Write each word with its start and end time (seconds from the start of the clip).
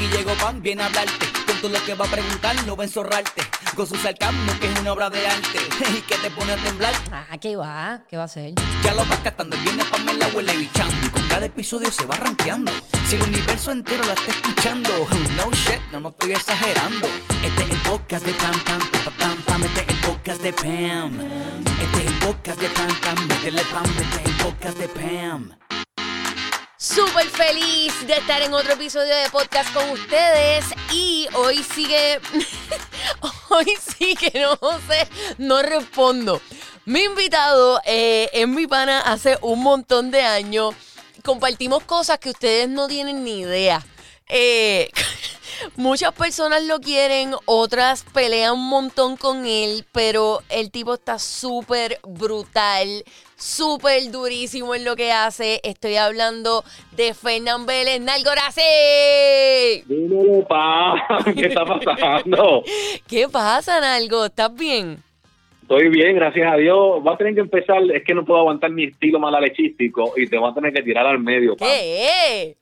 Aquí 0.00 0.16
llegó 0.16 0.32
Pan, 0.36 0.62
viene 0.62 0.82
a 0.82 0.86
hablarte. 0.86 1.26
Con 1.46 1.60
todo 1.60 1.72
lo 1.72 1.84
que 1.84 1.92
va 1.92 2.06
a 2.06 2.08
preguntar, 2.08 2.56
no 2.64 2.74
va 2.74 2.84
a 2.84 2.86
enzorrarte. 2.86 3.42
Con 3.76 3.86
su 3.86 3.96
sarcasmo, 3.96 4.50
que 4.58 4.72
es 4.72 4.80
una 4.80 4.94
obra 4.94 5.10
de 5.10 5.26
arte. 5.26 5.58
Y 5.94 6.00
que 6.00 6.16
te 6.16 6.30
pone 6.30 6.52
a 6.52 6.56
temblar. 6.56 6.94
Ah, 7.12 7.36
¿qué 7.38 7.54
va? 7.54 8.00
¿Qué 8.08 8.16
va 8.16 8.22
a 8.22 8.24
hacer? 8.24 8.54
Ya 8.82 8.94
lo 8.94 9.04
vas 9.04 9.18
captando, 9.18 9.58
viene 9.58 9.84
Pamela 9.84 10.28
huele 10.28 10.56
bichando. 10.56 10.94
Y 11.04 11.10
con 11.10 11.28
cada 11.28 11.44
episodio 11.44 11.90
se 11.90 12.06
va 12.06 12.16
rankeando. 12.16 12.72
Si 13.08 13.16
el 13.16 13.22
universo 13.24 13.72
entero 13.72 14.02
la 14.04 14.14
está 14.14 14.30
escuchando. 14.30 14.88
No 15.36 15.50
shit, 15.52 15.80
no, 15.92 16.00
no 16.00 16.08
estoy 16.08 16.32
exagerando. 16.32 17.06
Este 17.44 17.62
es 17.62 17.70
el 17.70 17.78
podcast 17.82 18.24
de 18.24 18.32
Pam 18.32 18.58
Pam, 18.64 18.80
Pam 19.04 19.14
Pam 19.18 19.42
Pam. 19.42 19.64
Este 19.64 19.80
es 19.82 19.88
el 19.88 19.96
podcast 19.96 20.42
de 20.42 20.52
Pam. 20.54 21.20
Este 21.82 21.98
es 22.00 22.06
el 22.06 22.18
podcast 22.20 22.58
de 22.58 22.68
Pam 22.70 23.00
Pam. 23.02 23.26
Métele 23.26 23.62
Pam, 23.64 23.84
este 23.84 24.22
es 24.22 24.26
el 24.26 24.36
podcast 24.46 24.78
de 24.78 24.88
Pam. 24.88 25.69
Súper 26.92 27.26
feliz 27.26 28.04
de 28.04 28.14
estar 28.14 28.42
en 28.42 28.52
otro 28.52 28.72
episodio 28.72 29.14
de 29.14 29.30
podcast 29.30 29.72
con 29.72 29.88
ustedes 29.90 30.64
y 30.92 31.28
hoy 31.34 31.62
sigue, 31.62 32.20
hoy 33.48 33.72
sí 33.96 34.16
que 34.16 34.40
no 34.40 34.58
sé, 34.88 35.08
no 35.38 35.62
respondo. 35.62 36.42
Mi 36.86 37.04
invitado 37.04 37.80
eh, 37.84 38.28
es 38.32 38.48
mi 38.48 38.66
pana 38.66 39.02
hace 39.02 39.38
un 39.40 39.62
montón 39.62 40.10
de 40.10 40.22
años. 40.22 40.74
Compartimos 41.22 41.84
cosas 41.84 42.18
que 42.18 42.30
ustedes 42.30 42.68
no 42.68 42.88
tienen 42.88 43.22
ni 43.22 43.42
idea. 43.42 43.86
Eh, 44.32 44.88
muchas 45.76 46.12
personas 46.12 46.64
lo 46.66 46.80
quieren, 46.80 47.32
otras 47.46 48.04
pelean 48.14 48.54
un 48.54 48.68
montón 48.68 49.16
con 49.16 49.44
él, 49.44 49.84
pero 49.92 50.40
el 50.48 50.70
tipo 50.70 50.94
está 50.94 51.18
súper 51.18 51.98
brutal, 52.06 53.04
súper 53.36 54.10
durísimo 54.10 54.74
en 54.74 54.84
lo 54.84 54.96
que 54.96 55.12
hace. 55.12 55.60
Estoy 55.64 55.96
hablando 55.96 56.64
de 56.92 57.14
Fernán 57.14 57.66
Vélez 57.66 58.00
Nalgorace. 58.00 59.84
Dímelo, 59.86 60.46
pa. 60.46 60.94
¿Qué 61.34 61.46
está 61.46 61.64
pasando? 61.64 62.62
¿Qué 63.08 63.28
pasa, 63.28 63.80
Nalgo? 63.80 64.26
¿Estás 64.26 64.54
bien? 64.54 64.98
Estoy 65.62 65.88
bien, 65.88 66.16
gracias 66.16 66.52
a 66.52 66.56
Dios. 66.56 67.00
Voy 67.00 67.14
a 67.14 67.16
tener 67.16 67.34
que 67.34 67.40
empezar, 67.42 67.80
es 67.94 68.02
que 68.02 68.12
no 68.12 68.24
puedo 68.24 68.40
aguantar 68.40 68.70
mi 68.70 68.84
estilo 68.84 69.20
malalechístico 69.20 70.14
y 70.16 70.26
te 70.26 70.36
voy 70.36 70.50
a 70.50 70.54
tener 70.54 70.72
que 70.72 70.82
tirar 70.82 71.06
al 71.06 71.20
medio, 71.20 71.56
Pam. 71.56 71.68
¿Qué? 71.68 72.56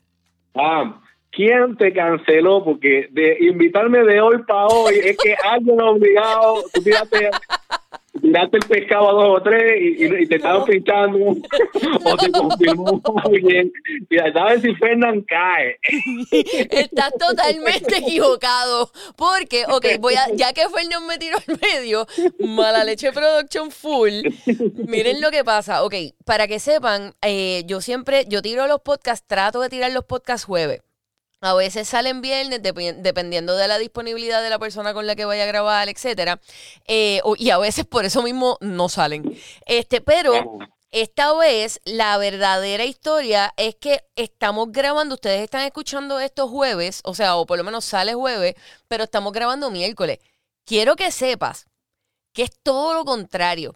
Pam, 0.53 1.01
¿quién 1.31 1.77
te 1.77 1.93
canceló? 1.93 2.65
Porque 2.65 3.09
de 3.11 3.37
invitarme 3.41 4.03
de 4.05 4.21
hoy 4.21 4.39
para 4.47 4.67
hoy 4.67 4.95
es 5.03 5.17
que 5.17 5.35
alguien 5.43 5.81
obligado, 5.81 6.65
tú 6.73 6.83
tiraste, 6.83 7.31
tiraste 8.21 8.57
el 8.57 8.67
pescado 8.67 9.09
a 9.09 9.13
dos 9.13 9.39
o 9.39 9.43
tres 9.43 9.81
y, 9.81 10.05
y- 10.05 10.23
y 10.23 10.27
te 10.27 10.37
estaban 10.37 10.65
pinchando 10.65 11.19
o 12.05 12.17
te 12.17 12.33
confirmó 12.33 13.01
alguien. 13.25 13.71
Mira, 14.11 14.33
¿sabes 14.33 14.63
si 14.63 14.75
Fernán 14.75 15.23
cae? 15.23 15.79
Estás 16.71 17.13
totalmente 17.19 17.99
equivocado. 17.99 18.91
Porque, 19.17 19.65
ok, 19.69 19.87
voy 20.01 20.15
a, 20.15 20.27
ya 20.35 20.53
que 20.53 20.63
Fernán 20.69 21.07
me 21.07 21.19
tiró 21.19 21.37
al 21.37 21.59
medio, 21.61 22.07
mala 22.41 22.83
leche 22.85 23.13
production 23.13 23.71
full. 23.71 24.23
Miren 24.87 25.21
lo 25.21 25.31
que 25.31 25.45
pasa. 25.45 25.85
Ok, 25.85 25.95
para 26.25 26.49
que 26.49 26.59
sepan, 26.59 27.15
eh, 27.23 27.63
yo 27.67 27.81
siempre, 27.81 28.25
yo 28.29 28.43
tiro 28.43 28.67
los 28.67 28.81
podcasts, 28.81 29.27
trato 29.27 29.61
de 29.61 29.69
tirar 29.69 29.93
los 29.93 30.05
podcasts 30.05 30.45
jueves. 30.45 30.81
A 31.41 31.55
veces 31.55 31.89
salen 31.89 32.21
viernes, 32.21 32.61
dependiendo 32.63 33.57
de 33.57 33.69
la 33.69 33.79
disponibilidad 33.79 34.43
de 34.43 34.51
la 34.51 34.59
persona 34.59 34.93
con 34.93 35.07
la 35.07 35.15
que 35.15 35.25
vaya 35.25 35.45
a 35.45 35.47
grabar, 35.47 35.89
etcétera. 35.89 36.41
Eh, 36.87 37.21
y 37.37 37.51
a 37.51 37.59
veces 37.59 37.85
por 37.85 38.05
eso 38.05 38.23
mismo 38.23 38.59
no 38.61 38.89
salen. 38.89 39.39
Este, 39.65 40.01
pero 40.01 40.59
esta 40.91 41.33
vez 41.35 41.81
la 41.85 42.17
verdadera 42.19 42.85
historia 42.85 43.53
es 43.57 43.77
que 43.77 44.05
estamos 44.17 44.73
grabando, 44.73 45.15
ustedes 45.15 45.43
están 45.43 45.65
escuchando 45.65 46.19
esto 46.19 46.49
jueves, 46.49 47.03
o 47.05 47.15
sea, 47.15 47.37
o 47.37 47.47
por 47.47 47.59
lo 47.59 47.65
menos 47.65 47.85
sale 47.85 48.15
jueves, 48.15 48.55
pero 48.89 49.05
estamos 49.05 49.33
grabando 49.33 49.71
miércoles. 49.71 50.19
Quiero 50.65 50.97
que 50.97 51.13
sepas 51.13 51.67
que 52.33 52.45
es 52.45 52.51
todo 52.63 52.95
lo 52.95 53.05
contrario. 53.05 53.75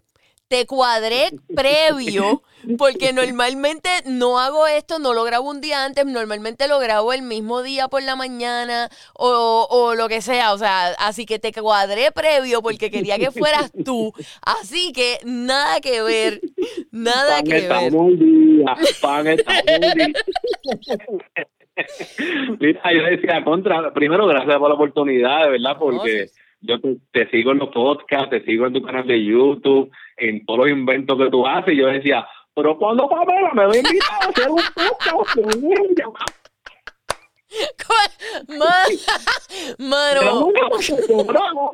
Te 0.53 0.67
cuadré 0.67 1.31
previo, 1.57 2.43
porque 2.77 3.15
normalmente 3.15 3.89
no 4.05 4.39
hago 4.39 4.67
esto, 4.67 4.99
no 4.99 5.15
lo 5.15 5.25
grabo 5.25 5.49
un 5.49 5.63
día 5.63 5.83
antes, 5.83 6.05
normalmente 6.05 6.69
lo 6.69 6.79
grabo 6.79 7.15
el 7.15 7.23
mismo 7.23 7.63
día 7.63 7.89
por 7.89 8.03
la 8.03 8.17
mañana 8.17 8.91
o, 9.15 9.67
o 9.71 9.95
lo 9.95 10.09
que 10.09 10.21
sea, 10.21 10.53
o 10.53 10.59
sea, 10.59 10.89
así 10.99 11.25
que 11.25 11.39
te 11.39 11.53
cuadré 11.55 12.12
previo 12.12 12.61
porque 12.61 12.91
quería 12.91 13.19
que 13.19 13.31
fueras 13.31 13.73
tú, 13.83 14.12
así 14.43 14.93
que 14.93 15.21
nada 15.25 15.81
que 15.81 16.03
ver, 16.03 16.43
nada 16.91 17.37
Pan 17.37 17.45
que 17.45 17.57
está 17.57 17.81
ver. 17.81 17.93
muy 17.93 18.17
día, 18.17 18.77
pan 19.01 19.27
está 19.29 19.53
muy 19.55 19.95
día. 19.95 20.12
Mira, 22.61 22.93
yo 22.93 23.03
decía, 23.05 23.43
contra, 23.43 23.91
primero 23.95 24.27
gracias 24.27 24.59
por 24.59 24.69
la 24.69 24.75
oportunidad, 24.75 25.45
de 25.45 25.53
verdad, 25.53 25.79
porque 25.79 26.29
sí. 26.29 26.42
Yo 26.62 26.81
te, 26.81 26.97
te 27.12 27.31
sigo 27.31 27.53
en 27.53 27.59
los 27.59 27.69
podcasts, 27.69 28.31
te 28.31 28.45
sigo 28.45 28.67
en 28.67 28.73
tu 28.73 28.83
canal 28.83 29.06
de 29.06 29.25
YouTube, 29.25 29.91
en 30.17 30.45
todos 30.47 30.61
los 30.61 30.69
inventos 30.71 31.19
que 31.19 31.31
tú 31.31 31.47
haces, 31.47 31.75
y 31.75 31.78
yo 31.78 31.87
decía, 31.89 32.27
pero 32.55 32.77
cuando 32.77 33.09
Pamela 33.09 33.50
me 33.55 33.67
va 33.67 33.73
a 33.73 33.77
invitar 33.77 34.23
a 34.23 34.28
hacer 34.28 34.50
un 34.50 34.61
podcast 34.75 35.34
con 35.34 35.65
ella? 35.65 36.05
Pero 38.49 38.83
Mano, 39.78 40.49
acostumbramos. 40.67 41.73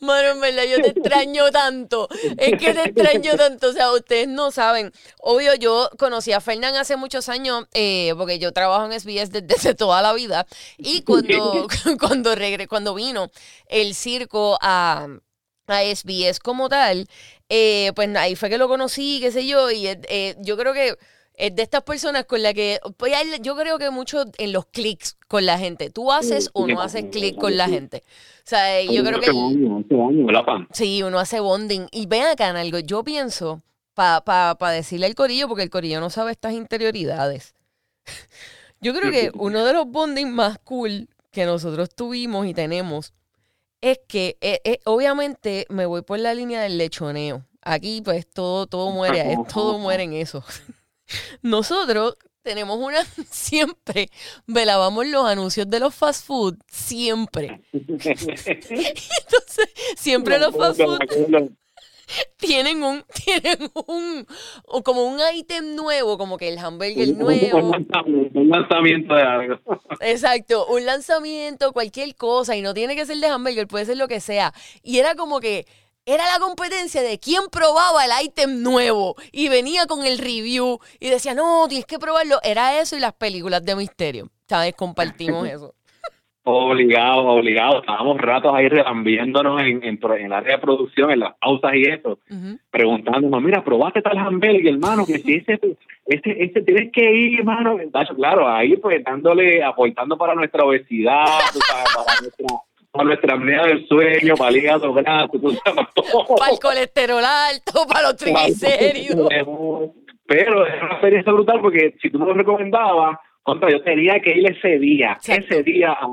Mano, 0.00 0.28
en 0.30 0.40
verdad, 0.40 0.64
yo 0.64 0.82
te 0.82 0.88
extraño 0.88 1.50
tanto. 1.50 2.08
Es 2.38 2.58
que 2.58 2.74
te 2.74 2.84
extraño 2.84 3.36
tanto. 3.36 3.68
O 3.68 3.72
sea, 3.72 3.92
ustedes 3.92 4.28
no 4.28 4.50
saben. 4.50 4.92
Obvio, 5.20 5.54
yo 5.54 5.90
conocí 5.98 6.32
a 6.32 6.40
Fernán 6.40 6.76
hace 6.76 6.96
muchos 6.96 7.28
años, 7.28 7.66
eh, 7.74 8.12
porque 8.16 8.38
yo 8.38 8.52
trabajo 8.52 8.86
en 8.86 8.98
SBS 8.98 9.30
desde, 9.30 9.42
desde 9.42 9.74
toda 9.74 10.02
la 10.02 10.12
vida. 10.12 10.46
Y 10.78 11.02
cuando, 11.02 11.66
cuando, 12.00 12.34
regre, 12.34 12.66
cuando 12.68 12.94
vino 12.94 13.30
el 13.66 13.94
circo 13.94 14.58
a, 14.60 15.06
a 15.66 15.82
SBS 15.82 16.40
como 16.40 16.68
tal, 16.68 17.08
eh, 17.48 17.92
pues 17.94 18.14
ahí 18.16 18.36
fue 18.36 18.48
que 18.48 18.58
lo 18.58 18.68
conocí, 18.68 19.18
qué 19.20 19.32
sé 19.32 19.46
yo. 19.46 19.70
Y 19.70 19.86
eh, 19.86 20.36
yo 20.38 20.56
creo 20.56 20.72
que 20.72 20.96
es 21.40 21.56
de 21.56 21.62
estas 21.62 21.82
personas 21.82 22.26
con 22.26 22.42
la 22.42 22.52
que, 22.52 22.78
pues, 22.96 23.14
yo 23.42 23.56
creo 23.56 23.78
que 23.78 23.90
mucho 23.90 24.24
en 24.36 24.52
los 24.52 24.66
clics 24.66 25.16
con 25.26 25.46
la 25.46 25.58
gente. 25.58 25.90
Tú 25.90 26.12
haces 26.12 26.50
o 26.52 26.66
no 26.66 26.82
haces 26.82 27.06
clic 27.10 27.36
con 27.36 27.56
la 27.56 27.68
gente. 27.68 28.02
O 28.44 28.48
sea, 28.50 28.82
yo 28.82 29.02
creo 29.02 29.20
que... 29.20 29.30
Sí, 30.72 31.02
uno 31.02 31.18
hace 31.18 31.40
bonding. 31.40 31.86
Y 31.92 32.06
ven 32.06 32.24
acá 32.24 32.50
en 32.50 32.56
algo, 32.56 32.78
yo 32.78 33.02
pienso, 33.02 33.62
para 33.94 34.20
pa, 34.20 34.54
pa 34.58 34.70
decirle 34.70 35.06
al 35.06 35.14
corillo, 35.14 35.48
porque 35.48 35.62
el 35.62 35.70
corillo 35.70 35.98
no 36.00 36.10
sabe 36.10 36.32
estas 36.32 36.52
interioridades. 36.52 37.54
Yo 38.82 38.94
creo 38.94 39.12
que 39.12 39.30
uno 39.34 39.62
de 39.66 39.74
los 39.74 39.86
bonding 39.86 40.30
más 40.30 40.58
cool 40.60 41.06
que 41.30 41.44
nosotros 41.44 41.90
tuvimos 41.94 42.46
y 42.46 42.54
tenemos 42.54 43.12
es 43.82 44.00
que, 44.08 44.38
eh, 44.40 44.60
eh, 44.64 44.80
obviamente, 44.86 45.66
me 45.68 45.84
voy 45.84 46.00
por 46.00 46.18
la 46.18 46.32
línea 46.32 46.62
del 46.62 46.78
lechoneo. 46.78 47.44
Aquí, 47.62 48.00
pues, 48.02 48.26
todo, 48.26 48.66
todo 48.66 48.90
muere, 48.90 49.32
eh, 49.32 49.36
todo 49.52 49.78
muere 49.78 50.04
en 50.04 50.14
eso. 50.14 50.42
Nosotros 51.42 52.16
tenemos 52.42 52.78
una, 52.78 53.04
siempre 53.30 54.08
velábamos 54.46 55.06
los 55.06 55.24
anuncios 55.26 55.68
de 55.68 55.80
los 55.80 55.94
fast 55.94 56.26
food, 56.26 56.56
siempre. 56.66 57.60
Entonces, 57.72 59.68
siempre 59.96 60.38
los 60.38 60.56
fast 60.56 60.80
food 60.80 60.98
tienen 62.36 62.82
un, 62.82 63.04
tienen 63.24 63.70
un, 63.86 64.26
o 64.64 64.82
como 64.82 65.04
un 65.04 65.18
ítem 65.34 65.74
nuevo, 65.76 66.18
como 66.18 66.36
que 66.36 66.48
el 66.48 66.58
hamburger 66.58 67.16
nuevo. 67.16 67.72
Un 68.34 68.48
lanzamiento 68.48 69.14
de 69.14 69.22
algo. 69.22 69.58
Exacto, 70.00 70.66
un 70.66 70.84
lanzamiento, 70.86 71.72
cualquier 71.72 72.14
cosa, 72.16 72.56
y 72.56 72.62
no 72.62 72.74
tiene 72.74 72.96
que 72.96 73.06
ser 73.06 73.18
de 73.18 73.28
hamburger, 73.28 73.66
puede 73.66 73.84
ser 73.84 73.96
lo 73.96 74.08
que 74.08 74.20
sea. 74.20 74.52
Y 74.82 74.98
era 74.98 75.14
como 75.14 75.40
que 75.40 75.66
era 76.06 76.24
la 76.24 76.38
competencia 76.38 77.02
de 77.02 77.18
quién 77.18 77.42
probaba 77.52 78.04
el 78.04 78.26
ítem 78.26 78.62
nuevo 78.62 79.16
y 79.32 79.48
venía 79.48 79.86
con 79.86 80.04
el 80.04 80.18
review 80.18 80.78
y 80.98 81.08
decía, 81.10 81.34
no, 81.34 81.66
tienes 81.68 81.86
que 81.86 81.98
probarlo. 81.98 82.38
Era 82.42 82.80
eso 82.80 82.96
y 82.96 83.00
las 83.00 83.12
películas 83.12 83.64
de 83.64 83.76
misterio. 83.76 84.28
¿Sabes? 84.48 84.74
Compartimos 84.74 85.46
eso. 85.48 85.74
Obligado, 86.42 87.26
obligado. 87.28 87.80
Estábamos 87.80 88.18
ratos 88.18 88.52
ahí 88.54 88.68
relambiéndonos 88.68 89.60
en, 89.60 89.84
en, 89.84 90.00
el 90.02 90.32
área 90.32 90.56
de 90.56 90.62
producción, 90.62 91.10
en 91.10 91.20
las 91.20 91.34
pausas 91.34 91.74
y 91.74 91.82
eso, 91.82 92.18
preguntándonos, 92.70 93.42
mira, 93.42 93.62
probaste 93.62 94.00
tal 94.00 94.16
hamburger, 94.16 94.66
hermano, 94.66 95.04
que 95.04 95.18
si 95.18 95.34
ese, 95.34 95.60
ese, 96.06 96.42
ese 96.42 96.62
tienes 96.62 96.90
que 96.92 97.12
ir, 97.12 97.40
hermano. 97.40 97.76
Claro, 98.16 98.48
ahí 98.48 98.74
pues 98.78 99.04
dándole, 99.04 99.62
aportando 99.62 100.16
para 100.16 100.34
nuestra 100.34 100.64
obesidad, 100.64 101.26
para 101.26 102.20
nuestra, 102.22 102.46
para 102.90 103.04
nuestra 103.04 103.34
apnea 103.34 103.66
del 103.66 103.86
sueño, 103.86 104.34
para 104.36 104.50
el 104.50 104.56
hígado 104.56 104.92
graso, 104.92 105.32
para 106.38 106.52
el 106.52 106.58
colesterol 106.60 107.24
alto, 107.24 107.86
para 107.86 108.08
los 108.08 108.16
triglicéridos. 108.16 109.28
Pero 110.26 110.66
es 110.66 110.82
una 110.82 110.92
experiencia 110.92 111.32
brutal 111.32 111.60
porque 111.60 111.94
si 112.00 112.10
tú 112.10 112.18
me 112.18 112.26
lo 112.26 112.34
recomendabas, 112.34 113.18
contra, 113.42 113.70
yo 113.70 113.82
tenía 113.82 114.20
que 114.20 114.30
ir 114.30 114.50
ese 114.50 114.78
día, 114.78 115.12
Exacto. 115.12 115.54
ese 115.54 115.62
día 115.62 115.92
a, 115.92 116.06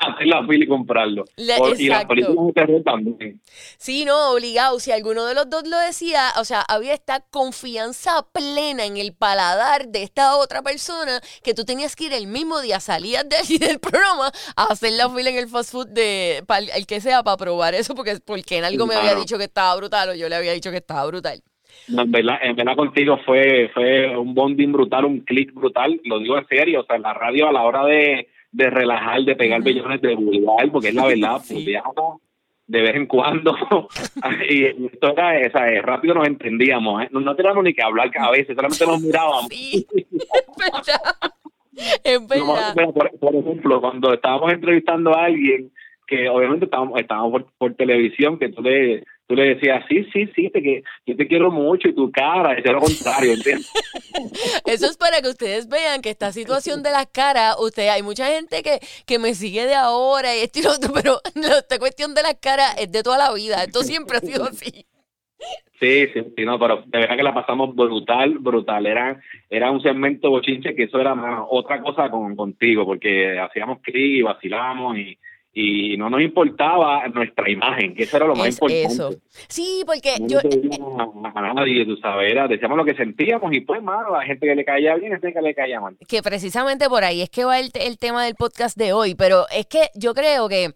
hacer 0.00 0.26
la 0.26 0.44
fila 0.46 0.64
y 0.64 0.68
comprarlo. 0.68 1.24
O- 1.58 1.74
y 1.76 1.88
las 1.88 2.06
películas 2.06 2.46
de 2.46 2.52
terror 2.52 2.82
también. 2.82 3.40
Sí, 3.78 4.04
no, 4.04 4.32
obligado. 4.32 4.80
Si 4.80 4.90
alguno 4.92 5.26
de 5.26 5.34
los 5.34 5.48
dos 5.48 5.68
lo 5.68 5.78
decía, 5.78 6.30
o 6.38 6.44
sea, 6.44 6.62
había 6.62 6.94
esta 6.94 7.20
confianza 7.30 8.26
plena 8.32 8.84
en 8.86 8.96
el 8.96 9.12
paladar 9.14 9.88
de 9.88 10.02
esta 10.02 10.36
otra 10.36 10.62
persona 10.62 11.20
que 11.42 11.54
tú 11.54 11.64
tenías 11.64 11.94
que 11.96 12.04
ir 12.04 12.12
el 12.14 12.26
mismo 12.26 12.60
día, 12.60 12.80
salías 12.80 13.28
de 13.28 13.36
allí 13.36 13.58
del 13.58 13.78
programa 13.78 14.32
a 14.56 14.64
hacer 14.64 14.92
la 14.92 15.08
fila 15.10 15.30
en 15.30 15.36
el 15.36 15.48
fast 15.48 15.72
food 15.72 15.88
de 15.88 16.42
para 16.46 16.60
el 16.74 16.86
que 16.86 17.00
sea 17.00 17.22
para 17.22 17.36
probar 17.36 17.74
eso, 17.74 17.94
porque, 17.94 18.16
porque 18.24 18.58
en 18.58 18.64
algo 18.64 18.86
me 18.86 18.94
había 18.94 19.14
dicho 19.14 19.36
que 19.38 19.44
estaba 19.44 19.76
brutal 19.76 20.08
o 20.10 20.14
yo 20.14 20.28
le 20.28 20.36
había 20.36 20.52
dicho 20.52 20.70
que 20.70 20.78
estaba 20.78 21.04
brutal. 21.06 21.40
No, 21.88 22.02
en 22.02 22.10
verdad, 22.10 22.36
en 22.42 22.56
verdad 22.56 22.76
contigo 22.76 23.18
fue, 23.24 23.70
fue 23.74 24.16
un 24.16 24.34
bonding 24.34 24.72
brutal, 24.72 25.04
un 25.04 25.20
click 25.20 25.52
brutal, 25.52 26.00
lo 26.04 26.18
digo 26.18 26.38
en 26.38 26.46
serio, 26.46 26.80
o 26.80 26.84
sea, 26.84 26.96
en 26.96 27.02
la 27.02 27.14
radio 27.14 27.48
a 27.48 27.52
la 27.52 27.62
hora 27.62 27.84
de, 27.84 28.28
de 28.52 28.70
relajar, 28.70 29.22
de 29.22 29.36
pegar 29.36 29.62
bellones, 29.62 30.00
de 30.00 30.14
vulgar, 30.14 30.70
porque 30.70 30.88
es 30.88 30.94
la 30.94 31.06
verdad, 31.08 31.40
Sí. 31.42 31.72
de 32.66 32.82
vez 32.82 32.94
en 32.94 33.06
cuando, 33.06 33.56
y 34.48 34.64
esto 34.86 35.12
era, 35.12 35.38
esa, 35.40 35.68
eh, 35.68 35.82
rápido 35.82 36.14
nos 36.14 36.26
entendíamos, 36.26 37.02
¿eh? 37.02 37.08
no, 37.10 37.20
no 37.20 37.34
teníamos 37.34 37.64
ni 37.64 37.74
que 37.74 37.82
hablar 37.82 38.10
a 38.16 38.30
veces, 38.30 38.54
solamente 38.54 38.86
nos 38.86 39.00
mirábamos. 39.02 39.46
Sí, 39.50 39.86
es 42.04 42.26
verdad. 42.28 42.74
Es 42.76 42.92
por, 42.92 43.18
por 43.18 43.34
ejemplo, 43.34 43.80
cuando 43.80 44.12
estábamos 44.14 44.52
entrevistando 44.52 45.16
a 45.16 45.24
alguien 45.24 45.72
que 46.06 46.28
obviamente 46.28 46.64
estábamos, 46.64 47.00
estábamos 47.00 47.30
por, 47.32 47.46
por 47.56 47.74
televisión, 47.74 48.38
que 48.38 48.48
le, 48.48 49.04
tú 49.30 49.36
le 49.36 49.54
decías, 49.54 49.84
sí, 49.88 50.04
sí, 50.12 50.28
sí, 50.34 50.50
te, 50.50 50.60
que, 50.60 50.82
yo 51.06 51.16
te 51.16 51.28
quiero 51.28 51.52
mucho 51.52 51.86
y 51.86 51.94
tu 51.94 52.10
cara, 52.10 52.56
decía 52.56 52.72
lo 52.72 52.80
contrario, 52.80 53.34
¿entiendes? 53.34 53.70
Eso 54.66 54.86
es 54.86 54.96
para 54.96 55.22
que 55.22 55.28
ustedes 55.28 55.68
vean 55.68 56.02
que 56.02 56.10
esta 56.10 56.32
situación 56.32 56.82
de 56.82 56.90
las 56.90 57.06
caras, 57.06 57.54
usted, 57.60 57.90
hay 57.90 58.02
mucha 58.02 58.26
gente 58.26 58.64
que, 58.64 58.80
que 59.06 59.20
me 59.20 59.34
sigue 59.34 59.66
de 59.66 59.76
ahora 59.76 60.36
y 60.36 60.40
esto 60.40 60.58
y 60.58 60.62
lo 60.62 60.72
otro, 60.72 60.92
pero 60.94 61.20
esta 61.56 61.78
cuestión 61.78 62.12
de 62.12 62.24
las 62.24 62.34
caras 62.42 62.74
es 62.80 62.90
de 62.90 63.04
toda 63.04 63.18
la 63.18 63.32
vida. 63.32 63.62
Esto 63.62 63.82
siempre 63.84 64.16
ha 64.16 64.20
sido 64.20 64.42
así. 64.46 64.84
Sí, 65.78 66.08
sí, 66.12 66.24
sí, 66.36 66.44
no, 66.44 66.58
pero 66.58 66.82
de 66.86 66.98
verdad 66.98 67.16
que 67.16 67.22
la 67.22 67.32
pasamos 67.32 67.72
brutal, 67.76 68.36
brutal. 68.40 68.84
Era, 68.84 69.20
era 69.48 69.70
un 69.70 69.80
segmento 69.80 70.28
bochinche 70.28 70.74
que 70.74 70.82
eso 70.82 71.00
era 71.00 71.14
más 71.14 71.44
otra 71.48 71.80
cosa 71.80 72.10
con, 72.10 72.34
contigo, 72.34 72.84
porque 72.84 73.38
hacíamos 73.38 73.80
clic 73.80 74.18
y 74.18 74.22
vacilábamos 74.22 74.98
y, 74.98 75.16
y 75.52 75.96
no 75.96 76.08
nos 76.08 76.20
importaba 76.22 77.06
nuestra 77.08 77.50
imagen, 77.50 77.94
que 77.94 78.04
eso 78.04 78.16
era 78.16 78.26
lo 78.26 78.36
más 78.36 78.46
Es 78.48 78.54
importante. 78.54 78.82
eso. 78.84 79.10
Sí, 79.48 79.82
porque 79.84 80.10
No 80.20 80.28
yo, 80.28 80.38
le 80.42 80.48
pedíamos 80.48 81.24
a, 81.34 81.54
nadie, 81.54 81.84
tú 81.84 81.96
sabes, 81.96 82.30
era- 82.30 82.46
decíamos 82.46 82.76
lo 82.76 82.84
que 82.84 82.94
sentíamos 82.94 83.52
y 83.52 83.60
pues, 83.60 83.82
mano, 83.82 84.12
la 84.12 84.22
gente 84.24 84.46
que 84.46 84.54
le 84.54 84.64
caía 84.64 84.94
bien, 84.94 85.10
gente 85.12 85.32
que 85.32 85.42
le 85.42 85.54
caía 85.54 85.80
mal. 85.80 85.96
que 86.08 86.22
precisamente 86.22 86.88
por 86.88 87.02
ahí 87.02 87.22
es 87.22 87.30
que 87.30 87.44
va 87.44 87.58
el, 87.58 87.70
el 87.74 87.98
tema 87.98 88.24
del 88.24 88.36
podcast 88.36 88.76
de 88.78 88.92
hoy, 88.92 89.14
pero 89.16 89.46
es 89.54 89.66
que 89.66 89.88
yo 89.94 90.14
creo 90.14 90.48
que 90.48 90.70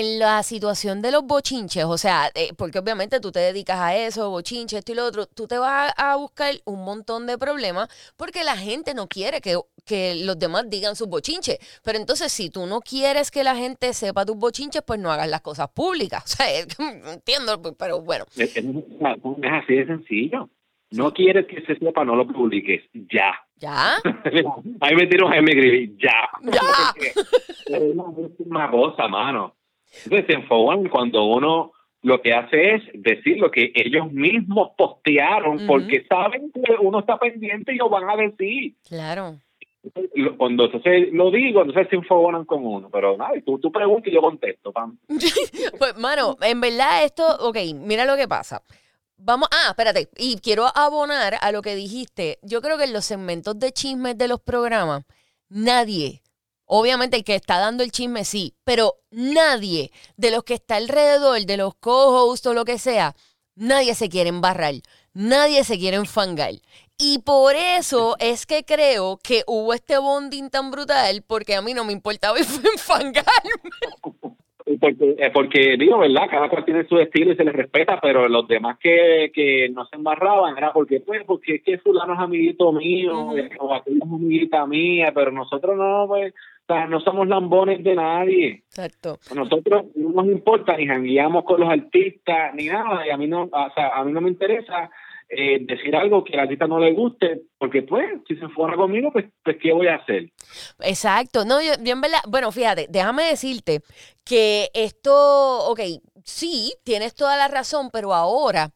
en 0.00 0.18
la 0.18 0.42
situación 0.42 1.00
de 1.02 1.10
los 1.10 1.24
bochinches, 1.24 1.84
o 1.84 1.96
sea, 1.96 2.30
eh, 2.34 2.52
porque 2.56 2.78
obviamente 2.78 3.18
tú 3.20 3.32
te 3.32 3.38
dedicas 3.40 3.78
a 3.80 3.96
eso, 3.96 4.30
bochinches, 4.30 4.80
esto 4.80 4.92
y 4.92 4.94
lo 4.94 5.04
otro, 5.06 5.26
tú 5.26 5.46
te 5.46 5.56
vas 5.58 5.92
a, 5.96 6.12
a 6.12 6.16
buscar 6.16 6.54
un 6.66 6.84
montón 6.84 7.26
de 7.26 7.38
problemas 7.38 7.88
porque 8.16 8.44
la 8.44 8.56
gente 8.56 8.92
no 8.94 9.06
quiere 9.08 9.40
que, 9.40 9.58
que 9.84 10.14
los 10.24 10.38
demás 10.38 10.68
digan 10.68 10.96
sus 10.96 11.08
bochinches. 11.08 11.58
Pero 11.82 11.98
entonces, 11.98 12.30
si 12.30 12.50
tú 12.50 12.66
no 12.66 12.80
quieres 12.80 13.30
que 13.30 13.42
la 13.42 13.56
gente 13.56 13.92
sepa 13.94 14.26
tus 14.26 14.36
bochinches, 14.36 14.82
pues 14.86 15.00
no 15.00 15.10
hagas 15.10 15.28
las 15.28 15.40
cosas 15.40 15.68
públicas. 15.70 16.22
O 16.26 16.28
sea, 16.36 16.50
es- 16.52 16.66
entiendo, 17.14 17.60
pero 17.78 18.02
bueno. 18.02 18.24
Es, 18.36 18.54
es- 18.56 18.64
es 18.64 19.52
así 19.52 19.74
de 19.74 19.86
sencillo. 19.86 20.50
No 20.92 21.12
quieres 21.12 21.46
que 21.46 21.62
se 21.62 21.76
sepa, 21.78 22.04
no 22.04 22.14
lo 22.14 22.26
publiques. 22.28 22.82
Ya. 23.10 23.32
¿Ya? 23.56 23.96
Ahí 24.80 24.94
me 24.94 25.06
tiro 25.06 25.28
a 25.28 25.36
escribir. 25.36 25.96
Ya. 25.98 26.28
Ya. 26.42 26.94
es 27.66 28.30
una 28.38 28.70
cosa, 28.70 29.08
mano. 29.08 29.55
Entonces 30.04 30.36
enfocan 30.36 30.88
cuando 30.88 31.24
uno 31.24 31.72
lo 32.02 32.22
que 32.22 32.32
hace 32.32 32.74
es 32.74 32.82
decir 32.94 33.38
lo 33.38 33.50
que 33.50 33.72
ellos 33.74 34.12
mismos 34.12 34.70
postearon 34.76 35.66
porque 35.66 36.04
saben 36.08 36.52
que 36.52 36.74
uno 36.80 37.00
está 37.00 37.18
pendiente 37.18 37.74
y 37.74 37.76
lo 37.78 37.88
van 37.88 38.08
a 38.08 38.16
decir. 38.16 38.74
Claro. 38.86 39.40
Cuando 40.36 40.66
entonces 40.66 41.12
lo 41.12 41.30
digo, 41.30 41.62
entonces 41.62 41.88
se 41.88 41.96
enfogonan 41.96 42.44
con 42.44 42.64
uno. 42.64 42.88
Pero 42.90 43.16
nada, 43.16 43.32
tú, 43.44 43.58
tú 43.58 43.72
preguntas 43.72 44.08
y 44.08 44.14
yo 44.14 44.20
contesto, 44.20 44.72
pam. 44.72 44.98
Pues, 45.78 45.96
mano, 45.98 46.36
en 46.42 46.60
verdad 46.60 47.04
esto, 47.04 47.24
ok, 47.40 47.56
mira 47.74 48.04
lo 48.04 48.16
que 48.16 48.28
pasa. 48.28 48.62
Vamos, 49.18 49.48
ah, 49.50 49.70
espérate, 49.70 50.08
y 50.16 50.36
quiero 50.36 50.66
abonar 50.74 51.36
a 51.40 51.50
lo 51.50 51.62
que 51.62 51.74
dijiste. 51.74 52.38
Yo 52.42 52.60
creo 52.60 52.76
que 52.76 52.84
en 52.84 52.92
los 52.92 53.04
segmentos 53.04 53.58
de 53.58 53.72
chismes 53.72 54.18
de 54.18 54.28
los 54.28 54.40
programas, 54.40 55.04
nadie, 55.48 56.22
obviamente 56.66 57.16
el 57.16 57.24
que 57.24 57.34
está 57.34 57.58
dando 57.58 57.82
el 57.82 57.92
chisme 57.92 58.24
sí, 58.24 58.54
pero 58.64 58.94
nadie 59.10 59.90
de 60.16 60.30
los 60.30 60.44
que 60.44 60.54
está 60.54 60.76
alrededor, 60.76 61.40
de 61.46 61.56
los 61.56 61.74
co-hosts 61.76 62.46
o 62.46 62.54
lo 62.54 62.64
que 62.64 62.78
sea, 62.78 63.14
nadie 63.54 63.94
se 63.94 64.08
quiere 64.08 64.28
embarrar, 64.28 64.74
nadie 65.14 65.64
se 65.64 65.78
quiere 65.78 65.96
enfangar. 65.96 66.52
Y 66.98 67.18
por 67.18 67.54
eso 67.54 68.16
es 68.18 68.46
que 68.46 68.64
creo 68.64 69.18
que 69.22 69.42
hubo 69.46 69.74
este 69.74 69.98
bonding 69.98 70.48
tan 70.48 70.70
brutal, 70.70 71.22
porque 71.26 71.54
a 71.54 71.62
mí 71.62 71.74
no 71.74 71.84
me 71.84 71.92
importaba 71.92 72.38
enfangarme. 72.74 73.24
Porque, 74.80 75.14
eh, 75.18 75.30
porque 75.32 75.76
digo, 75.78 75.98
¿verdad? 75.98 76.26
Cada 76.28 76.48
cual 76.48 76.64
tiene 76.64 76.86
su 76.88 76.98
estilo 76.98 77.32
y 77.32 77.36
se 77.36 77.44
les 77.44 77.54
respeta, 77.54 78.00
pero 78.00 78.28
los 78.28 78.48
demás 78.48 78.78
que, 78.80 79.30
que 79.32 79.68
no 79.68 79.86
se 79.86 79.94
embarraban 79.94 80.56
era 80.58 80.72
porque, 80.72 81.00
pues, 81.00 81.22
porque 81.24 81.56
es 81.56 81.62
que 81.62 81.78
fulano 81.78 82.14
es 82.14 82.18
amiguito 82.18 82.72
mío, 82.72 83.26
Ujú. 83.26 83.36
o 83.60 83.74
aquella 83.74 83.96
es 83.98 84.02
amiguita 84.02 84.66
mía, 84.66 85.12
pero 85.14 85.30
nosotros 85.30 85.76
no, 85.76 86.06
pues, 86.08 86.34
o 86.68 86.74
sea, 86.74 86.86
no 86.86 87.00
somos 87.00 87.28
lambones 87.28 87.82
de 87.84 87.94
nadie. 87.94 88.64
Exacto. 88.66 89.18
Nosotros 89.34 89.86
no 89.94 90.22
nos 90.22 90.26
importa 90.26 90.76
ni 90.76 90.86
jangueamos 90.86 91.44
con 91.44 91.60
los 91.60 91.70
artistas 91.70 92.54
ni 92.54 92.66
nada, 92.66 93.06
y 93.06 93.10
a 93.10 93.16
mí 93.16 93.28
no, 93.28 93.44
o 93.44 93.70
sea, 93.74 93.90
a 93.94 94.04
mí 94.04 94.12
no 94.12 94.20
me 94.20 94.30
interesa 94.30 94.90
eh, 95.28 95.58
decir 95.60 95.94
algo 95.94 96.24
que 96.24 96.34
al 96.34 96.40
artista 96.40 96.66
no 96.66 96.78
le 96.78 96.92
guste, 96.92 97.42
porque 97.58 97.82
pues, 97.82 98.06
si 98.26 98.36
se 98.36 98.48
fuera 98.48 98.76
conmigo, 98.76 99.12
pues, 99.12 99.26
pues 99.44 99.56
¿qué 99.62 99.72
voy 99.72 99.86
a 99.86 99.96
hacer? 99.96 100.30
Exacto. 100.80 101.44
No, 101.44 101.60
yo, 101.60 101.72
yo 101.82 101.92
en 101.92 102.00
verdad, 102.00 102.20
bueno, 102.28 102.50
fíjate, 102.50 102.86
déjame 102.88 103.24
decirte 103.24 103.80
que 104.24 104.68
esto, 104.74 105.68
ok, 105.68 105.80
sí, 106.24 106.72
tienes 106.84 107.14
toda 107.14 107.36
la 107.36 107.48
razón, 107.48 107.90
pero 107.92 108.12
ahora 108.12 108.70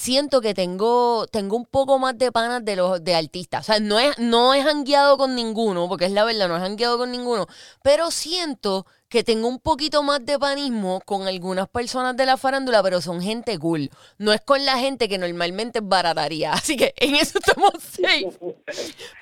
siento 0.00 0.40
que 0.40 0.54
tengo, 0.54 1.26
tengo 1.26 1.56
un 1.56 1.66
poco 1.66 1.98
más 1.98 2.16
de 2.16 2.32
panas 2.32 2.64
de 2.64 2.74
los 2.74 3.04
de 3.04 3.14
artistas. 3.14 3.68
O 3.68 3.72
sea, 3.72 3.80
no 3.80 4.00
he, 4.00 4.10
no 4.18 4.54
he 4.54 4.62
jangueado 4.62 5.18
con 5.18 5.34
ninguno, 5.34 5.88
porque 5.88 6.06
es 6.06 6.12
la 6.12 6.24
verdad, 6.24 6.48
no 6.48 6.56
he 6.56 6.60
jangueado 6.60 6.96
con 6.96 7.12
ninguno, 7.12 7.46
pero 7.82 8.10
siento 8.10 8.86
que 9.10 9.24
tengo 9.24 9.46
un 9.46 9.60
poquito 9.60 10.02
más 10.02 10.24
de 10.24 10.38
panismo 10.38 11.02
con 11.04 11.26
algunas 11.26 11.68
personas 11.68 12.16
de 12.16 12.24
la 12.24 12.38
farándula, 12.38 12.82
pero 12.82 13.02
son 13.02 13.20
gente 13.20 13.58
cool. 13.58 13.90
No 14.18 14.32
es 14.32 14.40
con 14.40 14.64
la 14.64 14.78
gente 14.78 15.06
que 15.06 15.18
normalmente 15.18 15.80
es 15.80 15.86
barataría. 15.86 16.52
Así 16.54 16.78
que 16.78 16.94
en 16.96 17.16
eso 17.16 17.38
estamos 17.38 17.72
safe. 17.78 18.30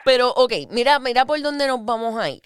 Pero, 0.04 0.30
ok, 0.30 0.52
mira, 0.70 1.00
mira 1.00 1.26
por 1.26 1.40
dónde 1.42 1.66
nos 1.66 1.84
vamos 1.84 2.16
a 2.20 2.30
ir. 2.30 2.42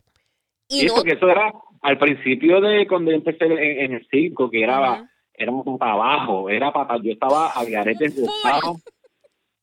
Y 0.69 0.87
no, 0.87 0.95
eso 0.95 1.05
que 1.05 1.13
eso 1.13 1.29
era 1.29 1.53
al 1.83 1.99
principio 1.99 2.63
de 2.63 2.87
cuando 2.87 3.11
yo 3.11 3.19
empecé 3.19 3.45
en, 3.45 3.59
en 3.59 3.93
el 3.93 4.09
circo, 4.09 4.49
que 4.49 4.63
era. 4.63 5.07
Era 5.35 5.53
para 5.79 5.93
abajo, 5.93 6.49
era 6.51 6.73
para, 6.73 6.97
yo 6.99 7.13
estaba 7.13 7.49
a 7.51 7.65
garete 7.65 8.11
Full. 8.11 8.25
sentado. 8.25 8.77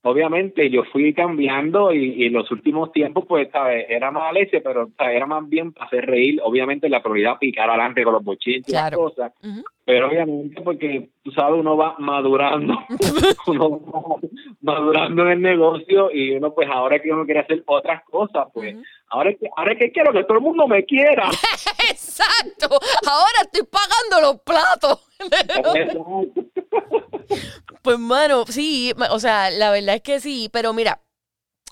Obviamente 0.01 0.69
yo 0.69 0.85
fui 0.85 1.13
cambiando 1.13 1.91
y, 1.93 2.23
y 2.23 2.27
en 2.27 2.33
los 2.33 2.49
últimos 2.51 2.91
tiempos, 2.93 3.25
pues, 3.27 3.49
¿sabes? 3.51 3.85
Era 3.89 4.11
más 4.11 4.31
leche, 4.31 4.61
pero 4.61 4.87
sea, 4.97 5.11
era 5.11 5.25
más 5.25 5.47
bien 5.49 5.73
para 5.73 5.87
hacer 5.87 6.05
reír. 6.05 6.39
Obviamente 6.41 6.87
la 6.87 7.03
prioridad 7.03 7.37
picar 7.37 7.69
adelante 7.69 8.03
con 8.03 8.13
los 8.13 8.23
y 8.45 8.59
las 8.59 8.65
Claro. 8.65 8.97
cosas. 8.97 9.33
Ujú. 9.43 9.61
Pero 9.83 10.07
obviamente 10.07 10.61
porque, 10.61 11.09
tú 11.23 11.31
sabes, 11.31 11.59
uno 11.59 11.75
va 11.75 11.95
madurando, 11.99 12.77
uno 13.47 13.81
va 13.81 14.15
madurando 14.61 15.23
en 15.23 15.29
el 15.31 15.41
negocio 15.41 16.11
y 16.13 16.31
uno 16.31 16.53
pues 16.53 16.69
ahora 16.71 16.99
que 16.99 17.11
uno 17.11 17.25
quiere 17.25 17.41
hacer 17.41 17.63
otras 17.65 18.01
cosas, 18.05 18.47
pues 18.53 18.77
ahora, 19.09 19.31
es 19.31 19.39
que, 19.39 19.49
ahora 19.57 19.73
es 19.73 19.79
que 19.79 19.91
quiero 19.91 20.13
que 20.13 20.23
todo 20.23 20.37
el 20.37 20.43
mundo 20.43 20.65
me 20.67 20.85
quiera. 20.85 21.29
Exacto. 21.89 22.67
Ahora 23.05 23.41
estoy 23.41 23.63
pagando 23.67 24.31
los 24.31 24.41
platos. 24.43 25.09
Pues, 27.81 27.99
mano, 27.99 28.45
sí, 28.47 28.93
o 29.09 29.19
sea, 29.19 29.49
la 29.51 29.71
verdad 29.71 29.95
es 29.95 30.01
que 30.01 30.19
sí, 30.19 30.49
pero 30.51 30.73
mira, 30.73 31.01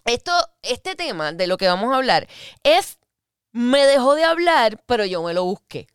esto, 0.05 0.31
este 0.61 0.95
tema 0.95 1.33
de 1.33 1.47
lo 1.47 1.57
que 1.57 1.67
vamos 1.67 1.93
a 1.93 1.97
hablar 1.97 2.27
es, 2.63 2.97
me 3.51 3.85
dejó 3.85 4.15
de 4.15 4.23
hablar, 4.23 4.81
pero 4.85 5.05
yo 5.05 5.21
me 5.23 5.33
lo 5.33 5.43
busqué. 5.43 5.87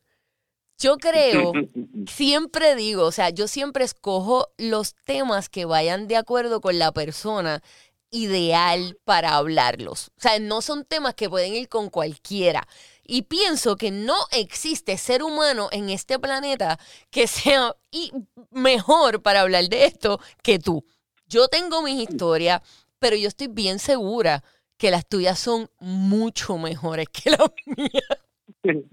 Yo 0.78 0.96
creo, 0.98 1.52
siempre 2.10 2.74
digo, 2.74 3.04
o 3.04 3.12
sea, 3.12 3.30
yo 3.30 3.48
siempre 3.48 3.84
escojo 3.84 4.48
los 4.58 4.94
temas 4.94 5.48
que 5.48 5.64
vayan 5.64 6.08
de 6.08 6.16
acuerdo 6.16 6.60
con 6.60 6.78
la 6.78 6.92
persona 6.92 7.62
ideal 8.10 8.98
para 9.04 9.36
hablarlos. 9.36 10.08
O 10.18 10.20
sea, 10.20 10.38
no 10.38 10.60
son 10.60 10.84
temas 10.84 11.14
que 11.14 11.30
pueden 11.30 11.54
ir 11.54 11.68
con 11.68 11.88
cualquiera. 11.88 12.68
Y 13.04 13.22
pienso 13.22 13.76
que 13.76 13.90
no 13.90 14.14
existe 14.30 14.96
ser 14.96 15.22
humano 15.22 15.68
en 15.72 15.90
este 15.90 16.18
planeta 16.18 16.78
que 17.10 17.26
sea 17.26 17.74
y 17.90 18.10
mejor 18.50 19.22
para 19.22 19.40
hablar 19.40 19.64
de 19.68 19.84
esto 19.86 20.18
que 20.42 20.58
tú. 20.58 20.84
Yo 21.26 21.48
tengo 21.48 21.82
mis 21.82 22.08
historias, 22.08 22.60
pero 22.98 23.16
yo 23.16 23.28
estoy 23.28 23.48
bien 23.48 23.78
segura 23.78 24.42
que 24.78 24.90
las 24.90 25.08
tuyas 25.08 25.38
son 25.38 25.68
mucho 25.80 26.58
mejores 26.58 27.06
que 27.08 27.30
las 27.30 27.50
mías. 27.76 28.18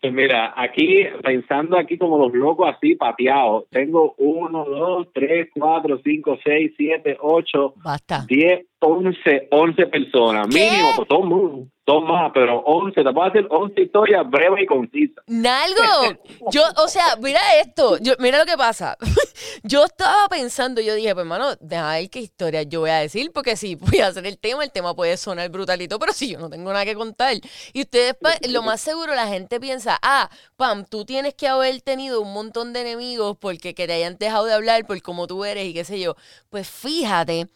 Pues 0.00 0.12
mira, 0.12 0.52
aquí, 0.56 1.04
pensando 1.22 1.78
aquí 1.78 1.96
como 1.96 2.18
los 2.18 2.32
locos 2.34 2.66
así, 2.74 2.94
pateados, 2.94 3.64
tengo 3.70 4.14
uno, 4.18 4.64
dos, 4.66 5.06
tres, 5.14 5.48
cuatro, 5.54 5.98
cinco, 6.04 6.38
seis, 6.44 6.72
siete, 6.76 7.16
ocho, 7.20 7.72
Basta. 7.76 8.24
diez, 8.28 8.66
once, 8.80 9.48
once 9.50 9.86
personas, 9.86 10.46
¿Qué? 10.48 10.70
mínimo, 10.70 10.92
pues 10.96 11.08
son, 11.08 11.28
mu- 11.28 11.68
son 11.86 12.06
más, 12.06 12.30
pero 12.32 12.60
once, 12.60 13.02
te 13.02 13.12
puedo 13.12 13.28
hacer 13.28 13.46
once 13.50 13.82
historias 13.82 14.28
breves 14.28 14.62
y 14.62 14.66
concisas. 14.66 15.24
Nalgo, 15.26 16.18
yo, 16.50 16.62
o 16.78 16.88
sea, 16.88 17.16
mira 17.20 17.40
esto, 17.60 17.98
yo, 17.98 18.14
mira 18.18 18.38
lo 18.38 18.46
que 18.46 18.56
pasa. 18.56 18.96
Yo 19.62 19.84
estaba 19.84 20.28
pensando, 20.28 20.80
yo 20.80 20.94
dije, 20.94 21.14
pues 21.14 21.24
hermano, 21.24 21.56
deja 21.60 21.92
ver 21.92 22.10
qué 22.10 22.20
historia 22.20 22.62
yo 22.62 22.80
voy 22.80 22.90
a 22.90 22.98
decir, 22.98 23.32
porque 23.32 23.56
si 23.56 23.74
voy 23.74 24.00
a 24.00 24.08
hacer 24.08 24.26
el 24.26 24.38
tema, 24.38 24.62
el 24.62 24.70
tema 24.70 24.94
puede 24.94 25.16
sonar 25.16 25.48
brutalito, 25.50 25.98
pero 25.98 26.12
si 26.12 26.30
yo 26.30 26.38
no 26.38 26.50
tengo 26.50 26.70
nada 26.70 26.84
que 26.84 26.94
contar. 26.94 27.34
Y 27.72 27.80
ustedes, 27.80 28.16
lo 28.48 28.62
más 28.62 28.80
seguro, 28.80 29.14
la 29.14 29.26
gente 29.26 29.60
piensa, 29.60 29.98
ah, 30.02 30.30
Pam, 30.56 30.84
tú 30.84 31.04
tienes 31.04 31.34
que 31.34 31.48
haber 31.48 31.80
tenido 31.80 32.20
un 32.20 32.32
montón 32.32 32.72
de 32.72 32.82
enemigos 32.82 33.36
porque 33.38 33.74
que 33.74 33.86
te 33.86 33.94
hayan 33.94 34.18
dejado 34.18 34.44
de 34.46 34.54
hablar 34.54 34.86
por 34.86 35.00
cómo 35.02 35.26
tú 35.26 35.44
eres 35.44 35.64
y 35.66 35.74
qué 35.74 35.84
sé 35.84 35.98
yo. 35.98 36.14
Pues 36.50 36.68
fíjate, 36.68 37.48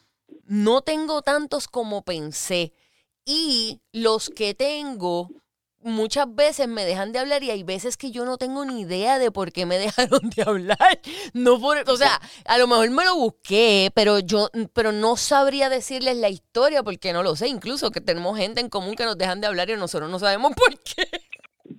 no 0.46 0.82
tengo 0.82 1.22
tantos 1.22 1.68
como 1.68 2.02
pensé. 2.02 2.72
Y 3.30 3.80
los 3.92 4.30
que 4.30 4.54
tengo, 4.54 5.28
muchas 5.82 6.34
veces 6.34 6.66
me 6.66 6.84
dejan 6.86 7.12
de 7.12 7.18
hablar 7.18 7.42
y 7.42 7.50
hay 7.50 7.62
veces 7.62 7.98
que 7.98 8.10
yo 8.10 8.24
no 8.24 8.38
tengo 8.38 8.64
ni 8.64 8.80
idea 8.80 9.18
de 9.18 9.30
por 9.30 9.52
qué 9.52 9.66
me 9.66 9.76
dejaron 9.78 10.30
de 10.34 10.42
hablar. 10.42 10.98
No 11.34 11.60
por, 11.60 11.76
o 11.86 11.96
sea, 11.96 12.18
a 12.46 12.56
lo 12.56 12.66
mejor 12.66 12.90
me 12.90 13.04
lo 13.04 13.14
busqué, 13.16 13.90
pero 13.94 14.18
yo, 14.20 14.48
pero 14.72 14.92
no 14.92 15.16
sabría 15.16 15.68
decirles 15.68 16.16
la 16.16 16.30
historia 16.30 16.82
porque 16.82 17.12
no 17.12 17.22
lo 17.22 17.36
sé. 17.36 17.48
Incluso 17.48 17.90
que 17.90 18.00
tenemos 18.00 18.38
gente 18.38 18.62
en 18.62 18.70
común 18.70 18.94
que 18.96 19.04
nos 19.04 19.18
dejan 19.18 19.42
de 19.42 19.46
hablar 19.48 19.68
y 19.68 19.76
nosotros 19.76 20.10
no 20.10 20.18
sabemos 20.18 20.52
por 20.54 20.70
qué. 20.78 21.04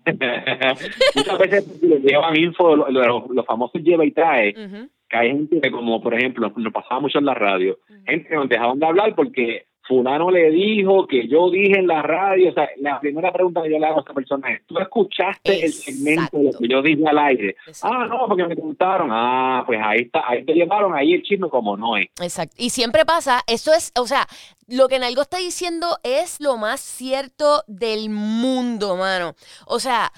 Muchas 1.16 1.38
veces 1.40 1.82
les 1.82 2.04
llevan 2.04 2.38
info, 2.38 2.76
lo- 2.76 2.90
lo- 2.90 3.08
los, 3.08 3.30
los 3.30 3.46
famosos 3.46 3.82
lleva 3.82 4.06
y 4.06 4.12
trae, 4.12 4.52
Ujú. 4.52 4.88
que 5.10 5.18
hay 5.18 5.30
gente 5.30 5.62
que 5.62 5.72
como 5.72 6.02
por 6.02 6.14
ejemplo 6.14 6.52
nos 6.56 6.74
pasaba 6.74 7.02
mucho 7.02 7.18
en 7.20 7.26
la 7.26 7.34
radio, 7.34 7.78
gente 8.06 8.30
que 8.30 8.36
nos 8.36 8.48
dejaban 8.50 8.80
de 8.80 8.86
hablar 8.86 9.16
porque 9.16 9.66
fulano 9.90 10.30
le 10.30 10.52
dijo 10.52 11.08
que 11.08 11.28
yo 11.28 11.50
dije 11.50 11.80
en 11.80 11.88
la 11.88 12.04
radio, 12.04 12.52
o 12.52 12.54
sea, 12.54 12.70
la 12.78 13.00
primera 13.00 13.34
pregunta 13.34 13.64
que 13.64 13.72
yo 13.72 13.80
le 13.80 13.88
hago 13.88 13.98
a 13.98 14.02
esa 14.04 14.14
persona 14.14 14.54
es, 14.54 14.62
¿tú 14.68 14.78
escuchaste 14.78 15.66
el 15.66 15.74
segmento 15.74 16.38
de 16.38 16.44
lo 16.44 16.60
que 16.60 16.68
yo 16.68 16.82
dije 16.84 17.04
al 17.08 17.18
aire? 17.18 17.56
Exacto. 17.66 17.98
Ah, 17.98 18.06
no, 18.06 18.28
porque 18.28 18.46
me 18.46 18.56
contaron, 18.56 19.10
ah, 19.12 19.64
pues 19.66 19.80
ahí 19.84 20.02
está, 20.02 20.30
ahí 20.30 20.46
te 20.46 20.54
llevaron 20.54 20.94
ahí 20.96 21.14
el 21.14 21.24
chisme 21.24 21.50
como 21.50 21.76
no 21.76 21.98
es. 21.98 22.08
Exacto. 22.22 22.56
Y 22.60 22.70
siempre 22.70 23.04
pasa, 23.04 23.42
eso 23.48 23.74
es, 23.74 23.92
o 24.00 24.06
sea, 24.06 24.28
lo 24.68 24.88
que 24.88 25.00
Nalgo 25.00 25.24
está 25.24 25.38
diciendo 25.38 25.98
es 26.04 26.40
lo 26.40 26.58
más 26.58 26.80
cierto 26.80 27.64
del 27.66 28.12
mundo, 28.12 28.96
mano. 28.96 29.34
O 29.66 29.80
sea, 29.80 30.12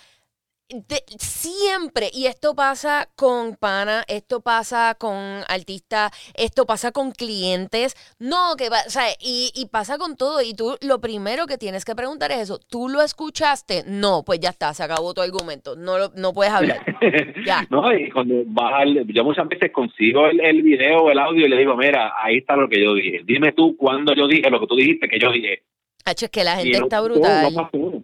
de- 0.72 1.04
siempre, 1.18 2.10
y 2.14 2.26
esto 2.28 2.56
pasa 2.56 3.10
con 3.16 3.56
pana, 3.56 4.04
esto 4.08 4.42
pasa 4.42 4.96
con 5.00 5.16
artistas, 5.48 6.12
esto 6.36 6.66
pasa 6.66 6.92
con 6.92 7.12
clientes, 7.12 7.96
no, 8.20 8.56
que 8.58 8.70
va, 8.70 8.78
o 8.86 8.90
sea, 8.90 9.06
y, 9.20 9.52
y 9.56 9.68
pasa 9.68 9.98
con 9.98 10.16
todo, 10.16 10.42
y 10.42 10.54
tú 10.54 10.78
lo 10.82 11.00
primero 11.02 11.46
que 11.48 11.58
tienes 11.58 11.86
que 11.86 11.96
preguntar 11.96 12.32
es 12.32 12.40
eso, 12.40 12.60
¿tú 12.60 12.90
lo 12.90 13.02
escuchaste? 13.02 13.84
No, 13.88 14.24
pues 14.24 14.40
ya 14.40 14.50
está, 14.50 14.74
se 14.74 14.84
acabó 14.84 15.14
tu 15.14 15.22
argumento, 15.22 15.76
no, 15.76 15.98
lo- 15.98 16.12
no 16.16 16.34
puedes 16.34 16.54
hablar. 16.54 16.80
Ya. 17.46 17.66
no, 17.70 17.92
y 17.94 18.10
cuando 18.12 18.36
vas 18.48 18.74
al- 18.82 19.06
yo 19.08 19.24
muchas 19.24 19.48
veces 19.48 19.72
consigo 19.72 20.28
el, 20.28 20.40
el 20.42 20.62
video, 20.62 21.10
el 21.10 21.18
audio 21.20 21.46
y 21.46 21.50
le 21.50 21.58
digo, 21.58 21.76
mira, 21.76 22.14
ahí 22.22 22.38
está 22.38 22.56
lo 22.56 22.70
que 22.70 22.82
yo 22.84 22.94
dije. 22.94 23.22
Dime 23.26 23.52
tú 23.54 23.76
cuándo 23.78 24.14
yo 24.14 24.28
dije 24.28 24.50
lo 24.50 24.60
que 24.60 24.68
tú 24.68 24.76
dijiste 24.76 25.08
que 25.08 25.18
yo 25.20 25.32
dije. 25.32 25.64
Hacho, 26.06 26.26
es 26.26 26.32
que 26.32 26.44
la 26.44 26.56
gente 26.58 26.78
no 26.80 26.86
está 26.86 27.02
brutal. 27.02 27.54
no. 27.54 28.04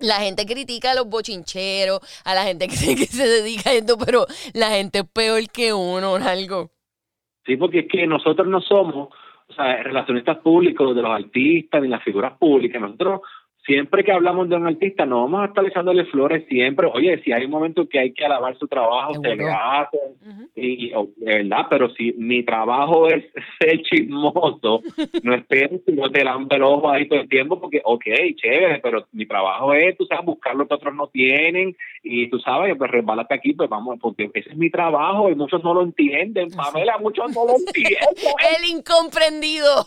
La 0.00 0.16
gente 0.16 0.46
critica 0.46 0.92
a 0.92 0.94
los 0.94 1.08
bochincheros, 1.08 2.00
a 2.24 2.34
la 2.34 2.42
gente 2.44 2.66
que 2.68 2.74
se, 2.74 3.26
dedica 3.26 3.70
a 3.70 3.74
esto, 3.74 3.96
pero 3.98 4.26
la 4.54 4.70
gente 4.70 5.00
es 5.00 5.08
peor 5.08 5.42
que 5.52 5.72
uno, 5.72 6.16
algo. 6.16 6.70
Sí, 7.44 7.56
porque 7.56 7.80
es 7.80 7.88
que 7.88 8.06
nosotros 8.06 8.46
no 8.48 8.60
somos, 8.60 9.08
o 9.48 9.52
sea, 9.54 9.82
relacionistas 9.82 10.38
públicos 10.38 10.94
de 10.94 11.02
los 11.02 11.10
artistas 11.10 11.82
ni 11.82 11.88
las 11.88 12.02
figuras 12.02 12.36
públicas. 12.38 12.80
Nosotros, 12.80 13.20
siempre 13.70 14.02
que 14.02 14.10
hablamos 14.10 14.48
de 14.48 14.56
un 14.56 14.66
artista, 14.66 15.06
no 15.06 15.22
vamos 15.22 15.42
a 15.42 15.44
estar 15.44 15.64
echándole 15.64 16.04
flores 16.06 16.44
siempre. 16.48 16.88
Oye, 16.92 17.22
si 17.22 17.30
hay 17.30 17.44
un 17.44 17.52
momento 17.52 17.88
que 17.88 18.00
hay 18.00 18.12
que 18.12 18.24
alabar 18.24 18.58
su 18.58 18.66
trabajo, 18.66 19.14
se 19.22 19.36
le 19.36 19.48
hace. 19.48 19.98
Y, 20.56 20.92
oh, 20.92 21.08
de 21.16 21.36
verdad, 21.36 21.66
pero 21.70 21.88
si 21.90 22.12
mi 22.14 22.42
trabajo 22.42 23.06
es 23.08 23.24
ser 23.60 23.80
chismoso, 23.82 24.82
no 25.22 25.34
esperes 25.34 25.82
que 25.86 25.94
yo 25.94 26.10
te 26.10 26.24
lambe 26.24 26.56
el 26.56 26.64
ojo 26.64 26.90
ahí 26.90 27.06
todo 27.06 27.20
el 27.20 27.28
tiempo, 27.28 27.60
porque, 27.60 27.80
ok, 27.84 28.04
chévere, 28.34 28.80
pero 28.82 29.06
mi 29.12 29.24
trabajo 29.24 29.72
es, 29.72 29.96
tú 29.96 30.04
sabes, 30.06 30.24
buscar 30.24 30.56
lo 30.56 30.66
que 30.66 30.74
otros 30.74 30.94
no 30.96 31.06
tienen, 31.06 31.76
y 32.02 32.28
tú 32.28 32.40
sabes, 32.40 32.74
pues 32.76 32.90
resbalate 32.90 33.34
aquí, 33.34 33.52
pues 33.52 33.70
vamos, 33.70 34.00
porque 34.00 34.30
ese 34.34 34.50
es 34.50 34.56
mi 34.56 34.70
trabajo, 34.70 35.30
y 35.30 35.36
muchos 35.36 35.62
no 35.62 35.74
lo 35.74 35.82
entienden, 35.82 36.50
Pamela, 36.50 36.98
muchos 36.98 37.32
no 37.32 37.46
lo 37.46 37.52
entienden. 37.66 38.00
El 38.58 38.68
incomprendido. 38.68 39.86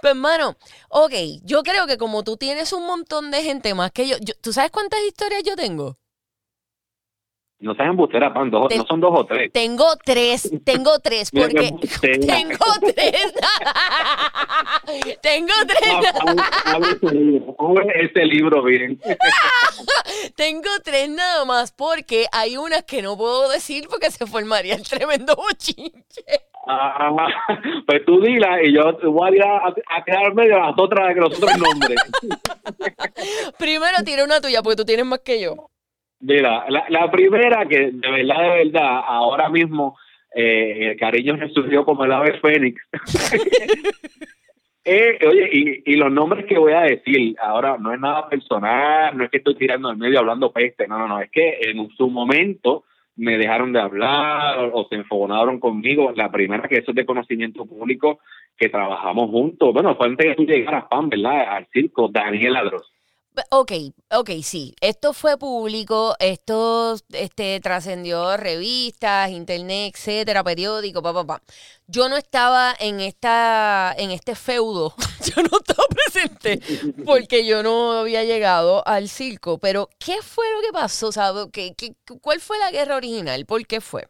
Pues 0.00 0.12
hermano, 0.12 0.56
ok, 0.88 1.12
yo 1.44 1.62
creo 1.62 1.86
que 1.86 1.98
como 1.98 2.24
tú 2.24 2.36
tienes 2.36 2.72
un 2.72 2.86
montón 2.86 3.30
de 3.30 3.42
gente 3.42 3.74
más 3.74 3.92
que 3.92 4.08
yo, 4.08 4.16
yo- 4.20 4.34
¿tú 4.40 4.52
sabes 4.52 4.70
cuántas 4.70 5.00
historias 5.04 5.42
yo 5.44 5.54
tengo? 5.56 5.96
No 7.60 7.76
seas 7.76 7.90
embustera, 7.90 8.28
dos- 8.50 8.68
Te- 8.68 8.76
no 8.78 8.84
son 8.88 9.00
dos 9.00 9.12
o 9.16 9.24
tres. 9.24 9.52
Tengo 9.52 9.86
tres, 10.04 10.50
tengo 10.64 10.98
tres, 10.98 11.30
porque 11.32 11.72
tengo 12.26 12.64
tres. 12.92 13.32
tengo 15.22 15.52
tres. 15.68 16.12
Abre- 17.58 18.04
ese 18.04 18.24
libro, 18.24 18.64
bien. 18.64 19.00
Tengo 20.34 20.70
tres 20.82 21.08
nada 21.08 21.44
más 21.44 21.70
porque 21.70 22.26
hay 22.32 22.56
unas 22.56 22.82
que 22.82 23.00
no 23.00 23.16
puedo 23.16 23.48
decir 23.48 23.86
porque 23.88 24.10
se 24.10 24.26
formaría 24.26 24.74
el 24.74 24.82
tremendo 24.82 25.36
bochinche. 25.36 26.24
Ah, 26.66 27.28
pues 27.86 28.04
tú 28.04 28.20
dila 28.20 28.62
y 28.62 28.72
yo 28.72 28.96
voy 29.10 29.30
a, 29.30 29.34
ir 29.34 29.42
a, 29.42 29.66
a 29.66 30.04
quedarme 30.04 30.44
de 30.44 30.56
las 30.56 30.74
otras 30.76 31.12
que 31.12 31.20
los 31.20 31.36
otros 31.36 31.58
nombres. 31.58 31.98
Primero 33.58 33.96
tira 34.04 34.24
una 34.24 34.40
tuya 34.40 34.62
porque 34.62 34.76
tú 34.76 34.84
tienes 34.84 35.06
más 35.06 35.20
que 35.20 35.42
yo. 35.42 35.68
Mira, 36.20 36.64
la, 36.68 36.84
la 36.88 37.10
primera 37.10 37.66
que 37.66 37.90
de 37.90 38.10
verdad, 38.10 38.42
de 38.42 38.64
verdad, 38.64 39.00
ahora 39.06 39.48
mismo 39.48 39.98
eh, 40.34 40.90
el 40.92 40.96
cariño 40.96 41.36
me 41.36 41.52
surgió 41.52 41.84
como 41.84 42.04
el 42.04 42.12
ave 42.12 42.38
fénix. 42.40 42.80
Eh, 44.84 45.16
oye, 45.28 45.48
y, 45.52 45.92
y 45.92 45.94
los 45.94 46.10
nombres 46.10 46.44
que 46.46 46.58
voy 46.58 46.72
a 46.72 46.80
decir 46.80 47.36
ahora 47.40 47.76
no 47.78 47.94
es 47.94 48.00
nada 48.00 48.28
personal, 48.28 49.16
no 49.16 49.22
es 49.22 49.30
que 49.30 49.36
estoy 49.36 49.54
tirando 49.54 49.88
al 49.88 49.96
medio 49.96 50.18
hablando 50.18 50.50
peste, 50.50 50.88
no, 50.88 50.98
no, 50.98 51.06
no, 51.06 51.20
es 51.20 51.30
que 51.30 51.60
en 51.60 51.88
su 51.90 52.10
momento 52.10 52.82
me 53.16 53.38
dejaron 53.38 53.72
de 53.72 53.80
hablar 53.80 54.70
o, 54.72 54.86
se 54.88 54.96
enfogonaron 54.96 55.60
conmigo. 55.60 56.12
La 56.14 56.30
primera 56.30 56.68
que 56.68 56.78
eso 56.78 56.92
es 56.92 56.96
de 56.96 57.06
conocimiento 57.06 57.66
público, 57.66 58.20
que 58.56 58.68
trabajamos 58.68 59.30
juntos. 59.30 59.72
Bueno, 59.72 59.96
fue 59.96 60.06
antes 60.06 60.26
de 60.26 60.34
tú 60.34 60.44
llegaras, 60.44 60.84
Pam, 60.90 61.08
¿verdad? 61.08 61.56
Al 61.56 61.66
circo, 61.72 62.08
Daniel 62.08 62.54
Ladros. 62.54 62.92
Ok, 63.50 63.72
ok, 64.10 64.30
sí. 64.42 64.74
Esto 64.82 65.14
fue 65.14 65.38
público, 65.38 66.14
esto 66.18 66.96
este, 67.12 67.60
trascendió 67.60 68.36
revistas, 68.36 69.30
internet, 69.30 69.94
etcétera, 69.94 70.44
periódico, 70.44 71.02
pa, 71.02 71.14
pa, 71.14 71.24
pa. 71.24 71.42
Yo 71.86 72.10
no 72.10 72.18
estaba 72.18 72.74
en 72.78 73.00
esta, 73.00 73.94
en 73.96 74.10
este 74.10 74.34
feudo, 74.34 74.94
yo 75.34 75.42
no 75.42 75.58
estaba 75.58 75.84
presente 75.88 76.60
porque 77.06 77.46
yo 77.46 77.62
no 77.62 77.92
había 77.92 78.22
llegado 78.24 78.86
al 78.86 79.08
circo. 79.08 79.56
Pero, 79.58 79.88
¿qué 79.98 80.20
fue 80.20 80.44
lo 80.54 80.60
que 80.60 80.72
pasó? 80.72 81.08
O 81.08 81.12
sea, 81.12 81.32
¿qué, 81.52 81.74
qué, 81.74 81.94
¿Cuál 82.20 82.40
fue 82.40 82.58
la 82.58 82.70
guerra 82.70 82.96
original? 82.96 83.46
¿Por 83.46 83.66
qué 83.66 83.80
fue? 83.80 84.08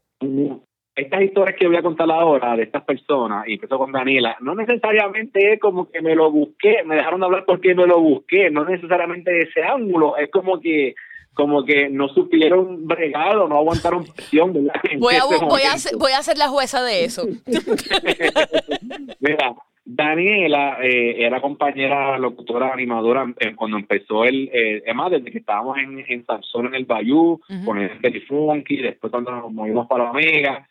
Estas 0.95 1.23
historias 1.23 1.57
que 1.59 1.67
voy 1.67 1.77
a 1.77 1.83
contar 1.83 2.11
ahora 2.11 2.55
de 2.55 2.65
estas 2.65 2.83
personas, 2.83 3.49
y 3.49 3.55
empezó 3.55 3.79
con 3.79 3.93
Daniela, 3.93 4.37
no 4.41 4.55
necesariamente 4.55 5.55
es 5.55 5.61
como 5.61 5.91
que 5.91 6.03
me 6.03 6.15
lo 6.15 6.31
busqué, 6.31 6.83
me 6.85 6.97
dejaron 6.97 7.21
de 7.21 7.27
hablar 7.27 7.45
porque 7.47 7.75
me 7.75 7.87
lo 7.87 7.99
busqué, 8.01 8.51
no 8.51 8.65
necesariamente 8.65 9.43
ese 9.43 9.63
ángulo, 9.63 10.17
es 10.19 10.31
como 10.31 10.61
que 10.61 10.95
como 11.35 11.65
que 11.65 11.89
no 11.89 12.09
supieron 12.09 12.87
bregar 12.87 13.39
o 13.39 13.49
no 13.49 13.57
aguantaron 13.57 14.05
presión, 14.05 14.53
Voy 14.99 15.15
a, 15.15 15.25
voy, 15.25 15.63
a 15.63 15.79
ser, 15.79 15.97
voy 15.97 16.13
a 16.13 16.23
ser 16.23 16.37
la 16.37 16.49
jueza 16.49 16.83
de 16.85 17.05
eso. 17.05 17.27
Mira, 19.21 19.55
Daniela 19.85 20.79
eh, 20.83 21.25
era 21.25 21.41
compañera 21.41 22.19
locutora 22.19 22.73
animadora 22.73 23.33
eh, 23.41 23.55
cuando 23.57 23.79
empezó 23.79 24.25
el, 24.25 24.49
eh, 24.53 24.83
además 24.85 25.13
desde 25.13 25.33
que 25.33 25.39
estábamos 25.39 25.79
en, 25.79 25.99
en 26.01 26.25
en 26.27 26.75
el 26.75 26.85
Bayou, 26.85 27.41
Ujú. 27.49 27.65
con 27.65 27.79
el 27.79 28.23
Funky, 28.29 28.77
después 28.77 29.11
cuando 29.11 29.33
nos 29.33 29.53
movimos 29.53 29.89
para 29.89 30.11
Omega, 30.11 30.69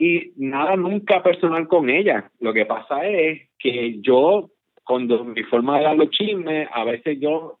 y 0.00 0.32
nada 0.36 0.76
nunca 0.76 1.22
personal 1.22 1.68
con 1.68 1.90
ella. 1.90 2.30
Lo 2.40 2.54
que 2.54 2.64
pasa 2.64 3.06
es 3.06 3.50
que 3.58 4.00
yo, 4.00 4.48
cuando 4.82 5.24
mi 5.24 5.42
forma 5.42 5.76
de 5.76 5.84
dar 5.84 5.96
los 5.96 6.08
chismes, 6.08 6.68
a 6.72 6.84
veces 6.84 7.18
yo 7.20 7.58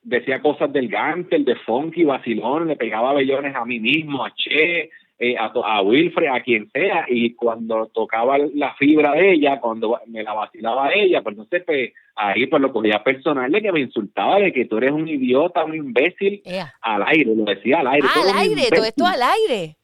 decía 0.00 0.40
cosas 0.40 0.72
del 0.72 0.88
Gantel, 0.88 1.44
de 1.44 1.56
Funky, 1.56 2.04
vacilón, 2.04 2.68
le 2.68 2.76
pegaba 2.76 3.12
bellones 3.12 3.56
a 3.56 3.64
mí 3.64 3.80
mismo, 3.80 4.24
a 4.24 4.32
Che, 4.32 4.90
eh, 5.18 5.36
a, 5.36 5.46
a 5.46 5.82
Wilfred, 5.82 6.28
a 6.28 6.40
quien 6.40 6.70
sea, 6.70 7.04
y 7.08 7.34
cuando 7.34 7.88
tocaba 7.88 8.38
la 8.38 8.72
fibra 8.74 9.14
de 9.14 9.32
ella, 9.32 9.58
cuando 9.58 9.98
me 10.06 10.22
la 10.22 10.34
vacilaba 10.34 10.92
ella, 10.94 11.20
pues 11.22 11.32
entonces 11.32 11.64
pues, 11.66 11.92
ahí 12.14 12.46
pues 12.46 12.62
lo 12.62 12.72
cogía 12.72 13.02
personal 13.02 13.50
de 13.50 13.60
que 13.60 13.72
me 13.72 13.80
insultaba 13.80 14.38
de 14.38 14.52
que 14.52 14.66
tú 14.66 14.76
eres 14.76 14.92
un 14.92 15.08
idiota, 15.08 15.64
un 15.64 15.74
imbécil, 15.74 16.42
al 16.80 17.02
aire, 17.08 17.34
lo 17.34 17.44
decía 17.44 17.80
al 17.80 17.88
aire. 17.88 18.06
Ah, 18.08 18.20
al 18.22 18.38
aire, 18.38 18.68
todo 18.70 18.84
esto 18.84 19.04
al 19.04 19.22
aire. 19.22 19.76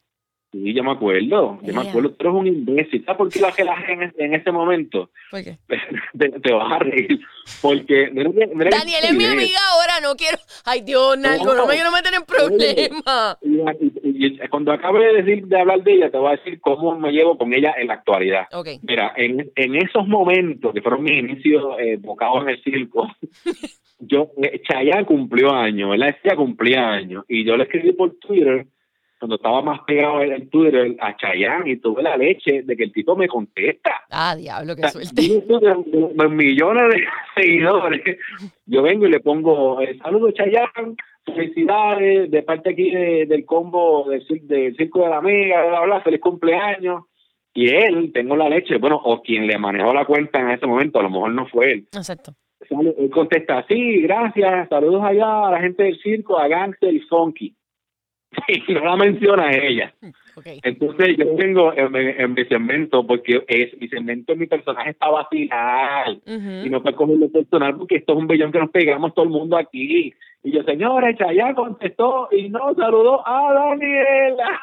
Sí, 0.53 0.71
yo 0.71 0.83
me 0.83 0.91
acuerdo, 0.91 1.57
yo 1.63 1.73
me 1.73 1.81
acuerdo, 1.81 2.11
tú 2.11 2.27
eres 2.27 2.33
un 2.33 2.45
imbécil. 2.45 3.03
¿Sabes 3.05 3.17
por 3.17 3.29
qué 3.29 3.39
la 3.39 3.49
relajé 3.49 3.93
en, 3.93 4.13
en 4.19 4.35
ese 4.35 4.51
momento? 4.51 5.09
¿Por 5.31 5.43
qué? 5.43 5.57
te, 6.19 6.29
te 6.29 6.53
vas 6.53 6.73
a 6.73 6.77
reír, 6.77 7.19
porque... 7.59 8.11
mira 8.13 8.29
mira 8.29 8.69
Daniel 8.69 9.03
es 9.03 9.15
mi 9.15 9.25
amiga 9.25 9.57
ahora, 9.71 9.99
no 10.03 10.15
quiero. 10.15 10.37
Ay, 10.63 10.81
Dios, 10.81 11.17
Nalgo, 11.17 11.55
no 11.55 11.65
me 11.65 11.73
quiero 11.73 11.89
meter 11.91 12.13
en 12.13 12.23
problemas. 12.23 13.37
Cuando 14.51 14.73
acabe 14.73 15.07
de 15.07 15.23
decir 15.23 15.47
de 15.47 15.59
hablar 15.59 15.81
de 15.81 15.93
ella, 15.95 16.11
te 16.11 16.19
voy 16.19 16.27
a 16.27 16.37
decir 16.37 16.61
cómo 16.61 16.99
me 16.99 17.11
llevo 17.11 17.35
con 17.35 17.51
ella 17.51 17.73
en 17.75 17.87
la 17.87 17.95
actualidad. 17.95 18.45
Ok. 18.51 18.67
Mira, 18.83 19.11
en, 19.17 19.51
en 19.55 19.75
esos 19.75 20.07
momentos 20.07 20.71
que 20.71 20.83
fueron 20.83 21.01
mis 21.01 21.17
inicios 21.17 21.63
eh, 21.79 21.97
bocados 21.99 22.43
en 22.43 22.49
el 22.49 22.61
circo, 22.61 23.07
yo, 23.97 24.29
eh, 24.43 24.61
Chayanne 24.69 25.07
cumplió 25.07 25.51
años, 25.51 25.89
¿verdad? 25.89 26.15
Ella 26.23 26.35
cumplía 26.35 26.89
años, 26.89 27.25
y 27.27 27.43
yo 27.43 27.57
le 27.57 27.63
escribí 27.63 27.93
por 27.93 28.13
Twitter, 28.19 28.67
cuando 29.23 29.35
estaba 29.37 29.61
más 29.61 29.79
pegado 29.87 30.21
en 30.21 30.49
Twitter, 30.49 30.97
a 30.99 31.15
Chayanne, 31.15 31.71
y 31.71 31.77
tuve 31.77 32.03
la 32.03 32.17
leche 32.17 32.63
de 32.63 32.75
que 32.75 32.83
el 32.83 32.91
tipo 32.91 33.15
me 33.15 33.29
contesta. 33.29 34.01
Ah, 34.11 34.35
diablo, 34.35 34.75
qué 34.75 34.85
suerte. 34.89 35.21
millones 36.29 36.83
de 36.93 37.03
seguidores. 37.41 38.01
Yo 38.65 38.81
vengo 38.81 39.05
y 39.07 39.11
le 39.11 39.21
pongo 39.21 39.79
eh, 39.79 39.97
saludos 40.03 40.33
Chayanne, 40.33 40.97
felicidades 41.25 42.29
de 42.31 42.43
parte 42.43 42.71
aquí 42.71 42.89
de- 42.91 43.25
del 43.25 43.45
combo 43.45 44.09
del, 44.09 44.25
del 44.45 44.75
Circo 44.75 45.03
de 45.03 45.09
la 45.09 45.21
Mega, 45.21 45.61
bla, 45.61 45.69
bla, 45.69 45.81
bla, 45.85 46.01
feliz 46.01 46.19
cumpleaños. 46.19 47.03
Y 47.53 47.69
él, 47.69 48.11
tengo 48.13 48.35
la 48.35 48.49
leche, 48.49 48.77
bueno, 48.77 48.99
o 49.01 49.21
quien 49.21 49.47
le 49.47 49.57
manejó 49.57 49.93
la 49.93 50.03
cuenta 50.03 50.41
en 50.41 50.49
ese 50.49 50.65
momento, 50.67 50.99
a 50.99 51.03
lo 51.03 51.09
mejor 51.11 51.31
no 51.31 51.45
fue 51.47 51.71
él. 51.71 51.87
Exacto. 51.93 52.33
Él 52.69 53.09
contesta, 53.09 53.63
sí, 53.69 54.01
gracias, 54.01 54.67
saludos 54.67 55.01
allá 55.05 55.47
a 55.47 55.51
la 55.51 55.61
gente 55.61 55.83
del 55.83 55.97
circo, 56.01 56.37
a 56.37 56.47
Gangster 56.49 56.93
y 56.93 56.99
Funky. 57.01 57.55
Y 58.67 58.73
no 58.73 58.85
la 58.85 58.95
menciona 58.95 59.51
ella. 59.51 59.93
Entonces 60.63 61.17
yo 61.17 61.35
tengo 61.35 61.73
en, 61.73 61.95
en 61.95 62.33
mi 62.33 62.45
segmento, 62.45 63.05
porque 63.05 63.43
es 63.47 63.79
mi 63.79 63.87
segmento, 63.87 64.35
mi 64.35 64.47
personaje 64.47 64.91
está 64.91 65.09
vacilar 65.09 66.17
y 66.25 66.69
no 66.69 66.81
puede 66.81 66.95
cogerlo 66.95 67.29
personal 67.29 67.75
porque 67.77 67.97
esto 67.97 68.13
es 68.13 68.19
un 68.19 68.27
bellón 68.27 68.51
que 68.51 68.59
nos 68.59 68.71
pegamos 68.71 69.13
todo 69.13 69.25
el 69.25 69.31
mundo 69.31 69.57
aquí. 69.57 70.13
Y 70.43 70.51
yo, 70.51 70.63
señora, 70.63 71.15
Chayá 71.15 71.53
contestó 71.53 72.29
y 72.31 72.49
no 72.49 72.73
saludó 72.75 73.25
a 73.27 73.53
Daniela. 73.53 74.59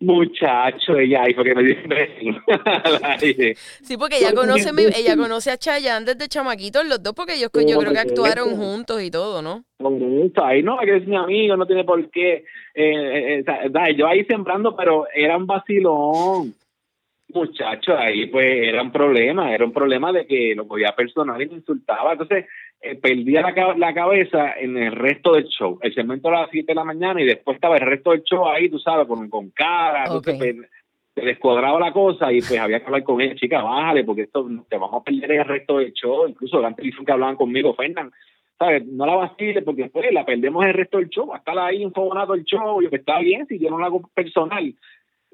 Muchacho, 0.00 0.96
ella 0.98 1.22
ahí 1.22 1.34
porque 1.34 1.54
me 1.54 1.62
dice. 1.62 3.56
Sí, 3.82 3.96
porque 3.96 4.18
ella 4.18 4.32
conoce, 4.34 4.72
mi- 4.72 4.82
ella 4.94 5.16
conoce 5.16 5.50
a 5.50 5.56
Chayanne 5.56 6.06
desde 6.06 6.28
chamaquitos 6.28 6.86
los 6.86 7.02
dos, 7.02 7.14
porque 7.14 7.34
ellos 7.34 7.50
yo 7.54 7.78
creo 7.78 7.92
que 7.92 7.98
actuaron 7.98 8.56
juntos 8.56 9.02
y 9.02 9.10
todo, 9.10 9.42
¿no? 9.42 9.64
Eso, 9.78 10.44
ahí 10.44 10.62
no, 10.62 10.78
que 10.78 10.96
es 10.96 11.06
mi 11.06 11.16
amigo, 11.16 11.56
no 11.56 11.66
tiene 11.66 11.84
por 11.84 12.10
qué. 12.10 12.44
Eh, 12.74 13.38
eh, 13.38 13.44
eh, 13.46 13.94
yo 13.96 14.06
ahí 14.06 14.24
sembrando, 14.24 14.74
pero 14.76 15.06
era 15.14 15.36
un 15.36 15.46
vacilón. 15.46 16.54
Muchacho, 17.28 17.96
ahí 17.96 18.26
pues 18.26 18.46
era 18.46 18.82
un 18.82 18.92
problema, 18.92 19.52
era 19.52 19.64
un 19.64 19.72
problema 19.72 20.12
de 20.12 20.26
que 20.26 20.54
lo 20.54 20.68
cogía 20.68 20.94
personal 20.94 21.40
y 21.42 21.46
me 21.48 21.54
insultaba. 21.54 22.12
Entonces, 22.12 22.46
eh, 22.84 22.96
perdía 22.96 23.40
la, 23.40 23.74
la 23.76 23.94
cabeza 23.94 24.52
en 24.58 24.76
el 24.76 24.92
resto 24.92 25.32
del 25.32 25.44
show. 25.46 25.78
El 25.82 25.94
segmento 25.94 26.28
era 26.28 26.38
a 26.38 26.42
las 26.42 26.50
7 26.50 26.66
de 26.66 26.74
la 26.74 26.84
mañana 26.84 27.20
y 27.20 27.24
después 27.24 27.54
estaba 27.54 27.76
el 27.76 27.86
resto 27.86 28.10
del 28.10 28.22
show 28.22 28.46
ahí, 28.46 28.68
tú 28.68 28.78
sabes, 28.78 29.06
con, 29.06 29.28
con 29.30 29.50
cara. 29.50 30.04
Entonces, 30.04 30.34
Ok. 30.34 30.38
pues, 30.38 30.56
se 31.14 31.20
descuadraba 31.20 31.78
la 31.78 31.92
cosa 31.92 32.32
y 32.32 32.40
pues 32.40 32.58
había 32.58 32.80
que 32.80 32.86
hablar 32.86 33.04
con 33.04 33.20
ella, 33.20 33.36
chica, 33.36 33.62
bájale, 33.62 34.02
porque 34.04 34.22
esto 34.22 34.48
te 34.68 34.76
vamos 34.76 35.00
a 35.00 35.04
perder 35.04 35.30
el 35.30 35.44
resto 35.44 35.78
del 35.78 35.92
show. 35.92 36.26
Incluso 36.28 36.60
la 36.60 36.74
televisión 36.74 37.06
que 37.06 37.12
hablaban 37.12 37.36
conmigo, 37.36 37.72
Fernan, 37.74 38.10
¿sabes? 38.58 38.84
No 38.86 39.06
la 39.06 39.14
vacile 39.14 39.62
porque 39.62 39.82
después 39.82 40.12
la 40.12 40.24
perdemos 40.24 40.64
el 40.66 40.74
resto 40.74 40.98
del 40.98 41.08
show. 41.08 41.28
Va 41.28 41.36
a 41.36 41.38
estar 41.38 41.58
ahí 41.58 41.82
enfogonado 41.82 42.34
el 42.34 42.44
show. 42.44 42.82
Yo, 42.82 42.90
que 42.90 42.96
está 42.96 43.20
bien, 43.20 43.46
si 43.46 43.58
yo 43.58 43.70
no 43.70 43.78
lo 43.78 43.86
hago 43.86 44.10
personal. 44.12 44.74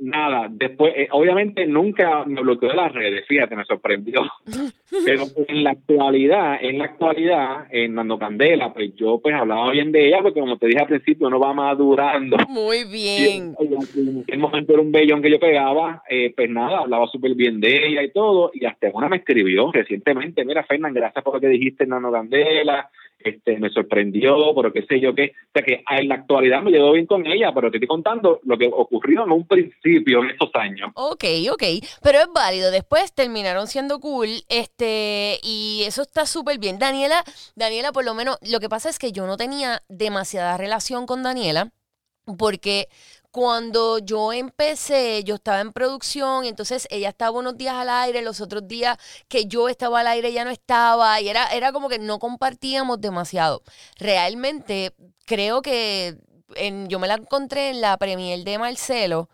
Nada, 0.02 0.48
después, 0.50 0.94
eh, 0.96 1.08
obviamente 1.10 1.66
nunca 1.66 2.24
me 2.24 2.40
bloqueó 2.40 2.70
de 2.70 2.74
las 2.74 2.92
redes, 2.92 3.26
fíjate, 3.26 3.54
me 3.54 3.66
sorprendió. 3.66 4.22
Pero 5.04 5.24
en 5.46 5.62
la 5.62 5.72
actualidad, 5.72 6.58
en 6.60 6.78
la 6.78 6.84
actualidad, 6.86 7.66
en 7.70 7.94
Nando 7.94 8.18
Candela, 8.18 8.72
pues 8.72 8.94
yo 8.96 9.20
pues 9.22 9.34
hablaba 9.34 9.70
bien 9.72 9.92
de 9.92 10.08
ella, 10.08 10.22
porque 10.22 10.40
como 10.40 10.56
te 10.56 10.68
dije 10.68 10.80
al 10.80 10.86
principio, 10.86 11.26
uno 11.26 11.38
va 11.38 11.52
madurando. 11.52 12.38
Muy 12.48 12.84
bien. 12.84 13.54
En 13.60 14.24
el 14.26 14.38
momento 14.38 14.72
era 14.72 14.82
un 14.82 14.90
bellón 14.90 15.20
que 15.20 15.30
yo 15.30 15.38
pegaba, 15.38 16.02
eh, 16.08 16.32
pues 16.34 16.48
nada, 16.48 16.78
hablaba 16.78 17.06
súper 17.08 17.34
bien 17.34 17.60
de 17.60 17.88
ella 17.88 18.02
y 18.02 18.10
todo, 18.10 18.50
y 18.54 18.64
hasta 18.64 18.88
una 18.94 19.08
me 19.08 19.16
escribió 19.16 19.70
recientemente, 19.70 20.44
mira 20.46 20.64
Fernán, 20.64 20.94
gracias 20.94 21.22
por 21.22 21.34
lo 21.34 21.40
que 21.40 21.48
dijiste 21.48 21.84
en 21.84 21.90
Nano 21.90 22.10
Candela, 22.10 22.88
este, 23.24 23.58
me 23.58 23.70
sorprendió, 23.70 24.36
pero 24.54 24.72
qué 24.72 24.82
sé 24.86 25.00
yo 25.00 25.14
qué, 25.14 25.32
o 25.34 25.50
sea 25.54 25.62
que 25.62 25.82
en 25.88 26.08
la 26.08 26.16
actualidad 26.16 26.62
me 26.62 26.70
llevo 26.70 26.92
bien 26.92 27.06
con 27.06 27.26
ella, 27.26 27.52
pero 27.54 27.70
te 27.70 27.76
estoy 27.76 27.88
contando 27.88 28.40
lo 28.44 28.58
que 28.58 28.70
ocurrió 28.72 29.24
en 29.24 29.32
un 29.32 29.46
principio, 29.46 30.22
en 30.22 30.30
esos 30.30 30.50
años. 30.54 30.90
Ok, 30.94 31.24
ok, 31.52 31.62
pero 32.02 32.18
es 32.18 32.28
válido. 32.34 32.70
Después 32.70 33.14
terminaron 33.14 33.66
siendo 33.66 34.00
cool, 34.00 34.28
este, 34.48 35.38
y 35.42 35.82
eso 35.86 36.02
está 36.02 36.26
súper 36.26 36.58
bien. 36.58 36.78
Daniela, 36.78 37.22
Daniela, 37.56 37.92
por 37.92 38.04
lo 38.04 38.14
menos, 38.14 38.38
lo 38.42 38.60
que 38.60 38.68
pasa 38.68 38.88
es 38.88 38.98
que 38.98 39.12
yo 39.12 39.26
no 39.26 39.36
tenía 39.36 39.82
demasiada 39.88 40.56
relación 40.56 41.06
con 41.06 41.22
Daniela, 41.22 41.70
porque 42.38 42.88
cuando 43.30 43.98
yo 43.98 44.32
empecé, 44.32 45.22
yo 45.24 45.36
estaba 45.36 45.60
en 45.60 45.72
producción 45.72 46.44
y 46.44 46.48
entonces 46.48 46.86
ella 46.90 47.10
estaba 47.10 47.38
unos 47.38 47.56
días 47.56 47.74
al 47.74 47.88
aire, 47.88 48.22
los 48.22 48.40
otros 48.40 48.66
días 48.66 48.96
que 49.28 49.46
yo 49.46 49.68
estaba 49.68 50.00
al 50.00 50.08
aire 50.08 50.28
ella 50.28 50.44
no 50.44 50.50
estaba 50.50 51.20
y 51.20 51.28
era, 51.28 51.46
era 51.52 51.72
como 51.72 51.88
que 51.88 51.98
no 51.98 52.18
compartíamos 52.18 53.00
demasiado. 53.00 53.62
Realmente 53.98 54.92
creo 55.26 55.62
que 55.62 56.16
en, 56.56 56.88
yo 56.88 56.98
me 56.98 57.06
la 57.08 57.14
encontré 57.14 57.70
en 57.70 57.80
la 57.80 57.96
premier 57.98 58.42
de 58.44 58.58
Marcelo 58.58 59.28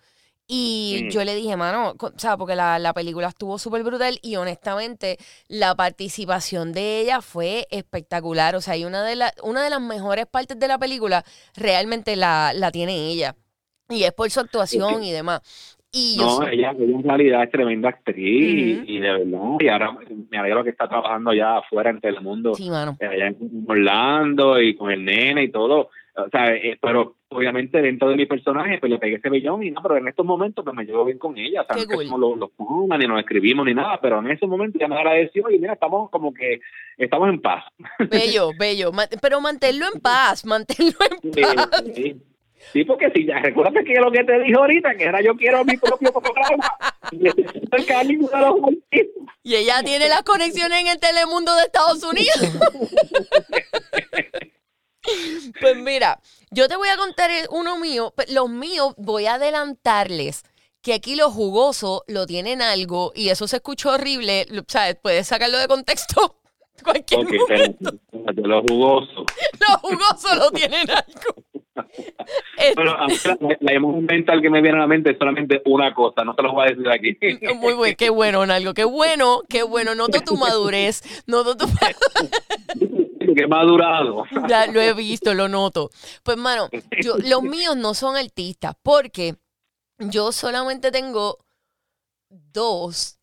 y 0.49 1.03
Mm. 1.07 1.09
yo 1.11 1.25
le 1.25 1.35
dije, 1.35 1.57
mano, 1.57 1.95
o 1.99 2.13
sea, 2.19 2.37
porque 2.37 2.55
la, 2.55 2.79
la 2.79 2.93
película 2.95 3.29
estuvo 3.29 3.59
súper 3.59 3.83
brutal 3.83 4.19
y 4.23 4.37
honestamente 4.37 5.19
la 5.49 5.75
participación 5.75 6.73
de 6.73 7.01
ella 7.01 7.21
fue 7.23 7.67
espectacular. 7.71 8.55
O 8.55 8.61
sea, 8.61 8.77
y 8.77 8.85
una 8.85 9.03
de, 9.03 9.17
la- 9.17 9.35
una 9.43 9.65
de 9.65 9.71
las 9.71 9.81
mejores 9.81 10.27
partes 10.27 10.59
de 10.59 10.69
la 10.69 10.79
película 10.79 11.25
realmente 11.55 12.15
la, 12.17 12.53
la 12.55 12.71
tiene 12.71 13.09
ella. 13.09 13.35
Y 13.89 14.03
es 14.03 14.13
por 14.13 14.31
su 14.31 14.41
actuación 14.41 15.03
y 15.03 15.13
demás. 15.13 15.77
Y 15.93 16.19
yo 16.19 16.41
No, 16.41 16.49
ella, 16.49 16.75
ella 16.79 16.97
en 16.97 17.03
realidad 17.03 17.43
es 17.45 17.51
tremenda 17.51 17.89
actriz 17.89 18.83
y, 18.87 18.97
y 18.97 18.99
de 18.99 19.13
verdad, 19.13 19.57
y 19.61 19.69
ahora 19.69 19.97
me 20.31 20.39
alegro 20.39 20.65
que 20.65 20.71
está 20.71 20.89
trabajando 20.89 21.33
ya 21.33 21.59
afuera 21.59 21.91
en 21.91 22.01
Telemundo, 22.01 22.55
sí, 22.55 22.69
mano. 22.69 22.97
allá 23.01 23.29
en 23.29 23.65
Orlando 23.67 24.61
y 24.61 24.75
con 24.77 24.91
el 24.91 25.05
nene 25.05 25.45
y 25.45 25.51
todo, 25.51 25.91
o 26.17 26.29
sea, 26.31 26.55
eh, 26.55 26.79
pero 26.81 27.17
obviamente 27.29 27.81
dentro 27.81 28.09
de 28.09 28.17
mi 28.17 28.27
personaje 28.27 28.79
pues 28.79 28.91
le 28.91 28.99
pegué 28.99 29.17
ese 29.17 29.31
billón 29.31 29.63
y 29.63 29.71
no, 29.71 29.83
pero 29.83 29.97
en 29.97 30.09
estos 30.09 30.27
momentos 30.27 30.65
pues 30.65 30.77
me 30.77 30.85
llevo 30.85 31.05
bien 31.05 31.19
con 31.19 31.37
ella, 31.39 31.63
o 31.63 31.67
sea, 31.67 31.77
no 31.77 31.95
cool. 31.95 32.21
los, 32.21 32.39
los 32.39 32.51
panas, 32.51 32.99
ni 32.99 33.07
nos 33.07 33.21
escribimos 33.21 33.65
ni 33.65 33.75
nada, 33.75 33.99
pero 34.01 34.19
en 34.19 34.31
ese 34.31 34.47
momento 34.47 34.79
ya 34.79 34.89
me 34.89 34.97
agradeció 34.97 35.49
y 35.51 35.59
mira, 35.59 35.75
estamos 35.75 36.11
como 36.11 36.35
que 36.35 36.61
estamos 36.99 37.29
en 37.29 37.41
paz. 37.41 37.65
Bello, 38.11 38.51
bello. 38.59 38.91
Pero 39.23 39.41
manténlo 39.41 39.87
en 39.93 40.01
paz, 40.01 40.45
manténlo 40.45 40.97
en 41.11 41.31
paz. 41.31 41.85
sí. 41.95 42.03
Sí, 42.03 42.23
porque 42.87 43.11
si 43.15 43.27
ya 43.27 43.39
recuerdas 43.39 43.85
que 43.85 43.95
lo 44.01 44.11
que 44.11 44.25
te 44.25 44.39
dije 44.41 44.55
ahorita, 44.57 44.95
que 44.97 45.05
era 45.05 45.21
yo 45.23 45.37
quiero 45.37 45.65
mi 45.65 45.77
propio 45.77 46.13
programa, 46.13 46.77
y 47.13 47.17
necesito 47.19 47.77
el 47.77 47.87
cariño 47.87 48.29
de 48.29 48.39
los 48.41 48.55
artistas. 48.63 49.35
Y 49.43 49.55
ella 49.57 49.83
tiene 49.85 50.09
las 50.09 50.23
conexiones 50.23 50.81
en 50.81 50.87
el 50.89 50.99
Telemundo 50.99 51.55
de 51.55 51.63
Estados 51.63 52.03
Unidos. 52.03 52.41
pues 55.61 55.77
mira, 55.77 56.21
yo 56.51 56.69
te 56.69 56.77
voy 56.77 56.89
a 56.89 56.97
contar 56.97 57.31
uno 57.51 57.79
mío. 57.79 58.13
pe- 58.17 58.27
Los 58.33 58.49
míos 58.51 58.95
voy 58.97 59.27
a 59.27 59.35
adelantarles 59.35 60.43
que 60.83 60.95
aquí 60.95 61.17
lo 61.17 61.31
jugoso 61.31 62.05
lo 62.07 62.27
tienen 62.27 62.63
algo 62.63 63.13
y 63.15 63.29
eso 63.31 63.49
se 63.49 63.57
escuchó 63.57 63.93
horrible. 63.93 64.47
¿Sabes? 64.69 64.97
Puedes 65.03 65.27
sacarlo 65.27 65.59
de 65.59 65.69
contexto. 65.69 66.41
Cualquier 66.85 67.21
Ok, 67.21 67.33
momento. 67.33 67.91
espérate, 68.13 68.43
de 68.43 68.49
lo 68.49 68.63
jugoso. 68.63 69.25
Lo 69.61 69.79
jugoso 69.79 70.35
lo 70.35 70.51
tienen 70.51 70.91
algo. 70.91 71.45
Este, 72.59 72.75
Pero 72.75 72.99
a 72.99 73.07
mí 73.07 73.15
la, 73.25 73.57
la 73.61 73.73
emoción 73.73 74.07
mental 74.07 74.41
que 74.41 74.51
me 74.51 74.63
viene 74.63 74.79
a 74.79 74.81
la 74.81 74.87
mente 74.87 75.11
es 75.11 75.19
solamente 75.19 75.63
una 75.67 75.93
cosa, 75.95 76.25
no 76.25 76.35
te 76.35 76.43
lo 76.43 76.53
voy 76.53 76.67
a 76.67 76.71
decir 76.71 76.89
aquí. 76.89 77.19
Muy 77.57 77.75
bueno, 77.75 77.95
qué 77.99 78.11
bueno, 78.11 78.47
Nalgo, 78.47 78.75
qué 78.75 78.85
bueno, 78.85 79.43
qué 79.49 79.63
bueno. 79.63 79.95
Noto 79.95 80.21
tu 80.21 80.37
madurez, 80.37 81.03
noto 81.27 81.57
tu 81.57 81.67
que 83.37 83.47
madurado. 83.47 84.25
Ya 84.49 84.67
lo 84.67 84.81
he 84.81 84.93
visto, 84.95 85.35
lo 85.35 85.49
noto. 85.49 85.91
Pues, 86.23 86.37
mano, 86.37 86.69
yo, 87.03 87.17
los 87.19 87.43
míos 87.43 87.77
no 87.77 87.95
son 87.95 88.17
artistas 88.17 88.75
porque 88.83 89.37
yo 89.99 90.33
solamente 90.33 90.91
tengo 90.91 91.39
dos 92.29 93.16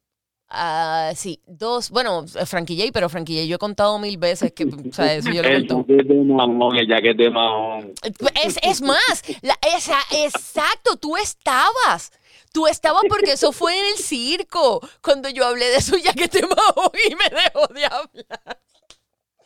Ah, 0.56 1.12
sí, 1.16 1.40
dos, 1.48 1.90
bueno, 1.90 2.26
Frankie 2.46 2.78
J, 2.78 2.92
pero 2.94 3.10
Frankie 3.10 3.34
J 3.36 3.46
yo 3.48 3.56
he 3.56 3.60
contado 3.60 3.98
mil 3.98 4.18
veces 4.20 4.52
que, 4.54 4.66
o 4.66 4.94
sea, 4.94 5.16
eso 5.16 5.32
yo 5.32 5.42
lo 5.42 5.48
he 5.50 5.66
contado. 5.66 5.86
jacket 5.88 6.08
de 6.08 6.24
mamón, 6.24 6.76
el 6.78 6.88
jacket 6.88 7.18
de 7.18 7.30
mamón. 7.32 7.92
Es, 8.46 8.60
es 8.62 8.82
más, 8.84 9.24
la- 9.42 9.58
esa, 9.76 9.98
exacto, 10.12 10.96
tú 10.98 11.18
estabas. 11.18 12.12
Tú 12.54 12.68
estabas 12.68 13.02
porque 13.10 13.32
eso 13.32 13.52
fue 13.52 13.74
en 13.74 13.86
el 13.94 13.98
circo, 13.98 14.80
cuando 15.04 15.28
yo 15.30 15.44
hablé 15.46 15.66
de 15.66 15.82
su 15.82 15.96
jaquete 16.04 16.42
mahón 16.44 16.92
y 17.10 17.16
me 17.16 17.24
dejó 17.42 17.68
de 17.74 17.86
hablar. 17.86 18.58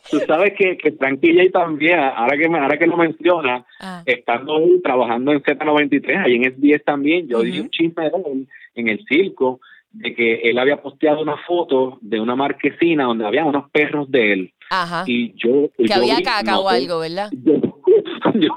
Tú 0.09 0.19
sabes 0.25 0.53
que, 0.57 0.77
que 0.77 0.91
Frankie 0.93 1.33
J 1.37 1.51
también, 1.51 1.99
ahora 1.99 2.37
que, 2.37 2.47
me- 2.49 2.59
ahora 2.59 2.77
que 2.77 2.87
lo 2.87 2.97
menciona, 2.97 3.65
Ah, 3.79 4.03
estando 4.05 4.57
trabajando 4.83 5.31
en 5.31 5.41
Z93, 5.41 6.25
ahí 6.25 6.35
en 6.35 6.43
S10 6.43 6.83
también, 6.83 7.27
yo 7.27 7.41
dije 7.41 7.61
un 7.61 7.69
chisme 7.69 8.09
de 8.09 8.45
en 8.75 8.89
el 8.89 9.05
circo, 9.07 9.59
de 9.91 10.13
que 10.13 10.41
él 10.43 10.59
había 10.59 10.81
posteado 10.81 11.21
una 11.21 11.37
foto 11.45 11.97
de 12.01 12.19
una 12.19 12.35
marquesina 12.35 13.05
donde 13.05 13.25
había 13.25 13.45
unos 13.45 13.69
perros 13.71 14.09
de 14.11 14.33
él. 14.33 14.53
ajá. 14.69 15.03
Y 15.07 15.33
yo... 15.35 15.69
Que 15.77 15.85
yo 15.87 15.95
había 15.95 16.17
vi- 16.17 16.23
caca 16.23 16.59
o 16.59 16.69
algo, 16.69 16.99
¿verdad? 16.99 17.29
Yo, 17.31 17.53
yo, 18.35 18.49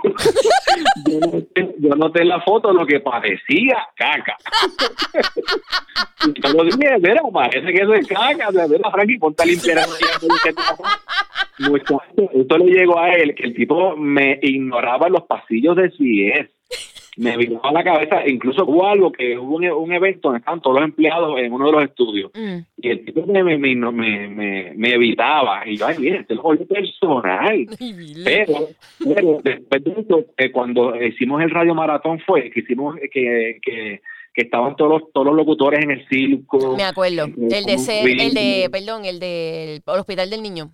yo 1.06 1.20
noté, 1.20 1.74
yo 1.78 1.94
noté 1.96 2.22
en 2.22 2.28
la 2.28 2.40
foto 2.40 2.72
lo 2.72 2.86
que 2.86 3.00
parecía 3.00 3.88
caca. 3.96 4.36
y 6.26 6.40
yo 6.42 6.52
lo 6.52 6.64
dije, 6.64 6.78
mira, 6.98 7.20
parece 7.32 7.72
que 7.72 7.82
eso 7.82 7.94
es 7.94 8.06
caca. 8.06 8.50
De 8.50 8.68
verdad, 8.68 8.90
Frankie, 8.92 9.18
ponte 9.18 9.42
a 9.42 9.46
limpiar 9.46 9.78
esto 12.32 12.58
le 12.58 12.64
llegó 12.72 12.98
a 12.98 13.10
él, 13.14 13.34
que 13.34 13.44
el 13.44 13.54
tipo 13.54 13.96
me 13.96 14.38
ignoraba 14.42 15.06
en 15.06 15.12
los 15.14 15.24
pasillos 15.24 15.76
de 15.76 15.90
CIES. 15.90 16.50
Me 17.16 17.36
viraba 17.36 17.72
la 17.72 17.84
cabeza, 17.84 18.26
incluso 18.26 18.64
hubo 18.64 18.86
algo 18.86 19.10
que 19.10 19.36
hubo 19.36 19.56
un, 19.56 19.66
un 19.70 19.92
evento 19.92 20.28
donde 20.28 20.38
estaban 20.38 20.60
todos 20.60 20.76
los 20.76 20.84
empleados 20.84 21.38
en 21.38 21.52
uno 21.52 21.66
de 21.66 21.72
los 21.72 21.84
estudios 21.84 22.30
Mm. 22.34 22.58
y 22.76 22.88
el 22.88 23.04
tipo 23.04 23.26
me, 23.26 23.42
me, 23.42 23.58
me, 23.58 24.72
me, 24.74 24.94
evitaba 24.94 25.66
y 25.66 25.76
yo, 25.76 25.86
ay, 25.86 25.96
bien, 25.98 26.16
este 26.16 26.34
es 26.34 26.40
personal. 26.68 27.66
Pero, 28.24 28.68
pero 29.02 29.38
después 29.42 29.84
de 29.84 29.90
eso, 29.92 30.24
eh, 30.36 30.50
cuando 30.50 30.94
hicimos 31.02 31.42
el 31.42 31.50
radio 31.50 31.74
maratón 31.74 32.20
fue 32.20 32.50
que 32.50 32.60
hicimos 32.60 32.96
eh, 32.98 33.08
que, 33.12 33.58
que, 33.62 34.00
que 34.34 34.42
estaban 34.42 34.76
todos 34.76 35.00
los, 35.00 35.12
todos 35.12 35.26
los 35.26 35.36
locutores 35.36 35.82
en 35.82 35.90
el 35.90 36.08
circo. 36.08 36.76
Me 36.76 36.84
acuerdo. 36.84 37.24
El 37.24 37.64
de 37.64 37.78
ser, 37.78 38.08
el 38.08 38.34
de, 38.34 38.68
perdón, 38.70 39.04
el 39.04 39.18
del 39.18 39.82
hospital 39.86 40.30
del 40.30 40.42
niño. 40.42 40.72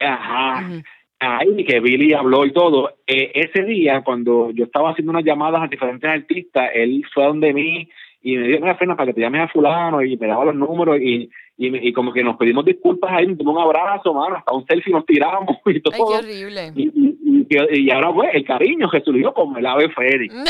Ajá. 0.00 0.82
Ahí 1.20 1.64
que 1.64 1.80
Billy 1.80 2.12
habló 2.12 2.44
y 2.46 2.52
todo. 2.52 2.90
Eh, 3.06 3.32
ese 3.34 3.64
día, 3.64 4.02
cuando 4.04 4.50
yo 4.52 4.64
estaba 4.64 4.90
haciendo 4.90 5.10
unas 5.10 5.24
llamadas 5.24 5.62
a 5.62 5.66
diferentes 5.66 6.08
artistas, 6.08 6.70
él 6.74 7.02
fue 7.12 7.24
donde 7.24 7.52
mí 7.52 7.88
y 8.22 8.36
me 8.36 8.48
dio 8.48 8.58
una 8.58 8.76
pena 8.78 8.96
para 8.96 9.06
que 9.08 9.14
te 9.14 9.20
llames 9.22 9.42
a 9.42 9.48
fulano 9.48 10.02
y 10.02 10.16
me 10.16 10.26
daba 10.28 10.44
los 10.44 10.54
números 10.54 10.98
y, 11.00 11.28
y, 11.56 11.70
me- 11.70 11.84
y 11.84 11.92
como 11.92 12.12
que 12.12 12.22
nos 12.22 12.36
pedimos 12.36 12.64
disculpas 12.64 13.10
ahí, 13.12 13.26
nos 13.26 13.38
dimos 13.38 13.56
un 13.56 13.62
abrazo, 13.62 14.12
mano, 14.14 14.36
hasta 14.36 14.52
un 14.54 14.64
selfie 14.66 14.92
nos 14.92 15.06
tiramos 15.06 15.56
y 15.66 15.70
Ay, 15.70 15.80
todo. 15.80 15.92
qué 16.20 16.26
horrible. 16.26 16.72
y, 16.76 17.86
y, 17.86 17.90
ahora 17.90 18.12
pues 18.12 18.30
el 18.34 18.44
cariño 18.44 18.88
que 18.90 19.00
surgió 19.00 19.32
como 19.34 19.56
el 19.58 19.66
ave 19.66 19.88
fénix. 19.90 20.34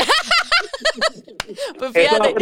Pues 1.79 1.91
fíjate, 1.93 2.35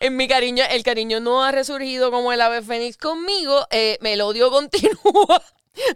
en 0.00 0.16
mi 0.16 0.28
cariño, 0.28 0.62
el 0.70 0.82
cariño 0.84 1.18
no 1.20 1.42
ha 1.42 1.50
resurgido 1.50 2.10
como 2.10 2.32
el 2.32 2.40
ave 2.40 2.62
fénix 2.62 2.96
conmigo. 2.96 3.52
eh, 3.72 3.98
el 4.02 4.20
odio 4.20 4.50
continúa. 4.50 5.42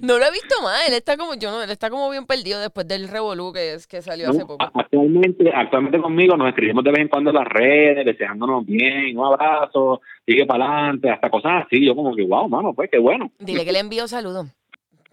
No 0.01 0.19
lo 0.19 0.25
he 0.25 0.31
visto 0.31 0.55
más. 0.63 0.89
Él 0.89 0.95
está 0.95 1.17
como, 1.17 1.35
yo 1.35 1.51
no, 1.51 1.63
él 1.63 1.71
está 1.71 1.91
como 1.91 2.09
bien 2.11 2.27
perdido 2.27 2.61
después 2.61 2.89
del 2.89 3.09
revolú 3.09 3.53
que, 3.53 3.75
es, 3.75 3.87
que 3.87 4.01
salió 4.01 4.31
hace 4.31 4.47
poco. 4.47 4.65
Actualmente, 4.75 5.53
actualmente 5.55 6.01
conmigo 6.01 6.37
nos 6.37 6.49
escribimos 6.49 6.83
de 6.83 6.91
vez 6.93 7.01
en 7.01 7.09
cuando 7.09 7.31
en 7.31 7.37
las 7.37 7.47
redes, 7.47 8.05
deseándonos 8.07 8.65
bien, 8.65 9.19
un 9.19 9.27
abrazo, 9.27 10.01
sigue 10.27 10.47
para 10.47 10.65
adelante, 10.65 11.11
hasta 11.11 11.29
cosas 11.31 11.65
así. 11.67 11.85
Yo 11.85 11.95
como 11.95 12.15
que, 12.17 12.23
wow, 12.25 12.49
mano, 12.49 12.73
pues 12.75 12.89
qué 12.91 12.99
bueno. 12.99 13.31
Dile 13.39 13.65
que 13.65 13.73
le 13.73 13.81
envío 13.81 14.09
saludos. 14.09 14.49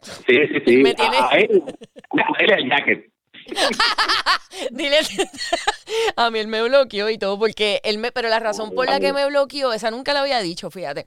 Sí, 0.02 0.36
sí, 0.48 0.60
sí. 0.66 0.78
Me 0.78 0.94
tiene- 0.94 1.18
a 1.18 1.30
él, 1.38 1.64
a 2.12 2.44
él 2.44 2.52
el 2.52 2.70
jacket. 2.70 3.10
Dile, 4.72 4.98
a 6.16 6.30
mí 6.32 6.40
él 6.40 6.48
me 6.48 6.62
bloqueó 6.64 7.10
y 7.10 7.18
todo, 7.18 7.38
porque 7.38 7.82
él 7.84 7.98
me, 7.98 8.12
pero 8.12 8.30
la 8.30 8.40
razón 8.40 8.74
por 8.74 8.86
la 8.86 9.00
que 9.00 9.12
me 9.14 9.26
bloqueó, 9.28 9.74
esa 9.74 9.92
nunca 9.92 10.14
la 10.14 10.22
había 10.22 10.40
dicho, 10.42 10.70
fíjate. 10.72 11.06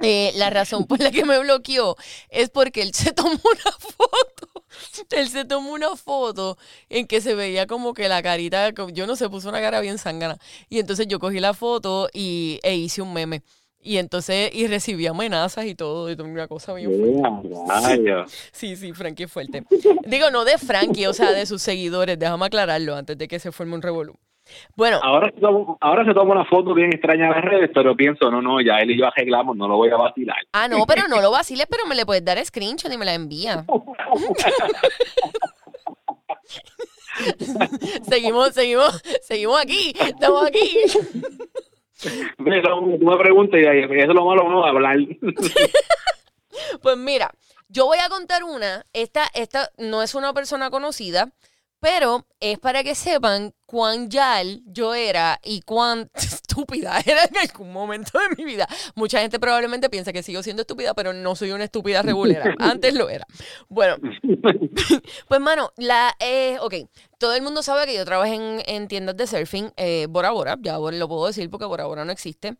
Eh, 0.00 0.32
la 0.34 0.50
razón 0.50 0.86
por 0.86 1.00
la 1.00 1.10
que 1.10 1.24
me 1.24 1.38
bloqueó 1.38 1.96
es 2.28 2.50
porque 2.50 2.82
él 2.82 2.92
se 2.94 3.12
tomó 3.14 3.30
una 3.30 3.72
foto. 3.78 4.64
Él 5.10 5.28
se 5.28 5.44
tomó 5.44 5.72
una 5.72 5.94
foto 5.96 6.58
en 6.88 7.06
que 7.06 7.20
se 7.20 7.34
veía 7.34 7.66
como 7.66 7.94
que 7.94 8.08
la 8.08 8.22
carita, 8.22 8.70
yo 8.92 9.06
no 9.06 9.16
sé, 9.16 9.28
puso 9.28 9.48
una 9.48 9.60
cara 9.60 9.80
bien 9.80 9.98
zángana. 9.98 10.36
Y 10.68 10.78
entonces 10.80 11.06
yo 11.06 11.20
cogí 11.20 11.38
la 11.38 11.54
foto 11.54 12.08
y, 12.12 12.58
e 12.62 12.74
hice 12.74 13.02
un 13.02 13.12
meme. 13.12 13.42
Y 13.80 13.98
entonces, 13.98 14.50
y 14.54 14.66
recibí 14.66 15.06
amenazas 15.06 15.66
y 15.66 15.74
todo, 15.74 16.10
y 16.10 16.16
toda 16.16 16.28
una 16.28 16.48
cosa 16.48 16.72
bien 16.72 16.90
fuerte. 16.90 18.24
Sí, 18.52 18.76
sí, 18.76 18.92
Frankie 18.94 19.24
es 19.24 19.32
fuerte. 19.32 19.62
Digo, 20.06 20.30
no 20.30 20.44
de 20.44 20.56
Frankie, 20.56 21.06
o 21.06 21.12
sea, 21.12 21.32
de 21.32 21.44
sus 21.44 21.60
seguidores. 21.60 22.18
Déjame 22.18 22.46
aclararlo 22.46 22.96
antes 22.96 23.18
de 23.18 23.28
que 23.28 23.38
se 23.38 23.52
forme 23.52 23.74
un 23.74 23.82
revolú. 23.82 24.18
Bueno, 24.76 24.98
Ahora, 25.02 25.30
se 25.34 25.40
toma- 25.40 25.76
ahora 25.80 26.04
se 26.04 26.14
toma 26.14 26.32
una 26.34 26.44
foto 26.44 26.74
bien 26.74 26.92
extraña 26.92 27.30
las 27.30 27.44
redes, 27.44 27.70
pero 27.74 27.94
pienso, 27.96 28.30
no, 28.30 28.40
no, 28.42 28.60
ya 28.60 28.78
él 28.78 28.90
y 28.90 28.98
yo 28.98 29.06
arreglamos, 29.06 29.56
no 29.56 29.68
lo 29.68 29.76
voy 29.76 29.90
a 29.90 29.96
vacilar. 29.96 30.36
ah, 30.52 30.68
no, 30.68 30.84
pero 30.86 31.08
no 31.08 31.20
lo 31.20 31.30
vaciles, 31.30 31.66
pero 31.70 31.86
me 31.86 31.94
le 31.94 32.04
puedes 32.06 32.24
dar 32.24 32.44
screenshot 32.44 32.92
y 32.92 32.98
me 32.98 33.04
la 33.04 33.14
envía. 33.14 33.64
seguimos, 38.08 38.52
seguimos, 38.54 39.02
seguimos 39.22 39.60
aquí, 39.60 39.92
estamos 40.00 40.46
aquí. 40.46 40.76
Pero 42.44 42.82
me 42.82 43.16
preguntas 43.16 43.60
y 43.60 43.64
eso 43.64 43.92
es 43.92 44.08
lo 44.08 44.24
malo, 44.26 44.44
vamos 44.44 44.66
a 44.66 44.68
hablar. 44.70 44.96
Pues 46.82 46.96
mira, 46.96 47.32
yo 47.68 47.86
voy 47.86 47.98
a 47.98 48.08
contar 48.08 48.44
una. 48.44 48.86
Esta, 48.92 49.24
esta 49.34 49.70
no 49.76 50.02
es 50.02 50.14
una 50.14 50.32
persona 50.32 50.70
conocida, 50.70 51.32
pero 51.84 52.26
es 52.40 52.58
para 52.60 52.82
que 52.82 52.94
sepan 52.94 53.52
cuán 53.66 54.08
yal 54.08 54.62
yo 54.64 54.94
era 54.94 55.38
y 55.44 55.60
cuán 55.60 56.10
estúpida 56.14 56.98
era 57.04 57.24
en 57.24 57.36
algún 57.36 57.74
momento 57.74 58.18
de 58.18 58.34
mi 58.36 58.44
vida. 58.46 58.66
Mucha 58.94 59.20
gente 59.20 59.38
probablemente 59.38 59.90
piensa 59.90 60.10
que 60.10 60.22
sigo 60.22 60.42
siendo 60.42 60.62
estúpida, 60.62 60.94
pero 60.94 61.12
no 61.12 61.36
soy 61.36 61.50
una 61.50 61.64
estúpida 61.64 62.00
regulera. 62.00 62.54
Antes 62.58 62.94
lo 62.94 63.10
era. 63.10 63.26
Bueno, 63.68 63.96
pues 65.28 65.40
mano, 65.42 65.74
la 65.76 66.16
eh, 66.20 66.56
ok, 66.62 66.74
todo 67.18 67.34
el 67.34 67.42
mundo 67.42 67.62
sabe 67.62 67.84
que 67.84 67.94
yo 67.94 68.06
trabajé 68.06 68.36
en, 68.36 68.62
en 68.64 68.88
tiendas 68.88 69.18
de 69.18 69.26
surfing, 69.26 69.70
eh, 69.76 70.06
Bora 70.08 70.30
Bora, 70.30 70.56
ya 70.62 70.78
lo 70.78 71.08
puedo 71.08 71.26
decir 71.26 71.50
porque 71.50 71.66
Bora 71.66 71.84
Bora 71.84 72.06
no 72.06 72.12
existe. 72.12 72.56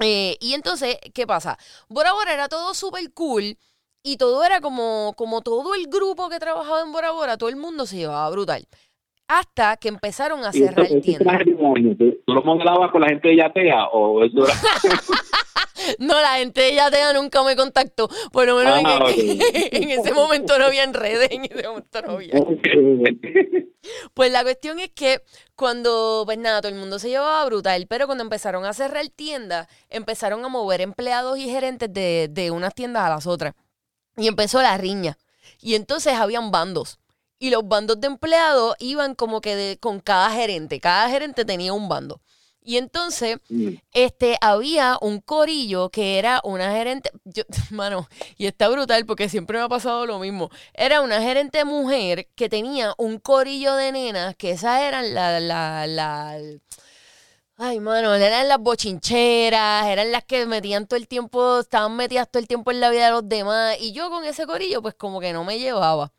Eh, 0.00 0.38
y 0.40 0.54
entonces, 0.54 0.96
¿qué 1.12 1.26
pasa? 1.26 1.58
Bora 1.90 2.14
Bora 2.14 2.32
era 2.32 2.48
todo 2.48 2.72
súper 2.72 3.12
cool 3.12 3.58
y 4.06 4.18
todo 4.18 4.44
era 4.44 4.60
como, 4.60 5.14
como 5.16 5.40
todo 5.40 5.74
el 5.74 5.86
grupo 5.88 6.28
que 6.28 6.38
trabajaba 6.38 6.82
en 6.82 6.92
Bora 6.92 7.10
Bora, 7.10 7.38
todo 7.38 7.48
el 7.48 7.56
mundo 7.56 7.86
se 7.86 7.96
llevaba 7.96 8.28
brutal. 8.30 8.64
Hasta 9.26 9.78
que 9.78 9.88
empezaron 9.88 10.44
a 10.44 10.50
Y 10.52 10.58
cerrar 10.60 10.86
de 10.86 11.54
moño, 11.58 11.96
¿Tú 11.96 12.14
lo 12.26 12.42
modelabas 12.42 12.92
con 12.92 13.00
la 13.00 13.08
gente 13.08 13.28
de 13.28 13.36
Yatea 13.38 13.86
o 13.88 14.22
eso 14.22 14.44
era- 14.44 14.54
No, 15.98 16.14
la 16.20 16.36
gente 16.36 16.60
de 16.60 16.74
Yatea 16.74 17.12
nunca 17.14 17.42
me 17.42 17.56
contactó. 17.56 18.08
Por 18.32 18.46
lo 18.46 18.56
menos 18.56 18.78
en, 18.78 18.86
Ah, 18.86 18.98
ok. 19.02 19.10
en 19.16 19.90
ese 19.90 20.12
momento 20.12 20.58
no 20.58 20.66
había 20.66 20.84
redes, 20.92 21.30
en 21.30 21.44
ese 21.46 21.66
momento 21.66 22.02
no 22.02 22.12
había. 22.12 22.34
Pues 24.14 24.30
la 24.32 24.42
cuestión 24.42 24.78
es 24.78 24.90
que 24.90 25.20
cuando, 25.56 26.22
pues 26.26 26.38
nada, 26.38 26.60
todo 26.60 26.72
el 26.72 26.78
mundo 26.78 26.98
se 26.98 27.08
llevaba 27.08 27.44
brutal, 27.46 27.86
pero 27.88 28.06
cuando 28.06 28.24
empezaron 28.24 28.64
a 28.66 28.72
cerrar 28.74 29.06
tiendas, 29.08 29.66
empezaron 29.88 30.44
a 30.44 30.48
mover 30.48 30.80
empleados 30.82 31.38
y 31.38 31.48
gerentes 31.48 31.92
de, 31.92 32.28
de 32.30 32.50
unas 32.50 32.74
tiendas 32.74 33.04
a 33.04 33.10
las 33.10 33.26
otras. 33.26 33.54
Y 34.16 34.28
empezó 34.28 34.62
la 34.62 34.76
riña. 34.76 35.18
Y 35.60 35.74
entonces 35.74 36.14
habían 36.14 36.50
bandos. 36.50 36.98
Y 37.38 37.50
los 37.50 37.66
bandos 37.66 38.00
de 38.00 38.06
empleados 38.06 38.76
iban 38.78 39.14
como 39.14 39.40
que 39.40 39.56
de- 39.56 39.78
con 39.78 40.00
cada 40.00 40.30
gerente. 40.30 40.80
Cada 40.80 41.08
gerente 41.10 41.44
tenía 41.44 41.72
un 41.72 41.88
bando. 41.88 42.20
Y 42.66 42.78
entonces, 42.78 43.36
Mm. 43.50 43.74
este, 43.92 44.38
había 44.40 44.96
un 45.02 45.20
corillo 45.20 45.90
que 45.90 46.18
era 46.18 46.40
una 46.44 46.72
gerente, 46.72 47.10
yo, 47.24 47.42
mano, 47.70 48.08
y 48.38 48.46
está 48.46 48.68
brutal 48.68 49.04
porque 49.04 49.28
siempre 49.28 49.58
me 49.58 49.64
ha 49.64 49.68
pasado 49.68 50.06
lo 50.06 50.18
mismo. 50.18 50.48
Era 50.72 51.02
una 51.02 51.20
gerente 51.20 51.62
mujer 51.66 52.28
que 52.34 52.48
tenía 52.48 52.94
un 52.96 53.18
corillo 53.18 53.74
de 53.74 53.92
nenas, 53.92 54.34
que 54.36 54.52
esas 54.52 54.80
eran 54.80 55.12
la, 55.12 55.40
la, 55.40 55.86
la, 55.86 56.38
ay, 57.56 57.80
mano, 57.80 58.14
eran 58.14 58.48
las 58.48 58.58
bochincheras, 58.58 59.86
eran 59.86 60.12
las 60.12 60.24
que 60.24 60.46
metían 60.46 60.86
todo 60.86 60.96
el 60.98 61.08
tiempo, 61.08 61.60
estaban 61.60 61.96
metidas 61.96 62.30
todo 62.30 62.40
el 62.40 62.48
tiempo 62.48 62.70
en 62.70 62.80
la 62.80 62.90
vida 62.90 63.06
de 63.06 63.12
los 63.12 63.28
demás. 63.28 63.76
Y 63.80 63.92
yo 63.92 64.10
con 64.10 64.24
ese 64.24 64.46
corillo, 64.46 64.82
pues 64.82 64.94
como 64.94 65.20
que 65.20 65.32
no 65.32 65.44
me 65.44 65.58
llevaba. 65.58 66.12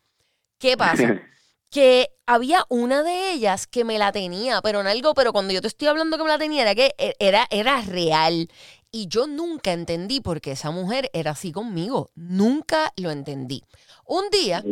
¿Qué 0.58 0.76
pasa? 0.76 1.20
que 1.70 2.10
había 2.26 2.64
una 2.70 3.02
de 3.02 3.32
ellas 3.32 3.66
que 3.66 3.84
me 3.84 3.98
la 3.98 4.12
tenía, 4.12 4.62
pero 4.62 4.80
en 4.80 4.86
algo, 4.86 5.14
pero 5.14 5.32
cuando 5.32 5.52
yo 5.52 5.60
te 5.60 5.68
estoy 5.68 5.88
hablando 5.88 6.16
que 6.16 6.24
me 6.24 6.30
la 6.30 6.38
tenía, 6.38 6.62
era 6.62 6.74
que 6.74 6.94
e- 6.98 7.16
era, 7.18 7.46
era 7.50 7.82
real. 7.82 8.48
Y 8.90 9.08
yo 9.08 9.26
nunca 9.26 9.72
entendí 9.72 10.20
por 10.20 10.40
qué 10.40 10.52
esa 10.52 10.70
mujer 10.70 11.10
era 11.12 11.32
así 11.32 11.52
conmigo. 11.52 12.10
Nunca 12.14 12.92
lo 12.96 13.10
entendí. 13.10 13.62
Un 14.06 14.30
día, 14.30 14.64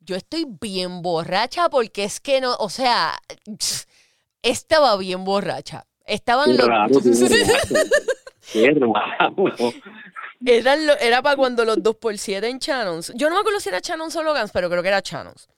yo 0.00 0.16
estoy 0.16 0.46
bien 0.60 1.00
borracha 1.02 1.70
porque 1.70 2.04
es 2.04 2.20
que 2.20 2.40
no, 2.40 2.54
o 2.56 2.68
sea, 2.68 3.18
estaba 4.42 4.96
bien 4.98 5.24
borracha. 5.24 5.86
Estaban 6.12 6.56
los... 6.56 6.66
raro. 6.66 6.94
Qué. 8.52 8.74
Era, 10.44 10.76
lo- 10.76 10.98
era 10.98 11.22
para 11.22 11.36
cuando 11.36 11.64
los 11.64 11.78
2x7 11.78 12.44
en 12.44 12.58
Channons. 12.58 13.12
Yo 13.14 13.28
no 13.28 13.36
me 13.36 13.40
acuerdo 13.40 13.60
si 13.60 13.68
era 13.68 13.80
Channons 13.80 14.14
o 14.16 14.22
Logans, 14.22 14.50
pero 14.52 14.68
creo 14.68 14.82
que 14.82 14.88
era 14.88 15.00
Channons. 15.02 15.48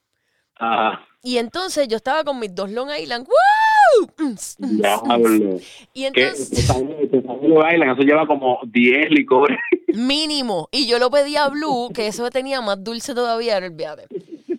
Ajá. 0.57 1.01
Y 1.23 1.39
entonces 1.39 1.89
yo 1.89 1.97
estaba 1.97 2.23
con 2.23 2.39
mis 2.39 2.55
dos 2.55 2.71
Long 2.71 2.91
Island. 2.91 3.27
¡Woo! 3.27 4.11
Diablo. 4.59 5.59
Y 5.95 6.05
entonces, 6.05 6.51
que 6.51 6.63
también- 6.73 7.11
que 7.11 7.21
también 7.23 7.55
lo 7.55 7.61
bailan, 7.61 7.91
eso 7.91 8.03
lleva 8.03 8.27
como 8.27 8.59
10 8.67 9.11
licores. 9.11 9.59
mínimo. 9.89 10.69
Y 10.71 10.87
yo 10.87 10.99
lo 10.99 11.11
pedí 11.11 11.37
a 11.37 11.49
Blue, 11.49 11.91
que 11.95 12.07
eso 12.09 12.29
tenía 12.31 12.61
más 12.61 12.83
dulce 12.85 13.15
todavía, 13.15 13.59
no 13.61 13.67
olvídate. 13.67 14.07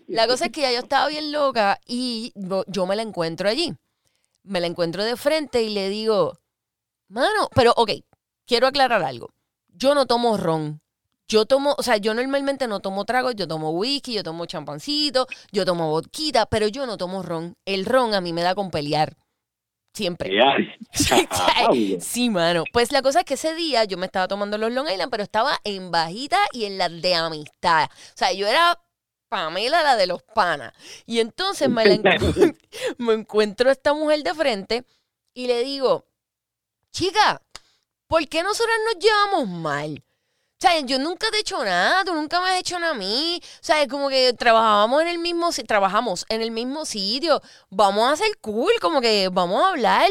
La 0.08 0.28
cosa 0.28 0.46
es 0.46 0.52
que 0.52 0.62
ya 0.62 0.72
yo 0.72 0.80
estaba 0.80 1.08
bien 1.10 1.32
loca 1.32 1.80
y 1.86 2.34
yo 2.68 2.86
me 2.88 2.96
la 2.96 3.02
encuentro 3.04 3.48
allí. 3.50 3.74
Me 4.46 4.62
la 4.62 4.68
encuentro 4.68 5.04
de 5.04 5.18
frente 5.18 5.62
y 5.64 5.70
le 5.70 5.90
digo, 5.90 6.40
mano, 7.08 7.50
pero 7.54 7.74
ok, 7.76 7.92
quiero 8.46 8.68
aclarar 8.68 9.04
algo. 9.04 9.34
Yo 9.68 9.94
no 9.94 10.06
tomo 10.06 10.38
ron. 10.38 10.82
Yo 11.28 11.46
tomo, 11.46 11.76
o 11.78 11.84
sea, 11.84 11.98
yo 11.98 12.14
normalmente 12.14 12.68
no 12.68 12.80
tomo 12.80 13.04
tragos, 13.04 13.36
yo 13.36 13.48
tomo 13.48 13.72
whisky, 13.72 14.14
yo 14.14 14.24
tomo 14.24 14.46
champancito, 14.46 15.26
yo 15.52 15.66
tomo 15.66 15.90
vodquita, 15.90 16.46
pero 16.46 16.68
yo 16.68 16.86
no 16.86 16.98
tomo 16.98 17.24
ron. 17.24 17.56
El 17.66 17.86
ron 17.86 18.14
a 18.14 18.22
mí 18.22 18.32
me 18.32 18.44
da 18.44 18.54
con 18.54 18.70
pelear. 18.70 19.18
Siempre. 19.94 20.30
Sí, 22.00 22.30
mano. 22.30 22.64
Pues 22.72 22.92
la 22.92 23.02
cosa 23.02 23.20
es 23.20 23.26
que 23.26 23.36
ese 23.36 23.56
día 23.56 23.86
yo 23.86 23.98
me 23.98 24.06
estaba 24.06 24.28
tomando 24.28 24.58
los 24.58 24.72
Long 24.72 24.88
Island, 24.90 25.10
pero 25.10 25.24
estaba 25.24 25.58
en 25.64 25.90
bajita 25.90 26.38
y 26.52 26.66
en 26.66 26.78
las 26.78 27.02
de 27.02 27.16
amistad. 27.16 27.86
O 27.86 28.14
sea, 28.18 28.34
yo 28.34 28.46
era 28.46 28.78
Pamela, 29.36 29.84
la 29.84 29.96
de 29.96 30.08
los 30.08 30.24
panas. 30.24 30.74
Y 31.06 31.20
entonces 31.20 31.70
me, 31.70 31.86
la 31.86 31.96
encu- 31.96 32.58
me 32.98 33.14
encuentro 33.14 33.70
a 33.70 33.74
esta 33.74 33.94
mujer 33.94 34.24
de 34.24 34.34
frente 34.34 34.86
y 35.34 35.48
le 35.48 35.64
digo, 35.64 36.06
chica, 36.92 37.42
¿por 38.08 38.28
qué 38.28 38.44
nosotras 38.44 38.78
nos 38.86 39.04
llevamos 39.04 39.48
mal? 39.50 40.04
O 40.58 40.58
sea, 40.58 40.80
yo 40.80 40.98
nunca 41.00 41.30
te 41.32 41.38
he 41.38 41.40
hecho 41.42 41.64
nada, 41.66 42.06
tú 42.06 42.14
nunca 42.14 42.40
me 42.40 42.50
has 42.50 42.60
hecho 42.60 42.80
nada 42.80 42.94
a 42.94 42.98
mí. 42.98 43.42
O 43.44 43.58
sea, 43.64 43.82
es 43.82 43.90
como 43.90 44.08
que 44.10 44.32
trabajábamos 44.34 45.02
en 45.02 45.10
el 45.10 45.18
mismo, 45.20 45.50
trabajamos 45.68 46.26
en 46.30 46.42
el 46.42 46.52
mismo 46.52 46.86
sitio. 46.86 47.42
Vamos 47.70 48.12
a 48.12 48.16
ser 48.16 48.38
cool, 48.40 48.72
como 48.82 49.02
que 49.02 49.30
vamos 49.32 49.62
a 49.64 49.70
hablar. 49.70 50.10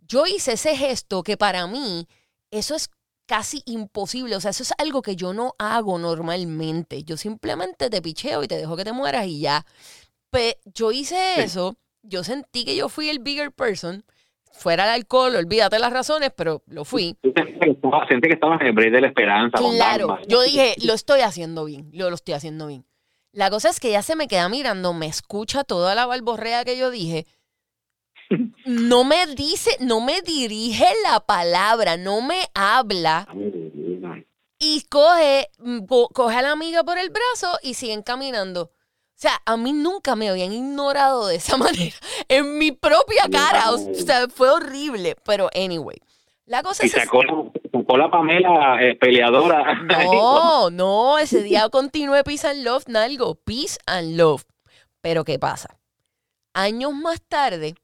Yo 0.00 0.26
hice 0.26 0.52
ese 0.52 0.76
gesto 0.76 1.22
que 1.22 1.38
para 1.38 1.66
mí, 1.66 2.06
eso 2.50 2.74
es 2.74 2.90
casi 3.30 3.62
imposible. 3.64 4.34
O 4.34 4.40
sea, 4.40 4.50
eso 4.50 4.64
es 4.64 4.72
algo 4.76 5.02
que 5.02 5.14
yo 5.14 5.32
no 5.32 5.54
hago 5.56 6.00
normalmente. 6.00 7.04
Yo 7.04 7.16
simplemente 7.16 7.88
te 7.88 8.02
picheo 8.02 8.42
y 8.42 8.48
te 8.48 8.56
dejo 8.56 8.76
que 8.76 8.82
te 8.82 8.90
mueras 8.92 9.24
y 9.26 9.38
ya. 9.40 9.64
Pero 10.30 10.58
yo 10.74 10.90
hice 10.90 11.14
Sí. 11.36 11.40
eso, 11.42 11.76
yo 12.02 12.24
sentí 12.24 12.64
que 12.64 12.74
yo 12.74 12.88
fui 12.88 13.08
el 13.08 13.20
bigger 13.20 13.52
person. 13.52 14.04
Fuera 14.52 14.82
el 14.84 14.90
alcohol, 14.90 15.36
olvídate 15.36 15.78
las 15.78 15.92
razones, 15.92 16.32
pero 16.36 16.64
lo 16.66 16.84
fui. 16.84 17.16
Sentí 17.22 18.26
que 18.28 18.34
estabas 18.34 18.60
en 18.62 18.66
el 18.66 18.72
break 18.72 18.92
de 18.92 19.00
la 19.00 19.06
esperanza. 19.06 19.58
Claro, 19.58 20.18
yo 20.26 20.42
dije, 20.42 20.74
lo 20.84 20.92
estoy 20.94 21.20
haciendo 21.20 21.64
bien, 21.64 21.88
lo, 21.92 22.08
lo 22.10 22.16
estoy 22.16 22.34
haciendo 22.34 22.66
bien. 22.66 22.84
La 23.32 23.48
cosa 23.48 23.70
es 23.70 23.78
que 23.78 23.90
ella 23.90 24.02
se 24.02 24.16
me 24.16 24.26
queda 24.26 24.48
mirando, 24.48 24.92
me 24.92 25.06
escucha 25.06 25.62
toda 25.62 25.94
la 25.94 26.04
balborrea 26.06 26.64
que 26.64 26.76
yo 26.76 26.90
dije. 26.90 27.26
No 28.64 29.04
me 29.04 29.26
dice, 29.34 29.76
no 29.80 30.00
me 30.00 30.20
dirige 30.22 30.86
la 31.04 31.20
palabra, 31.20 31.96
no 31.96 32.20
me 32.20 32.48
habla 32.54 33.26
y 34.58 34.82
coge, 34.90 35.48
mm, 35.58 35.86
co- 35.86 36.08
coge 36.08 36.36
a 36.36 36.42
la 36.42 36.50
amiga 36.52 36.84
por 36.84 36.98
el 36.98 37.10
brazo 37.10 37.58
y 37.62 37.74
siguen 37.74 38.02
caminando. 38.02 38.62
O 38.64 39.22
sea, 39.22 39.40
a 39.46 39.56
mí 39.56 39.72
nunca 39.72 40.16
me 40.16 40.28
habían 40.28 40.52
ignorado 40.52 41.26
de 41.26 41.36
esa 41.36 41.56
manera 41.56 41.96
en 42.28 42.58
mi 42.58 42.72
propia 42.72 43.22
cara. 43.30 43.70
O 43.72 43.78
sea, 43.78 44.28
fue 44.28 44.50
horrible. 44.50 45.16
Pero 45.24 45.48
anyway, 45.54 45.98
la 46.46 46.62
cosa 46.62 46.84
Y 46.84 46.86
es... 46.86 46.92
sacó, 46.92 47.22
la- 47.22 47.50
sacó 47.72 47.96
la 47.96 48.10
Pamela 48.10 48.78
eh, 48.82 48.94
peleadora. 48.96 49.82
No, 50.12 50.70
no, 50.70 51.18
ese 51.18 51.42
día 51.42 51.68
continué 51.70 52.22
Peace 52.24 52.46
and 52.46 52.62
Love, 52.64 52.84
Nalgo, 52.88 53.34
Peace 53.36 53.78
and 53.86 54.16
Love. 54.16 54.44
Pero 55.00 55.24
¿qué 55.24 55.38
pasa? 55.38 55.78
Años 56.52 56.92
más 56.92 57.20
tarde, 57.22 57.74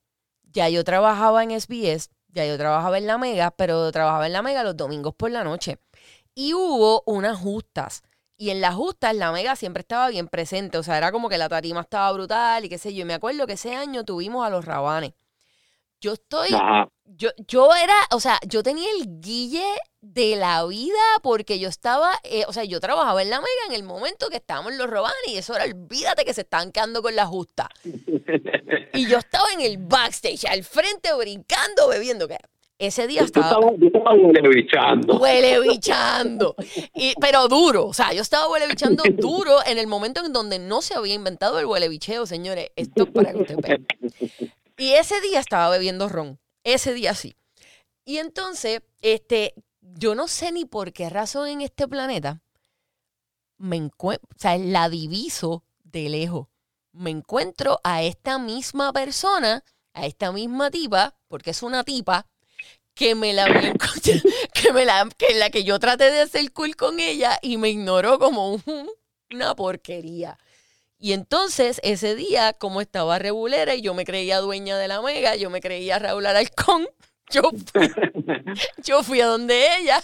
ya 0.56 0.70
yo 0.70 0.84
trabajaba 0.84 1.42
en 1.42 1.50
SBS, 1.50 2.08
ya 2.28 2.46
yo 2.46 2.56
trabajaba 2.56 2.96
en 2.96 3.06
La 3.06 3.18
Mega, 3.18 3.50
pero 3.50 3.92
trabajaba 3.92 4.26
en 4.26 4.32
La 4.32 4.40
Mega 4.40 4.64
los 4.64 4.74
domingos 4.74 5.14
por 5.14 5.30
la 5.30 5.44
noche. 5.44 5.78
Y 6.34 6.54
hubo 6.54 7.02
unas 7.04 7.38
justas. 7.38 8.02
Y 8.38 8.48
en 8.48 8.62
las 8.62 8.74
justas 8.74 9.14
La 9.14 9.32
Mega 9.32 9.54
siempre 9.54 9.82
estaba 9.82 10.08
bien 10.08 10.28
presente. 10.28 10.78
O 10.78 10.82
sea, 10.82 10.96
era 10.96 11.12
como 11.12 11.28
que 11.28 11.36
la 11.36 11.50
tarima 11.50 11.82
estaba 11.82 12.10
brutal 12.12 12.64
y 12.64 12.70
qué 12.70 12.78
sé 12.78 12.94
yo. 12.94 13.02
Y 13.02 13.04
me 13.04 13.12
acuerdo 13.12 13.46
que 13.46 13.52
ese 13.52 13.74
año 13.74 14.04
tuvimos 14.04 14.46
a 14.46 14.50
los 14.50 14.64
Rabanes. 14.64 15.12
Yo 16.00 16.14
estoy. 16.14 16.48
Yo, 17.16 17.30
yo 17.46 17.74
era, 17.74 17.94
o 18.10 18.20
sea, 18.20 18.38
yo 18.46 18.62
tenía 18.62 18.88
el 18.98 19.20
guille 19.20 19.64
de 20.00 20.36
la 20.36 20.64
vida 20.66 20.98
porque 21.22 21.58
yo 21.58 21.68
estaba, 21.68 22.12
eh, 22.24 22.44
o 22.46 22.52
sea, 22.52 22.64
yo 22.64 22.80
trabajaba 22.80 23.22
en 23.22 23.30
la 23.30 23.38
mega 23.38 23.66
en 23.68 23.74
el 23.74 23.82
momento 23.82 24.28
que 24.28 24.36
estábamos 24.36 24.74
los 24.74 24.88
robanes 24.88 25.16
y 25.28 25.36
eso 25.36 25.54
era, 25.54 25.64
olvídate 25.64 26.24
que 26.24 26.34
se 26.34 26.42
estaban 26.42 26.72
quedando 26.72 27.02
con 27.02 27.16
la 27.16 27.26
justa. 27.26 27.68
Y 28.92 29.06
yo 29.08 29.18
estaba 29.18 29.46
en 29.52 29.60
el 29.60 29.78
backstage, 29.78 30.44
al 30.46 30.64
frente, 30.64 31.12
brincando, 31.14 31.88
bebiendo. 31.88 32.28
que 32.28 32.38
Ese 32.78 33.06
día 33.06 33.22
estaba 33.22 33.50
yo 33.50 33.56
estaba. 33.56 33.72
Y, 36.94 37.14
pero 37.20 37.48
duro, 37.48 37.86
o 37.86 37.94
sea, 37.94 38.12
yo 38.12 38.22
estaba 38.22 38.48
huele 38.48 38.66
bichando 38.66 39.02
duro 39.14 39.58
en 39.66 39.78
el 39.78 39.86
momento 39.86 40.24
en 40.24 40.32
donde 40.32 40.58
no 40.58 40.82
se 40.82 40.94
había 40.94 41.14
inventado 41.14 41.58
el 41.58 41.66
huele 41.66 41.88
bicheo, 41.88 42.26
señores. 42.26 42.70
Esto 42.76 43.04
es 43.04 43.10
para 43.10 43.32
que 43.32 43.38
ustedes 43.38 43.60
vean. 43.60 43.86
Y 44.78 44.92
ese 44.92 45.20
día 45.22 45.40
estaba 45.40 45.70
bebiendo 45.70 46.08
ron. 46.08 46.38
Ese 46.66 46.92
día 46.92 47.14
sí. 47.14 47.34
Y 48.04 48.18
entonces, 48.18 48.82
este, 49.02 49.54
yo 49.80 50.14
no 50.14 50.28
sé 50.28 50.52
ni 50.52 50.64
por 50.66 50.92
qué 50.92 51.10
razón 51.10 51.48
en 51.48 51.62
este 51.62 51.88
planeta 51.88 52.42
me 53.58 53.76
encuentro, 53.76 54.28
o 54.36 54.38
sea, 54.38 54.58
la 54.58 54.88
diviso 54.88 55.64
de 55.84 56.08
lejos. 56.08 56.48
Me 56.92 57.10
encuentro 57.10 57.80
a 57.84 58.02
esta 58.02 58.38
misma 58.38 58.92
persona, 58.92 59.64
a 59.94 60.06
esta 60.06 60.32
misma 60.32 60.70
tipa, 60.70 61.16
porque 61.28 61.50
es 61.50 61.62
una 61.62 61.84
tipa, 61.84 62.26
que 62.94 63.14
me 63.14 63.32
la 63.34 63.46
que 64.54 64.72
me 64.72 64.84
la, 64.84 65.08
que 65.18 65.34
la 65.34 65.50
que 65.50 65.64
yo 65.64 65.78
traté 65.78 66.10
de 66.10 66.22
hacer 66.22 66.52
cool 66.52 66.76
con 66.76 67.00
ella 67.00 67.38
y 67.42 67.58
me 67.58 67.70
ignoró 67.70 68.18
como 68.18 68.52
un- 68.54 68.90
una 69.32 69.54
porquería. 69.56 70.38
Y 70.98 71.12
entonces 71.12 71.80
ese 71.84 72.14
día, 72.14 72.52
como 72.54 72.80
estaba 72.80 73.18
regulera 73.18 73.74
y 73.74 73.82
yo 73.82 73.92
me 73.94 74.04
creía 74.04 74.38
dueña 74.40 74.78
de 74.78 74.88
la 74.88 75.02
mega, 75.02 75.36
yo 75.36 75.50
me 75.50 75.60
creía 75.60 75.98
Raúl 75.98 76.24
Alarcón, 76.26 76.88
yo 77.30 77.42
fui, 77.72 77.90
yo 78.82 79.02
fui 79.02 79.20
a 79.20 79.26
donde 79.26 79.76
ella 79.78 80.02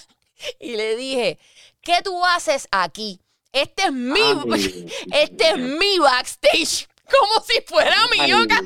y 0.60 0.76
le 0.76 0.96
dije, 0.96 1.38
¿qué 1.80 2.00
tú 2.04 2.24
haces 2.26 2.68
aquí? 2.70 3.20
Este 3.52 3.84
es 3.84 3.92
mi, 3.92 4.20
Ay, 4.52 4.86
este 5.12 5.50
es 5.50 5.58
mi 5.58 5.98
backstage, 5.98 6.88
como 7.10 7.44
si 7.46 7.60
fuera 7.66 7.96
mío. 8.08 8.36
ca- 8.48 8.60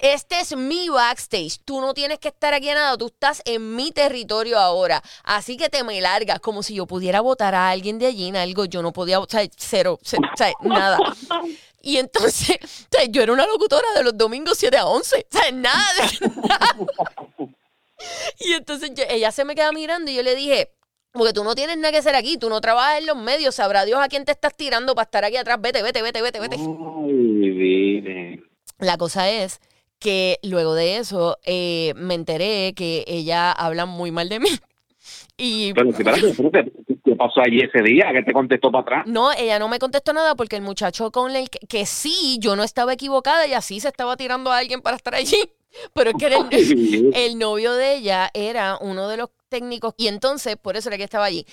Este 0.00 0.40
es 0.40 0.56
mi 0.56 0.88
backstage. 0.88 1.58
Tú 1.64 1.80
no 1.80 1.94
tienes 1.94 2.18
que 2.18 2.28
estar 2.28 2.52
aquí 2.54 2.68
a 2.68 2.74
nada. 2.74 2.96
Tú 2.98 3.06
estás 3.06 3.42
en 3.44 3.74
mi 3.76 3.92
territorio 3.92 4.58
ahora. 4.58 5.02
Así 5.24 5.56
que 5.56 5.68
te 5.68 5.82
me 5.84 6.00
largas. 6.00 6.40
Como 6.40 6.62
si 6.62 6.74
yo 6.74 6.86
pudiera 6.86 7.20
votar 7.20 7.54
a 7.54 7.70
alguien 7.70 7.98
de 7.98 8.06
allí 8.06 8.28
en 8.28 8.36
algo. 8.36 8.64
Yo 8.66 8.82
no 8.82 8.92
podía, 8.92 9.18
sea, 9.28 9.46
cero, 9.56 9.98
ce- 10.02 10.16
o 10.18 10.36
sea, 10.36 10.52
nada. 10.62 10.98
Y 11.82 11.96
entonces, 11.96 12.58
o 12.62 12.86
sea, 12.90 13.06
yo 13.08 13.22
era 13.22 13.32
una 13.32 13.46
locutora 13.46 13.86
de 13.96 14.02
los 14.04 14.14
domingos 14.18 14.58
7 14.58 14.76
a 14.76 14.84
11. 14.84 15.16
O 15.32 15.38
sea, 15.38 15.50
nada. 15.52 16.10
Y 18.38 18.52
entonces 18.52 18.90
yo- 18.94 19.04
ella 19.08 19.32
se 19.32 19.44
me 19.46 19.54
queda 19.54 19.72
mirando 19.72 20.10
y 20.10 20.14
yo 20.14 20.22
le 20.22 20.34
dije, 20.34 20.72
porque 21.12 21.32
tú 21.32 21.42
no 21.42 21.54
tienes 21.54 21.78
nada 21.78 21.90
que 21.92 21.98
hacer 21.98 22.14
aquí, 22.14 22.36
tú 22.36 22.50
no 22.50 22.60
trabajas 22.60 22.98
en 22.98 23.06
los 23.06 23.16
medios, 23.16 23.54
sabrá 23.54 23.86
Dios 23.86 23.98
a 23.98 24.08
quién 24.08 24.24
te 24.26 24.32
estás 24.32 24.54
tirando 24.54 24.94
para 24.94 25.04
estar 25.04 25.24
aquí 25.24 25.36
atrás. 25.38 25.58
Vete, 25.60 25.82
vete, 25.82 26.02
vete, 26.02 26.20
vete, 26.20 26.38
vete. 26.40 26.56
Ay. 26.56 28.42
La 28.80 28.96
cosa 28.96 29.30
es 29.30 29.60
que 29.98 30.38
luego 30.42 30.74
de 30.74 30.96
eso 30.96 31.38
eh, 31.44 31.92
me 31.96 32.14
enteré 32.14 32.72
que 32.74 33.04
ella 33.06 33.52
habla 33.52 33.86
muy 33.86 34.10
mal 34.10 34.28
de 34.28 34.40
mí. 34.40 34.48
Y 35.42 35.72
Pero 35.72 35.90
¿qué 35.90 37.16
pasó 37.16 37.40
allí 37.40 37.60
ese 37.60 37.82
día? 37.82 38.12
¿Que 38.12 38.22
te 38.22 38.32
contestó 38.34 38.70
para 38.70 38.82
atrás? 38.82 39.06
no, 39.06 39.32
ella 39.32 39.58
no 39.58 39.68
me 39.68 39.78
contestó 39.78 40.12
nada 40.12 40.34
porque 40.34 40.56
el 40.56 40.62
muchacho 40.62 41.10
con 41.10 41.34
el 41.34 41.48
que, 41.48 41.60
que 41.66 41.86
sí, 41.86 42.36
yo 42.40 42.56
no 42.56 42.62
estaba 42.62 42.92
equivocada 42.92 43.46
y 43.46 43.54
así 43.54 43.80
se 43.80 43.88
estaba 43.88 44.18
tirando 44.18 44.52
a 44.52 44.58
alguien 44.58 44.82
para 44.82 44.96
estar 44.96 45.14
allí. 45.14 45.38
Pero 45.94 46.10
es 46.10 46.16
que 46.16 46.26
el, 46.26 47.10
el 47.14 47.38
novio 47.38 47.72
de 47.72 47.94
ella 47.94 48.30
era 48.34 48.76
uno 48.82 49.08
de 49.08 49.16
los 49.16 49.30
técnicos 49.48 49.94
y 49.96 50.08
entonces 50.08 50.56
por 50.56 50.76
eso 50.76 50.90
era 50.90 50.98
que 50.98 51.04
estaba 51.04 51.24
allí. 51.24 51.46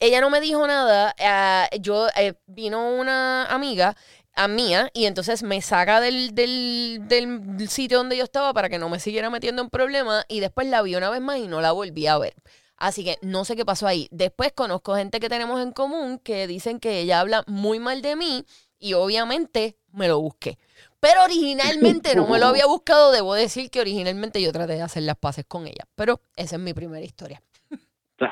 Ella 0.00 0.20
no 0.20 0.30
me 0.30 0.40
dijo 0.40 0.66
nada. 0.66 1.14
ah, 1.20 1.68
yo 1.78 2.08
eh, 2.16 2.34
vino 2.46 2.90
una 2.94 3.44
amiga 3.46 3.94
a 4.40 4.48
mía 4.48 4.90
y 4.94 5.04
entonces 5.04 5.42
me 5.42 5.60
saca 5.60 6.00
del, 6.00 6.34
del, 6.34 7.00
del 7.06 7.68
sitio 7.68 7.98
donde 7.98 8.16
yo 8.16 8.24
estaba 8.24 8.54
para 8.54 8.70
que 8.70 8.78
no 8.78 8.88
me 8.88 8.98
siguiera 8.98 9.28
metiendo 9.28 9.60
en 9.60 9.68
problemas 9.68 10.24
y 10.28 10.40
después 10.40 10.66
la 10.66 10.80
vi 10.80 10.96
una 10.96 11.10
vez 11.10 11.20
más 11.20 11.38
y 11.38 11.46
no 11.46 11.60
la 11.60 11.72
volví 11.72 12.06
a 12.06 12.16
ver. 12.16 12.34
Así 12.76 13.04
que 13.04 13.18
no 13.20 13.44
sé 13.44 13.54
qué 13.54 13.66
pasó 13.66 13.86
ahí. 13.86 14.08
Después 14.10 14.52
conozco 14.52 14.96
gente 14.96 15.20
que 15.20 15.28
tenemos 15.28 15.60
en 15.60 15.72
común 15.72 16.18
que 16.18 16.46
dicen 16.46 16.80
que 16.80 17.00
ella 17.00 17.20
habla 17.20 17.44
muy 17.46 17.78
mal 17.78 18.00
de 18.00 18.16
mí 18.16 18.46
y 18.78 18.94
obviamente 18.94 19.76
me 19.92 20.08
lo 20.08 20.18
busqué. 20.18 20.58
Pero 21.00 21.22
originalmente 21.22 22.14
no 22.14 22.26
me 22.26 22.38
lo 22.38 22.46
había 22.46 22.64
buscado. 22.64 23.12
Debo 23.12 23.34
decir 23.34 23.70
que 23.70 23.80
originalmente 23.80 24.40
yo 24.40 24.52
traté 24.52 24.74
de 24.74 24.82
hacer 24.82 25.02
las 25.02 25.16
paces 25.16 25.44
con 25.46 25.66
ella. 25.66 25.86
Pero 25.94 26.22
esa 26.36 26.56
es 26.56 26.62
mi 26.62 26.72
primera 26.72 27.04
historia. 27.04 27.42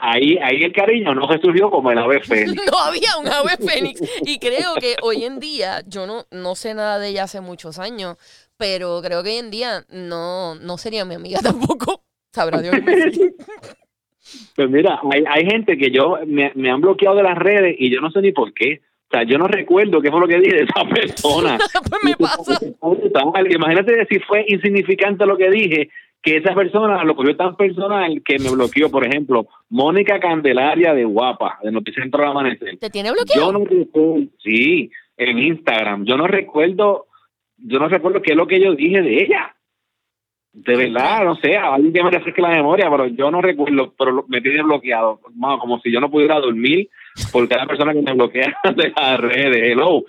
Ahí, 0.00 0.38
ahí 0.42 0.62
el 0.64 0.72
cariño 0.72 1.14
no 1.14 1.26
se 1.30 1.38
surgió 1.38 1.70
como 1.70 1.90
el 1.90 1.98
ave 1.98 2.20
fénix. 2.24 2.62
no 2.70 2.78
había 2.78 3.16
un 3.20 3.28
ave 3.28 3.56
fénix. 3.56 4.00
Y 4.26 4.38
creo 4.38 4.74
que 4.80 4.96
hoy 5.02 5.24
en 5.24 5.40
día, 5.40 5.82
yo 5.86 6.06
no, 6.06 6.24
no 6.30 6.54
sé 6.54 6.74
nada 6.74 6.98
de 6.98 7.08
ella 7.08 7.24
hace 7.24 7.40
muchos 7.40 7.78
años, 7.78 8.16
pero 8.56 9.00
creo 9.02 9.22
que 9.22 9.30
hoy 9.30 9.36
en 9.36 9.50
día 9.50 9.84
no, 9.90 10.54
no 10.56 10.78
sería 10.78 11.04
mi 11.04 11.14
amiga 11.14 11.40
tampoco. 11.42 12.02
Sabrá 12.32 12.60
Dios. 12.60 12.76
Pues 14.54 14.68
mira, 14.68 15.00
hay, 15.10 15.24
hay 15.26 15.46
gente 15.46 15.78
que 15.78 15.90
yo 15.90 16.18
me, 16.26 16.52
me 16.54 16.70
han 16.70 16.80
bloqueado 16.80 17.16
de 17.16 17.22
las 17.22 17.38
redes 17.38 17.76
y 17.78 17.90
yo 17.90 18.00
no 18.00 18.10
sé 18.10 18.20
ni 18.20 18.32
por 18.32 18.52
qué. 18.52 18.82
O 19.10 19.10
sea, 19.10 19.22
yo 19.22 19.38
no 19.38 19.48
recuerdo 19.48 20.02
qué 20.02 20.10
fue 20.10 20.20
lo 20.20 20.28
que 20.28 20.38
dije 20.38 20.56
de 20.56 20.64
esa 20.64 20.84
persona. 20.84 21.58
pues 21.88 22.04
me 22.04 22.14
pasa. 22.16 22.60
Imagínate 23.50 24.06
si 24.06 24.18
fue 24.20 24.44
insignificante 24.48 25.24
lo 25.24 25.38
que 25.38 25.48
dije, 25.48 25.88
que 26.22 26.36
esa 26.36 26.54
persona 26.54 27.02
lo 27.04 27.14
cogió 27.14 27.36
tan 27.36 27.56
personal 27.56 28.22
que 28.24 28.38
me 28.38 28.50
bloqueó. 28.50 28.90
Por 28.90 29.06
ejemplo, 29.06 29.46
Mónica 29.68 30.18
Candelaria 30.18 30.94
de 30.94 31.04
Guapa, 31.04 31.58
de 31.62 31.72
Noticentro 31.72 32.22
del 32.22 32.30
Amanecer. 32.30 32.78
¿Te 32.78 32.90
tiene 32.90 33.12
bloqueado? 33.12 33.52
Yo 33.52 33.58
no 33.58 33.64
recuerdo, 33.64 34.26
sí, 34.42 34.90
en 35.16 35.38
Instagram. 35.38 36.04
Yo 36.04 36.16
no 36.16 36.26
recuerdo, 36.26 37.06
yo 37.56 37.78
no 37.78 37.88
recuerdo 37.88 38.22
qué 38.22 38.32
es 38.32 38.36
lo 38.36 38.46
que 38.46 38.60
yo 38.60 38.74
dije 38.74 39.02
de 39.02 39.22
ella. 39.22 39.54
De 40.52 40.76
verdad, 40.76 41.24
no 41.24 41.36
sé, 41.36 41.56
alguien 41.56 41.92
que 41.92 42.02
me 42.02 42.10
refresque 42.10 42.42
la 42.42 42.48
memoria, 42.48 42.90
pero 42.90 43.06
yo 43.06 43.30
no 43.30 43.40
recuerdo, 43.40 43.94
pero 43.96 44.24
me 44.26 44.40
tiene 44.40 44.62
bloqueado. 44.62 45.20
Como 45.60 45.78
si 45.80 45.92
yo 45.92 46.00
no 46.00 46.10
pudiera 46.10 46.40
dormir 46.40 46.88
por 47.30 47.46
cada 47.48 47.66
persona 47.66 47.92
que 47.92 48.02
me 48.02 48.14
bloquea 48.14 48.56
de 48.76 48.92
las 48.96 49.20
redes. 49.20 49.72
Hello. 49.72 50.02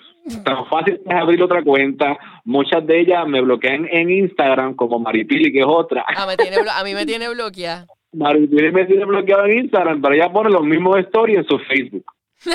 Tan 0.44 0.66
fácil 0.68 1.02
es 1.06 1.14
abrir 1.16 1.42
otra 1.44 1.64
cuenta. 1.64 2.18
Muchas 2.46 2.86
de 2.86 3.02
ellas 3.02 3.28
me 3.28 3.42
bloquean 3.42 3.88
en 3.92 4.10
Instagram, 4.10 4.76
como 4.76 5.00
Maripili, 5.00 5.52
que 5.52 5.60
es 5.60 5.66
otra. 5.68 6.06
Ah, 6.16 6.26
me 6.26 6.38
tiene 6.38 6.58
blo- 6.58 6.72
a 6.74 6.84
mí 6.84 6.94
me 6.94 7.06
tiene 7.06 7.30
bloqueada. 7.30 7.86
Maripili 8.14 8.72
me 8.72 8.86
tiene 8.86 9.06
bloqueado 9.06 9.46
en 9.46 9.58
Instagram, 9.60 10.02
pero 10.02 10.14
ella 10.16 10.32
pone 10.32 10.50
los 10.50 10.64
mismos 10.64 10.98
stories 11.00 11.40
en 11.40 11.46
su 11.48 11.60
Facebook. 11.60 12.06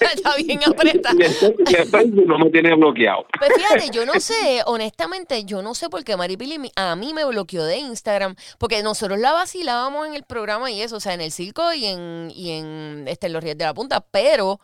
Está 0.00 0.36
bien 0.36 0.60
apretada. 0.64 1.14
No 2.24 2.38
me 2.38 2.50
tiene 2.50 2.74
bloqueado. 2.76 3.26
Pues 3.38 3.52
fíjate, 3.54 3.90
yo 3.92 4.06
no 4.06 4.14
sé, 4.20 4.60
honestamente, 4.66 5.44
yo 5.44 5.60
no 5.60 5.74
sé 5.74 5.88
por 5.90 6.04
qué 6.04 6.16
Maripili 6.16 6.56
a 6.76 6.94
mí 6.96 7.12
me 7.12 7.24
bloqueó 7.24 7.64
de 7.64 7.78
Instagram, 7.78 8.36
porque 8.58 8.82
nosotros 8.84 9.18
la 9.18 9.32
vacilábamos 9.32 10.06
en 10.06 10.14
el 10.14 10.22
programa 10.22 10.70
y 10.70 10.80
eso, 10.82 10.96
o 10.96 11.00
sea, 11.00 11.14
en 11.14 11.20
el 11.20 11.32
circo 11.32 11.72
y 11.74 11.84
en, 11.86 12.30
y 12.34 12.52
en, 12.52 13.04
este, 13.08 13.26
en 13.26 13.32
los 13.32 13.42
Reyes 13.42 13.58
de 13.58 13.64
la 13.64 13.74
Punta, 13.74 14.04
pero 14.10 14.60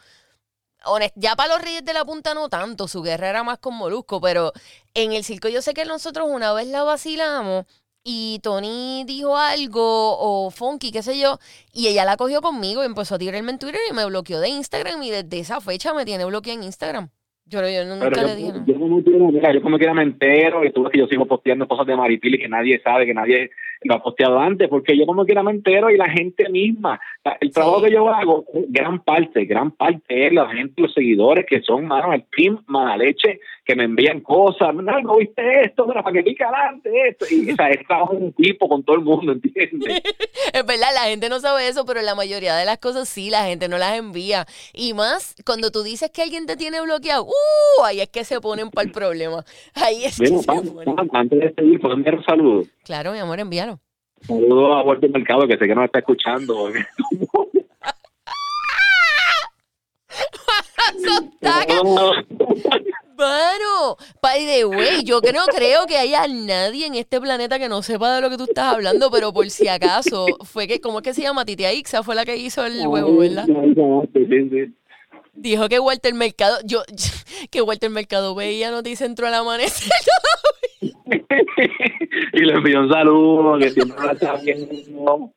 honest- 0.85 1.13
ya 1.17 1.37
para 1.37 1.55
los 1.55 1.63
Reyes 1.63 1.85
de 1.85 1.93
la 1.93 2.05
Punta 2.05 2.35
no 2.35 2.49
tanto, 2.49 2.89
su 2.89 3.03
guerra 3.03 3.29
era 3.31 3.43
más 3.45 3.59
con 3.59 3.75
Molusco, 3.77 4.21
pero 4.21 4.53
en 4.95 5.13
el 5.13 5.25
circo 5.25 5.49
yo 5.49 5.63
sé 5.63 5.75
que 5.75 5.85
nosotros 5.85 6.29
una 6.31 6.53
vez 6.53 6.67
la 6.69 6.83
vacilamos 6.83 7.67
y 8.03 8.41
Tony 8.43 9.05
dijo 9.07 9.37
algo 9.37 10.17
o 10.19 10.51
Funky, 10.51 10.91
qué 10.91 11.03
sé 11.03 11.19
yo, 11.19 11.39
y 11.73 11.89
ella 11.89 12.05
la 12.05 12.17
cogió 12.17 12.41
conmigo 12.41 12.83
y 12.83 12.87
empezó 12.87 13.17
a 13.17 13.19
tirarme 13.19 13.51
en 13.53 13.59
Twitter 13.59 13.81
y 13.91 13.95
me 13.95 14.07
bloqueó 14.07 14.41
de 14.41 14.49
Instagram 14.49 15.03
y 15.03 15.11
desde 15.11 15.39
esa 15.41 15.61
fecha 15.61 15.93
me 15.93 16.05
tiene 16.05 16.25
bloqueada 16.25 16.59
en 16.59 16.65
Instagram. 16.65 17.11
Yo, 17.45 17.61
yo 17.69 17.85
nunca 17.85 18.09
Pero 18.11 18.29
le 18.29 18.37
dije 18.37 18.53
yo, 18.55 18.75
yo 18.75 18.79
como 18.79 19.03
quiera, 19.03 19.25
mira, 19.27 19.53
yo 19.53 19.61
como 19.61 19.77
quiera 19.77 19.93
me 19.93 20.05
entero 20.05 20.65
y 20.65 20.73
tú 20.73 20.85
ves 20.85 20.93
que 20.93 20.99
yo 21.01 21.09
sigo 21.09 21.27
posteando 21.27 21.67
cosas 21.67 21.85
de 21.87 21.97
Maripili 21.97 22.39
que 22.39 22.49
nadie 22.49 22.81
sabe, 22.83 23.07
que 23.07 23.13
nadie 23.15 23.51
lo 23.83 23.95
ha 23.95 24.03
posteado 24.03 24.39
antes, 24.39 24.69
porque 24.69 24.97
yo 24.97 25.07
como 25.07 25.25
quiera 25.25 25.43
me 25.43 25.53
entero 25.53 25.91
y 25.91 25.97
la 25.97 26.09
gente 26.11 26.49
misma, 26.51 27.01
el 27.41 27.51
trabajo 27.51 27.81
Sí. 27.81 27.87
que 27.87 27.93
yo 27.93 28.09
hago, 28.09 28.45
gran 28.69 29.03
parte, 29.03 29.45
gran 29.47 29.71
parte 29.71 30.27
es 30.27 30.33
la 30.33 30.49
gente, 30.51 30.83
los 30.83 30.93
seguidores 30.93 31.47
que 31.47 31.63
son, 31.63 31.87
mano, 31.87 32.13
el 32.13 32.25
team 32.37 32.63
mala 32.67 32.97
leche, 32.99 33.41
que 33.65 33.75
me 33.77 33.85
envían 33.85 34.21
cosas, 34.21 34.75
no, 34.75 34.83
no 35.01 35.17
viste 35.17 35.65
esto, 35.65 35.87
mira, 35.87 36.03
para 36.03 36.15
que 36.15 36.23
pique 36.25 36.43
adelante 36.45 36.91
esto, 37.09 37.25
y 37.31 37.53
o 37.53 37.57
sea, 37.57 37.69
es 37.71 37.87
trabajo 37.87 38.15
en 38.15 38.27
equipo 38.27 38.69
con 38.69 38.83
todo 38.83 38.97
el 38.97 39.03
mundo, 39.03 39.33
¿entiendes? 39.33 40.03
Es 40.53 40.67
verdad, 40.67 40.89
la 40.95 41.09
gente 41.09 41.29
no 41.29 41.39
sabe 41.39 41.69
eso, 41.69 41.85
pero 41.87 42.03
la 42.03 42.15
mayoría 42.17 42.57
de 42.57 42.65
las 42.65 42.79
cosas 42.79 43.09
sí, 43.09 43.31
la 43.31 43.45
gente 43.45 43.69
no 43.69 43.79
las 43.79 43.97
envía. 43.97 44.47
Y 44.75 44.95
más, 44.95 45.37
cuando 45.47 45.71
tú 45.71 45.83
dices 45.85 46.11
que 46.11 46.23
alguien 46.23 46.47
te 46.47 46.57
tiene 46.57 46.81
bloqueado, 46.81 47.25
¡uh! 47.25 47.85
Ahí 47.85 48.01
es 48.01 48.09
que 48.09 48.25
se 48.25 48.41
ponen 48.41 48.71
para 48.71 48.87
el 48.87 48.93
problema. 48.93 49.45
Ahí 49.75 50.05
es 50.05 50.19
que 50.19 50.27
se 50.27 50.43
ponen. 50.45 50.97
Antes 51.13 51.39
de 51.39 51.55
seguir, 51.55 51.81
¿puedo 51.81 51.95
enviar 51.95 52.17
un 52.17 52.25
saludo? 52.25 52.63
Claro, 52.85 53.13
mi 53.13 53.19
amor, 53.19 53.39
envíalo. 53.39 53.70
Saludo 54.27 54.75
a 54.75 54.83
Walter 54.83 55.11
Mercado, 55.11 55.47
que 55.47 55.57
sé 55.57 55.67
que 55.67 55.75
nos 55.75 55.85
está 55.85 56.01
escuchando. 56.01 56.69
Bueno, 63.17 63.97
by 64.23 64.47
the 64.47 64.65
way, 64.65 65.05
yo 65.05 65.21
que 65.21 65.33
no 65.33 65.45
creo 65.55 65.87
que 65.87 65.99
haya 65.99 66.27
nadie 66.27 66.87
en 66.87 66.95
este 66.95 67.21
planeta 67.21 67.59
que 67.59 67.69
no 67.69 67.83
sepa 67.83 68.15
de 68.15 68.23
lo 68.23 68.31
que 68.31 68.39
tú 68.39 68.45
estás 68.45 68.75
hablando, 68.75 69.11
pero 69.11 69.31
por 69.31 69.49
si 69.51 69.69
acaso, 69.69 70.25
fue 70.45 70.67
que, 70.67 70.81
¿cómo 70.81 70.99
es 70.99 71.03
que 71.03 71.13
se 71.13 71.21
llama? 71.21 71.45
Titia 71.45 71.71
Ixa 71.73 72.03
fue 72.03 72.15
la 72.15 72.25
que 72.25 72.37
hizo 72.39 72.65
el 72.65 72.87
huevo, 72.87 73.19
¿verdad? 73.19 73.45
Sí, 74.15 74.27
sí, 74.27 74.49
sí. 74.49 74.75
Dijo 75.33 75.69
que 75.69 75.79
Walter 75.79 76.15
Mercado, 76.15 76.59
yo, 76.65 76.83
que 77.51 77.63
Walter 77.63 77.91
Mercado 77.91 78.35
veía 78.35 78.71
Noticentro 78.71 79.27
al 79.27 79.35
amanecer. 79.35 79.91
y 82.33 82.41
le 82.41 82.53
envió 82.55 82.81
un 82.81 82.91
saludo 82.91 83.59
que 83.59 83.71
siempre 83.71 83.97
lo 84.05 84.13
está 84.13 84.35
viendo. 84.37 85.33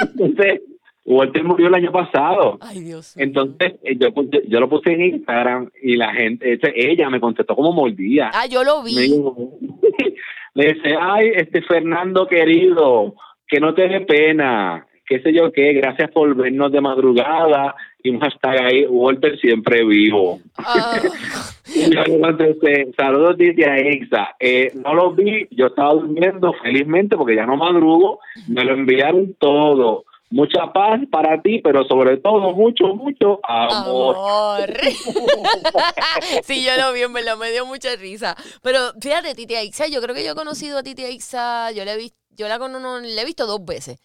Entonces, 0.00 0.60
Walter 1.04 1.44
murió 1.44 1.68
el 1.68 1.74
año 1.74 1.92
pasado. 1.92 2.58
Ay, 2.60 2.80
Dios. 2.80 3.16
Entonces, 3.16 3.74
eh, 3.84 3.96
yo, 3.98 4.12
puse- 4.12 4.42
yo 4.48 4.58
lo 4.60 4.68
puse 4.68 4.92
en 4.92 5.02
Instagram 5.02 5.70
y 5.82 5.96
la 5.96 6.12
gente, 6.14 6.58
ella 6.74 7.08
me 7.10 7.20
contestó 7.20 7.54
como 7.54 7.72
mordida. 7.72 8.30
Ah, 8.34 8.46
yo 8.46 8.64
lo 8.64 8.82
Me, 8.82 8.90
vi. 8.90 8.96
dijo- 9.12 9.58
me 10.54 10.64
dice, 10.72 10.96
ay, 11.00 11.30
este 11.36 11.62
Fernando 11.62 12.26
querido, 12.26 13.14
que 13.46 13.60
no 13.60 13.74
te 13.74 13.86
dé 13.88 14.00
pena, 14.00 14.86
qué 15.06 15.20
sé 15.20 15.32
yo 15.32 15.52
qué, 15.52 15.72
gracias 15.74 16.10
por 16.10 16.34
vernos 16.34 16.72
de 16.72 16.80
madrugada 16.80 17.76
y 18.06 18.10
un 18.10 18.20
hashtag 18.20 18.62
ahí, 18.64 18.86
Walter 18.86 19.38
siempre 19.40 19.84
vivo. 19.84 20.40
Contesté, 22.20 22.88
saludos 22.96 23.36
Titia 23.36 23.76
Exa. 23.76 24.36
Eh, 24.38 24.72
no 24.74 24.94
lo 24.94 25.12
vi, 25.12 25.46
yo 25.50 25.66
estaba 25.66 25.92
durmiendo 25.94 26.52
felizmente 26.62 27.16
porque 27.16 27.36
ya 27.36 27.46
no 27.46 27.56
madrugo. 27.56 28.20
Me 28.48 28.64
lo 28.64 28.74
enviaron 28.74 29.34
todo. 29.38 30.04
Mucha 30.28 30.72
paz 30.72 31.00
para 31.10 31.40
ti, 31.40 31.60
pero 31.62 31.84
sobre 31.84 32.16
todo 32.16 32.52
mucho, 32.52 32.94
mucho 32.96 33.38
amor. 33.44 34.16
amor. 34.16 34.70
sí, 36.42 36.64
yo 36.64 36.72
lo 36.80 36.92
vi, 36.92 37.02
en 37.02 37.12
verdad, 37.12 37.36
me 37.36 37.50
dio 37.52 37.64
mucha 37.64 37.94
risa. 37.96 38.36
Pero 38.62 38.78
fíjate, 39.00 39.34
Titia 39.34 39.62
Ixa, 39.62 39.86
yo 39.86 40.00
creo 40.02 40.14
que 40.16 40.24
yo 40.24 40.32
he 40.32 40.34
conocido 40.34 40.78
a 40.78 40.82
Titia 40.82 41.10
Ixa, 41.10 41.70
yo 41.72 41.84
la 41.84 41.94
he 41.94 41.96
visto, 41.96 42.18
yo 42.36 42.48
la, 42.48 42.58
cono- 42.58 42.80
no, 42.80 42.98
la 42.98 43.22
he 43.22 43.24
visto 43.24 43.46
dos 43.46 43.64
veces. 43.64 44.00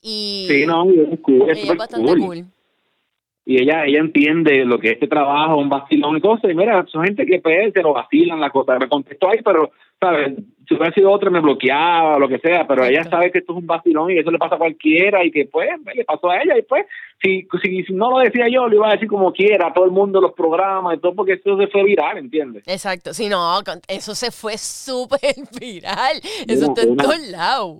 Y 0.00 0.46
Sí, 0.48 0.64
no, 0.66 0.84
es 0.90 1.20
cool, 1.20 1.50
es 1.50 1.58
es 1.68 1.76
bastante 1.76 2.06
cool. 2.10 2.20
cool. 2.20 2.44
Y 3.48 3.62
ella 3.62 3.84
ella 3.84 4.00
entiende 4.00 4.64
lo 4.64 4.80
que 4.80 4.88
es 4.88 4.94
este 4.94 5.06
trabajo, 5.06 5.56
un 5.56 5.68
vacilón 5.68 6.16
y 6.16 6.20
cosas. 6.20 6.50
Y 6.50 6.54
mira, 6.54 6.84
son 6.88 7.04
gente 7.04 7.24
que 7.24 7.38
pues, 7.38 7.72
se 7.72 7.80
lo 7.80 7.92
vacilan 7.92 8.40
la 8.40 8.50
cosa. 8.50 8.76
Me 8.76 8.88
contestó 8.88 9.30
ahí, 9.30 9.38
pero, 9.44 9.70
¿sabes? 10.00 10.34
Si 10.66 10.74
hubiera 10.74 10.92
sido 10.92 11.12
otra, 11.12 11.30
me 11.30 11.38
bloqueaba 11.38 12.16
o 12.16 12.18
lo 12.18 12.28
que 12.28 12.40
sea. 12.40 12.66
Pero 12.66 12.84
ella 12.84 13.04
sabe 13.04 13.30
que 13.30 13.38
esto 13.38 13.52
es 13.52 13.58
un 13.60 13.66
vacilón 13.68 14.10
y 14.10 14.18
eso 14.18 14.32
le 14.32 14.38
pasa 14.38 14.56
a 14.56 14.58
cualquiera 14.58 15.24
y 15.24 15.30
que, 15.30 15.44
pues, 15.44 15.70
le 15.94 16.04
pasó 16.04 16.28
a 16.28 16.42
ella. 16.42 16.58
Y 16.58 16.62
pues, 16.62 16.86
si, 17.22 17.46
si, 17.62 17.84
si 17.84 17.92
no 17.92 18.10
lo 18.10 18.18
decía 18.18 18.48
yo, 18.48 18.66
lo 18.66 18.74
iba 18.74 18.88
a 18.88 18.94
decir 18.94 19.06
como 19.06 19.32
quiera, 19.32 19.68
a 19.68 19.72
todo 19.72 19.84
el 19.84 19.92
mundo, 19.92 20.20
los 20.20 20.32
programas 20.32 20.96
y 20.96 21.00
todo, 21.00 21.14
porque 21.14 21.34
eso 21.34 21.56
se 21.56 21.68
fue 21.68 21.84
viral, 21.84 22.18
¿entiendes? 22.18 22.64
Exacto, 22.66 23.14
sí, 23.14 23.28
no, 23.28 23.60
eso 23.86 24.16
se 24.16 24.32
fue 24.32 24.58
súper 24.58 25.20
viral. 25.60 26.16
Eso 26.48 26.66
está 26.66 26.82
en 26.82 26.96
todos 26.96 27.28
lados. 27.28 27.78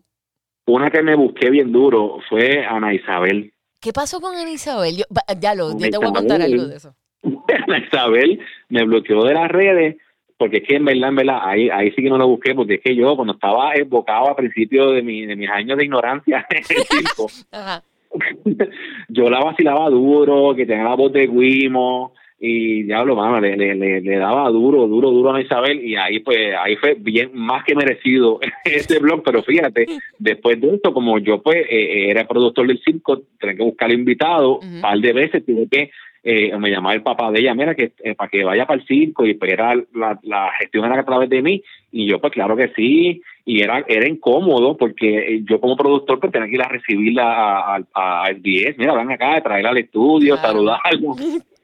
Una 0.69 0.91
que 0.91 1.03
me 1.03 1.17
busqué 1.17 1.51
bien 1.51 1.73
duro 1.73 2.21
fue 2.29 2.65
Ana 2.65 2.95
Isabel. 2.95 3.53
¿Qué 3.87 3.93
pasó 3.93 4.21
con 4.21 4.35
Ana 4.35 4.51
Isabel? 4.51 4.97
Yo, 4.97 5.05
ya 5.41 5.55
lo, 5.55 5.79
yo 5.79 5.89
te 5.89 5.97
voy 5.97 6.09
a 6.09 6.13
contar 6.13 6.43
algo 6.43 6.65
de 6.65 6.75
eso. 6.75 6.93
Ana 7.23 7.79
Isabel 7.87 8.41
me 8.69 8.83
bloqueó 8.83 9.23
de 9.23 9.35
las 9.35 9.49
redes 9.49 9.97
porque 10.37 10.57
es 10.57 10.67
que 10.67 10.75
en 10.75 10.87
verdad, 10.87 11.11
en 11.11 11.15
verdad, 11.15 11.39
ahí, 11.45 11.71
ahí 11.71 11.93
sí 11.93 12.03
que 12.03 12.11
no 12.11 12.19
lo 12.19 12.27
busqué 12.27 12.53
porque 12.57 12.75
es 12.75 12.81
que 12.81 12.97
yo 12.97 13.15
cuando 13.15 13.35
estaba 13.35 13.77
evocado 13.77 14.29
a 14.29 14.35
principio 14.35 14.91
de, 14.91 15.03
mi, 15.03 15.25
de 15.25 15.37
mis 15.37 15.49
años 15.49 15.79
de 15.79 15.85
ignorancia 15.85 16.45
en 16.51 16.57
el 16.57 16.65
circo, 16.65 17.29
Ajá. 17.53 17.85
yo 19.09 19.31
la 19.31 19.39
vacilaba 19.39 19.89
duro, 19.89 20.57
que 20.57 20.67
tenía 20.67 20.83
la 20.83 20.97
voz 20.97 21.13
de 21.13 21.29
Guimo 21.29 22.13
y 22.39 22.83
diablo, 22.83 23.17
mano, 23.17 23.41
le, 23.41 23.57
le, 23.57 23.75
le, 23.75 24.01
le 24.03 24.17
daba 24.19 24.51
duro, 24.51 24.87
duro, 24.87 25.11
duro 25.11 25.33
a 25.35 25.41
Isabel 25.41 25.83
y 25.83 25.97
ahí 25.97 26.21
pues 26.21 26.55
ahí 26.59 26.77
fue 26.77 26.95
bien 26.99 27.31
más 27.33 27.65
que 27.65 27.75
merecido 27.75 28.39
ese 28.65 28.99
blog, 28.99 29.23
pero 29.25 29.43
fíjate, 29.43 29.87
después 30.19 30.61
de 30.61 30.75
esto, 30.75 30.93
como 30.93 31.19
yo 31.19 31.43
pues 31.43 31.57
eh, 31.57 31.67
eh, 31.71 32.11
era 32.11 32.29
productor 32.29 32.67
del 32.67 32.79
circo, 32.83 33.23
tenía 33.41 33.57
que 33.57 33.63
buscar 33.63 33.91
invitado, 33.91 34.59
un 34.59 34.81
par 34.83 34.99
de 34.99 35.13
veces 35.13 35.47
tuve 35.47 35.67
que 35.71 35.91
eh, 36.29 36.59
me 36.59 36.71
llamaba 36.71 36.93
el 36.95 37.03
papá 37.03 37.31
de 37.31 37.39
ella, 37.39 37.55
mira, 37.55 37.75
que 37.77 37.93
eh, 38.03 38.17
para 38.17 38.29
que 38.29 38.43
vaya 38.43 38.67
para 38.67 38.81
el 38.81 38.87
circo 38.87 39.25
y 39.25 39.35
pues 39.35 39.53
era 39.53 39.77
la, 39.95 40.19
la 40.25 40.51
gestión 40.59 40.85
era 40.85 41.01
a 41.01 41.05
través 41.05 41.31
de 41.31 41.41
mí 41.41 41.63
y 41.93 42.07
yo 42.09 42.19
pues 42.21 42.33
claro 42.33 42.57
que 42.57 42.69
sí 42.75 43.23
y 43.45 43.63
era 43.63 43.85
era 43.87 44.09
incómodo 44.09 44.77
porque 44.77 45.37
eh, 45.37 45.41
yo 45.49 45.61
como 45.61 45.77
productor 45.77 46.19
pues 46.19 46.33
tenía 46.33 46.49
que 46.49 46.55
ir 46.57 46.63
a 46.63 46.69
recibirla 46.69 47.23
a, 47.61 47.77
a, 47.95 48.25
a 48.25 48.33
SBS, 48.33 48.77
mira, 48.77 48.93
van 48.93 49.13
acá, 49.13 49.41
traerla 49.41 49.71
al 49.71 49.79
estudio, 49.79 50.35
Claro. 50.35 50.49
saludarla. 50.49 50.83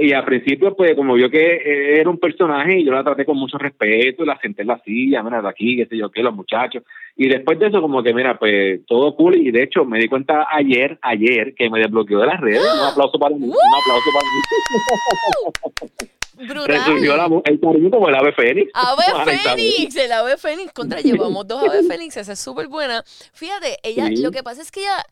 y 0.00 0.12
al 0.12 0.24
principio, 0.24 0.74
pues, 0.76 0.94
como 0.94 1.14
vio 1.14 1.30
que 1.30 1.38
eh, 1.56 2.00
era 2.00 2.10
un 2.10 2.18
personaje, 2.18 2.78
y 2.80 2.84
yo 2.84 2.92
la 2.92 3.04
traté 3.04 3.24
con 3.24 3.36
mucho 3.36 3.58
respeto, 3.58 4.24
la 4.24 4.38
senté 4.40 4.62
en 4.62 4.68
la 4.68 4.78
silla, 4.84 5.22
mira, 5.22 5.40
de 5.42 5.48
aquí, 5.48 5.76
qué 5.76 5.86
sé 5.86 5.96
yo 5.96 6.10
qué, 6.10 6.22
los 6.22 6.34
muchachos. 6.34 6.82
Y 7.16 7.28
después 7.28 7.58
de 7.58 7.68
eso, 7.68 7.80
como 7.80 8.02
que, 8.02 8.12
mira, 8.12 8.38
pues, 8.38 8.80
todo 8.86 9.14
cool, 9.16 9.36
y 9.38 9.50
de 9.50 9.62
hecho, 9.62 9.84
me 9.84 9.98
di 9.98 10.08
cuenta 10.08 10.46
ayer, 10.50 10.98
ayer, 11.02 11.54
que 11.54 11.70
me 11.70 11.78
desbloqueó 11.80 12.18
de 12.20 12.26
las 12.26 12.40
redes. 12.40 12.60
Un 12.62 12.86
aplauso 12.86 13.18
para 13.18 13.34
mí, 13.34 13.44
un 13.46 13.52
aplauso 13.52 14.10
para 14.12 14.26
mí. 14.26 16.08
Resurgió 16.38 17.12
Brutal. 17.14 17.30
la- 17.30 17.40
el 17.46 17.60
cariño 17.60 17.90
como 17.90 18.08
el 18.08 18.14
ave 18.14 18.32
fénix. 18.32 18.70
Ave. 18.74 19.02
Fénix, 19.56 19.96
el 19.96 20.12
ave 20.12 20.36
Fénix. 20.36 20.72
Contra, 20.72 21.00
llevamos 21.00 21.48
dos 21.48 21.62
ave 21.66 21.82
Fénix, 21.84 22.16
esa 22.18 22.32
es 22.32 22.38
súper 22.40 22.68
buena. 22.68 23.02
Fíjate, 23.32 23.78
ella, 23.82 24.06
Sí. 24.08 24.16
lo 24.22 24.30
que 24.30 24.42
pasa 24.42 24.60
es 24.60 24.70
que 24.70 24.80
ella, 24.80 25.02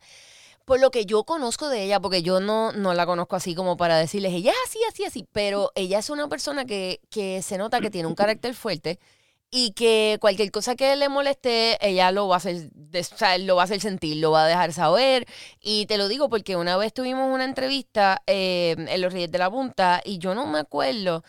por 0.65 0.79
lo 0.79 0.91
que 0.91 1.05
yo 1.05 1.23
conozco 1.23 1.69
de 1.69 1.83
ella, 1.83 1.99
porque 1.99 2.21
yo 2.23 2.39
no, 2.39 2.71
no 2.71 2.93
la 2.93 3.05
conozco 3.05 3.35
así 3.35 3.55
como 3.55 3.77
para 3.77 3.97
decirles, 3.97 4.33
ella 4.33 4.51
es 4.51 4.57
así, 4.69 4.79
así, 4.89 5.05
así, 5.05 5.25
pero 5.31 5.71
ella 5.75 5.99
es 5.99 6.09
una 6.09 6.27
persona 6.27 6.65
que, 6.65 6.99
que 7.09 7.41
se 7.41 7.57
nota 7.57 7.79
que 7.81 7.91
tiene 7.91 8.07
un 8.07 8.15
carácter 8.15 8.53
fuerte 8.55 8.99
y 9.51 9.71
que 9.71 10.17
cualquier 10.19 10.51
cosa 10.51 10.75
que 10.75 10.95
le 10.97 11.07
moleste, 11.07 11.77
ella 11.87 12.11
lo 12.11 12.27
va 12.27 12.35
a 12.35 12.37
hacer, 12.37 12.71
o 12.93 13.03
sea, 13.15 13.37
lo 13.37 13.55
va 13.55 13.61
a 13.61 13.65
hacer 13.65 13.79
sentir, 13.79 14.17
lo 14.17 14.31
va 14.31 14.43
a 14.43 14.47
dejar 14.47 14.73
saber. 14.73 15.25
Y 15.61 15.85
te 15.85 15.97
lo 15.97 16.07
digo 16.09 16.29
porque 16.29 16.57
una 16.57 16.75
vez 16.75 16.93
tuvimos 16.93 17.33
una 17.33 17.45
entrevista 17.45 18.21
eh, 18.27 18.75
en 18.77 19.01
Los 19.01 19.13
Reyes 19.13 19.31
de 19.31 19.37
la 19.37 19.49
Punta 19.49 20.01
y 20.03 20.17
yo 20.17 20.35
no 20.35 20.45
me 20.47 20.59
acuerdo, 20.59 21.23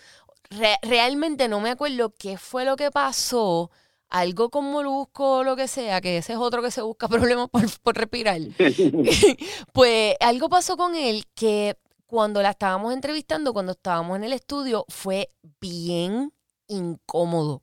re- 0.50 0.78
realmente 0.82 1.46
no 1.46 1.60
me 1.60 1.70
acuerdo 1.70 2.14
qué 2.18 2.36
fue 2.38 2.64
lo 2.64 2.74
que 2.76 2.90
pasó. 2.90 3.70
Algo 4.08 4.50
con 4.50 4.64
molusco 4.70 5.38
o 5.38 5.44
lo 5.44 5.56
que 5.56 5.68
sea, 5.68 6.00
que 6.00 6.18
ese 6.18 6.34
es 6.34 6.38
otro 6.38 6.62
que 6.62 6.70
se 6.70 6.82
busca 6.82 7.08
problemas 7.08 7.48
por, 7.50 7.62
por 7.80 7.96
respirar. 7.96 8.40
pues 9.72 10.16
algo 10.20 10.48
pasó 10.48 10.76
con 10.76 10.94
él 10.94 11.24
que 11.34 11.76
cuando 12.06 12.40
la 12.40 12.50
estábamos 12.50 12.94
entrevistando, 12.94 13.52
cuando 13.52 13.72
estábamos 13.72 14.16
en 14.16 14.24
el 14.24 14.32
estudio, 14.32 14.84
fue 14.88 15.30
bien 15.60 16.32
incómodo. 16.68 17.62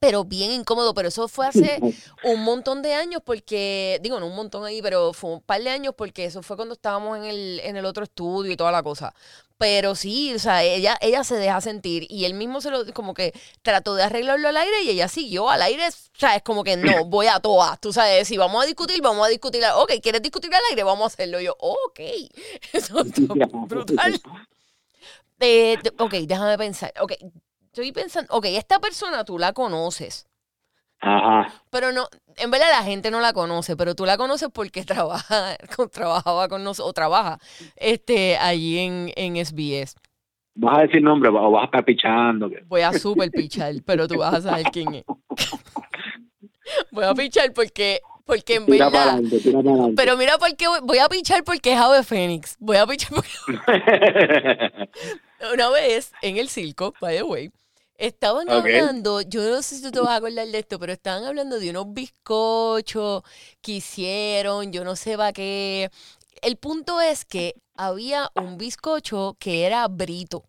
Pero 0.00 0.24
bien 0.24 0.50
incómodo, 0.52 0.94
pero 0.94 1.08
eso 1.08 1.28
fue 1.28 1.46
hace 1.46 1.78
un 2.24 2.42
montón 2.44 2.80
de 2.80 2.94
años 2.94 3.20
porque, 3.24 3.98
digo, 4.02 4.18
no 4.20 4.26
un 4.26 4.36
montón 4.36 4.64
ahí, 4.64 4.80
pero 4.80 5.12
fue 5.12 5.32
un 5.32 5.40
par 5.40 5.60
de 5.62 5.70
años 5.70 5.94
porque 5.96 6.24
eso 6.24 6.42
fue 6.42 6.56
cuando 6.56 6.74
estábamos 6.74 7.18
en 7.18 7.24
el, 7.24 7.60
en 7.60 7.76
el 7.76 7.84
otro 7.84 8.04
estudio 8.04 8.52
y 8.52 8.56
toda 8.56 8.72
la 8.72 8.82
cosa. 8.82 9.12
Pero 9.60 9.94
sí, 9.94 10.32
o 10.32 10.38
sea, 10.38 10.62
ella, 10.64 10.96
ella 11.02 11.22
se 11.22 11.36
deja 11.36 11.60
sentir 11.60 12.06
y 12.08 12.24
él 12.24 12.32
mismo 12.32 12.62
se 12.62 12.70
lo, 12.70 12.90
como 12.94 13.12
que 13.12 13.34
trató 13.60 13.94
de 13.94 14.04
arreglarlo 14.04 14.48
al 14.48 14.56
aire 14.56 14.84
y 14.84 14.88
ella 14.88 15.06
siguió 15.06 15.50
al 15.50 15.60
aire, 15.60 15.86
o 15.86 16.18
sea, 16.18 16.34
es 16.34 16.42
como 16.42 16.64
que 16.64 16.78
no, 16.78 17.04
voy 17.04 17.26
a 17.26 17.40
todas, 17.40 17.78
tú 17.78 17.92
sabes, 17.92 18.26
si 18.26 18.38
vamos 18.38 18.64
a 18.64 18.66
discutir, 18.66 19.02
vamos 19.02 19.26
a 19.26 19.28
discutir, 19.28 19.62
ok, 19.76 19.92
¿quieres 20.02 20.22
discutir 20.22 20.50
al 20.54 20.62
aire? 20.70 20.82
Vamos 20.82 21.04
a 21.04 21.06
hacerlo. 21.08 21.42
Y 21.42 21.44
yo, 21.44 21.56
ok, 21.58 22.00
eso 22.72 23.02
está 23.02 23.20
brutal. 23.66 24.18
Eh, 25.40 25.76
ok, 25.98 26.14
déjame 26.26 26.56
pensar, 26.56 26.94
ok, 26.98 27.12
estoy 27.66 27.92
pensando, 27.92 28.34
ok, 28.34 28.46
esta 28.46 28.78
persona 28.78 29.26
tú 29.26 29.38
la 29.38 29.52
conoces. 29.52 30.26
Ajá. 31.00 31.52
Pero 31.70 31.92
no, 31.92 32.08
en 32.36 32.50
verdad 32.50 32.68
la 32.70 32.82
gente 32.84 33.10
no 33.10 33.20
la 33.20 33.32
conoce, 33.32 33.76
pero 33.76 33.94
tú 33.94 34.04
la 34.04 34.16
conoces 34.18 34.48
porque 34.52 34.84
trabaja, 34.84 35.56
con- 35.74 35.88
trabajaba 35.90 36.48
con 36.48 36.62
nosotros, 36.62 36.90
o 36.90 36.92
trabaja 36.92 37.38
este, 37.76 38.36
allí 38.36 38.78
en, 38.78 39.12
en 39.16 39.36
SBS. 39.44 39.94
¿Vas 40.54 40.78
a 40.78 40.82
decir 40.82 41.00
nombre 41.02 41.30
o 41.30 41.50
vas 41.50 41.62
a 41.62 41.64
estar 41.66 41.84
pichando? 41.84 42.50
Voy 42.66 42.82
a 42.82 42.92
super 42.92 43.30
pichar, 43.30 43.72
pero 43.86 44.06
tú 44.08 44.18
vas 44.18 44.34
a 44.34 44.40
saber 44.42 44.66
quién 44.72 44.94
es. 44.94 45.04
Voy 46.92 47.04
a 47.04 47.14
pichar 47.14 47.52
porque, 47.52 48.00
porque 48.24 48.56
en 48.56 48.66
Tira 48.66 48.90
verdad. 48.90 49.08
adelante, 49.10 49.40
tira 49.40 49.58
para 49.60 49.70
adelante. 49.70 49.94
Pero 49.96 50.16
mira 50.16 50.38
por 50.38 50.54
qué 50.56 50.68
voy, 50.68 50.78
voy 50.82 50.98
a 50.98 51.08
pichar 51.08 51.42
porque 51.44 51.72
es 51.72 51.78
Ave 51.78 52.02
Fénix. 52.04 52.56
Voy 52.60 52.76
a 52.76 52.86
pichar 52.86 53.10
porque 53.12 53.30
una 55.54 55.68
vez 55.70 56.12
en 56.22 56.36
el 56.36 56.48
circo, 56.48 56.94
by 57.00 57.16
the 57.16 57.22
way, 57.24 57.50
estaban 58.00 58.48
hablando, 58.48 59.20
yo 59.20 59.42
no 59.48 59.62
sé 59.62 59.76
si 59.76 59.82
tú 59.82 59.90
te 59.92 60.00
vas 60.00 60.10
a 60.10 60.16
acordar 60.16 60.48
de 60.48 60.58
esto, 60.58 60.78
pero 60.78 60.92
estaban 60.92 61.24
hablando 61.24 61.60
de 61.60 61.70
unos 61.70 61.92
bizcochos 61.92 63.22
que 63.60 63.72
hicieron, 63.72 64.72
yo 64.72 64.84
no 64.84 64.96
sé 64.96 65.16
para 65.16 65.32
qué. 65.32 65.90
El 66.42 66.56
punto 66.56 67.00
es 67.00 67.26
que 67.26 67.54
había 67.74 68.30
un 68.34 68.56
bizcocho 68.56 69.36
que 69.38 69.66
era 69.66 69.86
brito. 69.88 70.44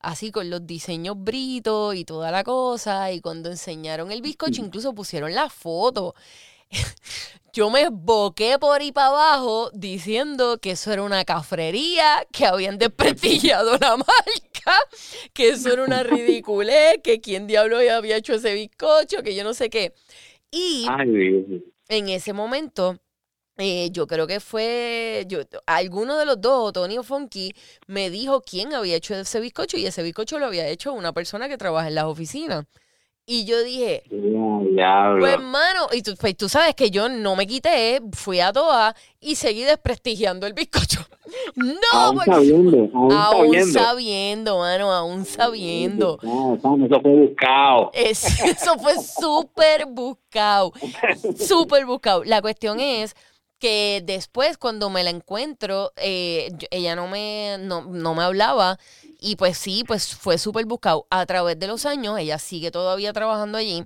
Así 0.00 0.32
con 0.32 0.50
los 0.50 0.66
diseños 0.66 1.14
britos 1.16 1.94
y 1.94 2.04
toda 2.04 2.32
la 2.32 2.42
cosa. 2.42 3.12
Y 3.12 3.20
cuando 3.20 3.50
enseñaron 3.50 4.10
el 4.10 4.20
bizcocho, 4.20 4.60
incluso 4.60 4.92
pusieron 4.92 5.32
la 5.32 5.48
foto. 5.48 6.16
Yo 7.54 7.68
me 7.68 7.90
boqué 7.90 8.58
por 8.58 8.80
ahí 8.80 8.92
para 8.92 9.08
abajo 9.08 9.70
diciendo 9.74 10.58
que 10.58 10.70
eso 10.70 10.90
era 10.90 11.02
una 11.02 11.24
cafrería, 11.26 12.26
que 12.32 12.46
habían 12.46 12.78
desprestigiado 12.78 13.76
la 13.76 13.96
marca, 13.98 14.78
que 15.34 15.50
eso 15.50 15.70
era 15.70 15.84
una 15.84 16.02
ridiculez, 16.02 17.00
que 17.04 17.20
quién 17.20 17.46
diablo 17.46 17.76
había 17.76 18.16
hecho 18.16 18.32
ese 18.34 18.54
bizcocho, 18.54 19.22
que 19.22 19.34
yo 19.34 19.44
no 19.44 19.52
sé 19.52 19.68
qué. 19.68 19.92
Y 20.50 20.86
en 21.88 22.08
ese 22.08 22.32
momento, 22.32 22.98
eh, 23.58 23.90
yo 23.90 24.06
creo 24.06 24.26
que 24.26 24.40
fue, 24.40 25.26
yo, 25.28 25.40
alguno 25.66 26.16
de 26.16 26.24
los 26.24 26.40
dos, 26.40 26.72
Tony 26.72 26.96
o 26.96 27.02
Funky, 27.02 27.52
me 27.86 28.08
dijo 28.08 28.40
quién 28.40 28.72
había 28.72 28.96
hecho 28.96 29.14
ese 29.14 29.40
bizcocho 29.40 29.76
y 29.76 29.84
ese 29.84 30.02
bizcocho 30.02 30.38
lo 30.38 30.46
había 30.46 30.68
hecho 30.68 30.94
una 30.94 31.12
persona 31.12 31.50
que 31.50 31.58
trabaja 31.58 31.88
en 31.88 31.96
las 31.96 32.04
oficinas. 32.04 32.64
Y 33.24 33.44
yo 33.44 33.62
dije, 33.62 34.02
pues 34.08 35.32
hermano, 35.32 35.86
y 35.92 36.02
tú, 36.02 36.14
pues, 36.20 36.36
tú 36.36 36.48
sabes 36.48 36.74
que 36.74 36.90
yo 36.90 37.08
no 37.08 37.36
me 37.36 37.46
quité, 37.46 38.00
fui 38.12 38.40
a 38.40 38.52
todas 38.52 38.94
y 39.20 39.36
seguí 39.36 39.62
desprestigiando 39.62 40.46
el 40.46 40.52
bizcocho. 40.54 41.00
No, 41.56 41.72
aún 41.92 42.16
porque- 42.16 42.30
sabiendo, 42.30 42.76
aún, 42.92 43.12
aún 43.12 43.46
sabiendo. 43.54 43.72
sabiendo, 43.80 44.58
mano, 44.58 44.92
aún 44.92 45.24
sabiendo. 45.24 46.18
No, 46.22 46.56
eso 46.56 47.00
fue 47.00 47.10
buscado. 47.26 47.90
Es- 47.94 48.40
eso 48.44 48.76
fue 48.78 48.94
súper 49.00 49.86
buscado. 49.86 50.72
Súper 51.38 51.86
buscado. 51.86 52.22
La 52.24 52.42
cuestión 52.42 52.80
es 52.80 53.14
que 53.58 54.02
después 54.04 54.58
cuando 54.58 54.90
me 54.90 55.04
la 55.04 55.10
encuentro, 55.10 55.92
eh, 55.96 56.50
ella 56.70 56.96
no 56.96 57.06
me, 57.08 57.56
no, 57.60 57.82
no 57.86 58.14
me 58.14 58.24
hablaba 58.24 58.78
y 59.22 59.36
pues 59.36 59.56
sí, 59.56 59.84
pues 59.86 60.14
fue 60.14 60.36
súper 60.38 60.66
buscado. 60.66 61.06
A 61.10 61.24
través 61.26 61.58
de 61.58 61.68
los 61.68 61.86
años, 61.86 62.18
ella 62.18 62.38
sigue 62.38 62.70
todavía 62.70 63.12
trabajando 63.12 63.58
allí. 63.58 63.84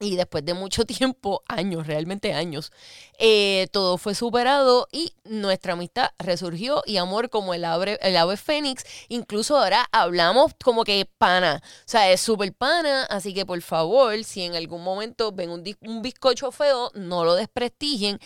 Y 0.00 0.14
después 0.14 0.44
de 0.44 0.54
mucho 0.54 0.84
tiempo, 0.86 1.42
años, 1.48 1.86
realmente 1.86 2.32
años, 2.32 2.70
eh, 3.18 3.66
todo 3.72 3.98
fue 3.98 4.14
superado 4.14 4.86
y 4.92 5.12
nuestra 5.24 5.72
amistad 5.72 6.10
resurgió 6.18 6.82
y 6.86 6.98
amor 6.98 7.30
como 7.30 7.52
el 7.54 7.64
ave, 7.64 7.98
el 8.02 8.16
ave 8.16 8.36
fénix. 8.36 8.84
Incluso 9.08 9.58
ahora 9.58 9.88
hablamos 9.90 10.52
como 10.62 10.84
que 10.84 11.08
pana. 11.18 11.60
O 11.64 11.82
sea, 11.86 12.10
es 12.12 12.20
súper 12.20 12.52
pana. 12.54 13.04
Así 13.04 13.34
que 13.34 13.44
por 13.44 13.60
favor, 13.62 14.22
si 14.22 14.42
en 14.42 14.54
algún 14.54 14.84
momento 14.84 15.32
ven 15.32 15.50
un, 15.50 15.64
un 15.80 16.02
bizcocho 16.02 16.52
feo, 16.52 16.92
no 16.94 17.24
lo 17.24 17.34
desprestigien. 17.34 18.20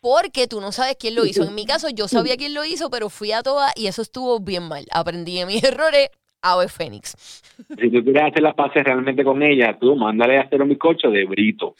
Porque 0.00 0.46
tú 0.46 0.60
no 0.60 0.72
sabes 0.72 0.96
quién 0.98 1.14
lo 1.14 1.26
hizo. 1.26 1.44
En 1.44 1.54
mi 1.54 1.66
caso, 1.66 1.88
yo 1.88 2.08
sabía 2.08 2.36
quién 2.36 2.54
lo 2.54 2.64
hizo, 2.64 2.90
pero 2.90 3.08
fui 3.08 3.32
a 3.32 3.42
todas 3.42 3.72
y 3.76 3.86
eso 3.86 4.02
estuvo 4.02 4.40
bien 4.40 4.68
mal. 4.68 4.86
Aprendí 4.92 5.38
de 5.38 5.46
mis 5.46 5.62
errores. 5.64 6.10
Ave 6.40 6.68
Fénix. 6.68 7.16
Si 7.56 7.90
tú 7.90 8.04
quieres 8.04 8.30
hacer 8.30 8.42
las 8.42 8.54
paces 8.54 8.84
realmente 8.84 9.24
con 9.24 9.42
ella, 9.42 9.76
tú 9.76 9.96
mándale 9.96 10.38
a 10.38 10.42
hacer 10.42 10.62
un 10.62 10.68
bizcocho 10.68 11.10
de 11.10 11.24
brito. 11.24 11.74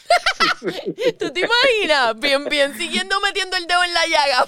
¿Tú 1.19 1.33
te 1.33 1.41
imaginas? 1.41 2.19
Bien, 2.19 2.45
bien, 2.47 2.75
siguiendo 2.75 3.21
metiendo 3.21 3.57
el 3.57 3.69
dedo 3.69 3.85
en 3.85 3.95
la 3.95 4.05
llaga. 4.09 4.47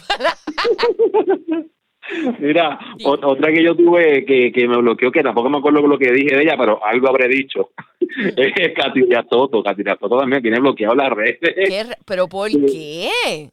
Mira, 2.41 2.79
Sí. 2.99 3.05
otra 3.07 3.53
que 3.53 3.63
yo 3.63 3.75
tuve 3.75 4.25
que, 4.25 4.51
que 4.53 4.69
me 4.69 4.77
bloqueó, 4.79 5.11
que 5.13 5.23
tampoco 5.23 5.49
me 5.49 5.59
acuerdo 5.59 5.87
lo 5.87 5.99
que 5.99 6.11
dije 6.13 6.35
de 6.37 6.43
ella, 6.43 6.57
pero 6.59 6.85
algo 6.85 7.09
habré 7.09 7.29
dicho. 7.29 7.71
es 8.37 8.75
Katiria 8.75 9.25
Soto. 9.31 9.63
Katiria 9.63 9.97
Soto 10.01 10.19
también 10.19 10.43
tiene 10.43 10.59
bloqueado 10.61 10.95
las 10.95 11.11
redes. 11.11 11.39
¿Qué 11.41 11.85
ra- 11.85 11.97
¿Pero 12.07 12.29
por 12.29 12.51
qué? 12.51 13.09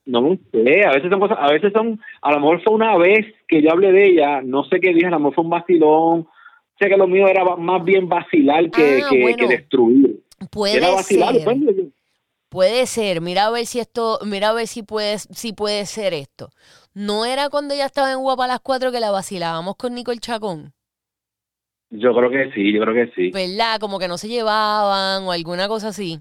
No 0.06 0.38
sé, 0.52 0.84
a 0.86 0.92
veces 0.94 1.10
son 1.10 1.20
cosas, 1.20 1.38
a 1.40 1.52
veces 1.52 1.72
son, 1.74 2.00
a 2.22 2.32
lo 2.34 2.40
mejor 2.40 2.62
fue 2.64 2.74
una 2.74 2.98
vez 2.98 3.26
que 3.48 3.62
yo 3.62 3.72
hablé 3.72 3.92
de 3.92 4.08
ella, 4.08 4.42
no 4.42 4.64
sé 4.66 4.80
qué 4.80 4.94
dije, 4.94 5.08
a 5.08 5.12
lo 5.12 5.20
mejor 5.20 5.36
fue 5.36 5.44
un 5.44 5.50
vacilón, 5.52 6.28
sé 6.80 6.90
que 6.90 6.98
lo 6.98 7.08
mío 7.08 7.28
era 7.28 7.44
más 7.56 7.84
bien 7.84 8.08
vacilar 8.10 8.70
que, 8.72 9.02
Ah, 9.04 9.08
que, 9.10 9.22
bueno. 9.22 9.38
que 9.38 9.48
destruir. 9.48 10.20
Puede 10.52 10.78
era 10.78 10.92
vacilar, 10.92 11.34
ser. 11.36 11.44
pues, 11.44 11.58
Puede 12.50 12.86
ser. 12.86 13.22
Mira 13.22 13.46
a 13.48 13.52
ver 13.52 13.66
si 13.66 13.80
esto, 13.80 14.20
mira 14.26 14.50
a 14.50 14.54
ver 14.54 14.68
si 14.68 14.84
puede, 14.84 15.18
si 15.20 15.54
puede 15.54 15.86
ser 15.86 16.14
esto. 16.14 16.50
¿No 16.94 17.26
era 17.26 17.50
cuando 17.50 17.74
ella 17.74 17.86
estaba 17.86 18.12
en 18.12 18.20
Guapa 18.20 18.46
a 18.46 18.48
las 18.48 18.60
4 18.62 18.92
que 18.92 19.00
la 19.00 19.12
vacilábamos 19.12 19.76
con 19.76 19.94
Nicole 19.94 20.20
Chacón? 20.20 20.74
yo 21.90 22.14
creo 22.14 22.30
que 22.30 22.52
sí, 22.52 22.74
yo 22.74 22.82
creo 22.82 22.94
que 22.94 23.14
sí, 23.16 23.32
¿Verdad? 23.32 23.80
Como 23.80 23.98
que 23.98 24.10
no 24.10 24.18
se 24.18 24.28
llevaban 24.28 25.24
o 25.24 25.32
alguna 25.32 25.70
cosa 25.70 25.88
así. 25.90 26.20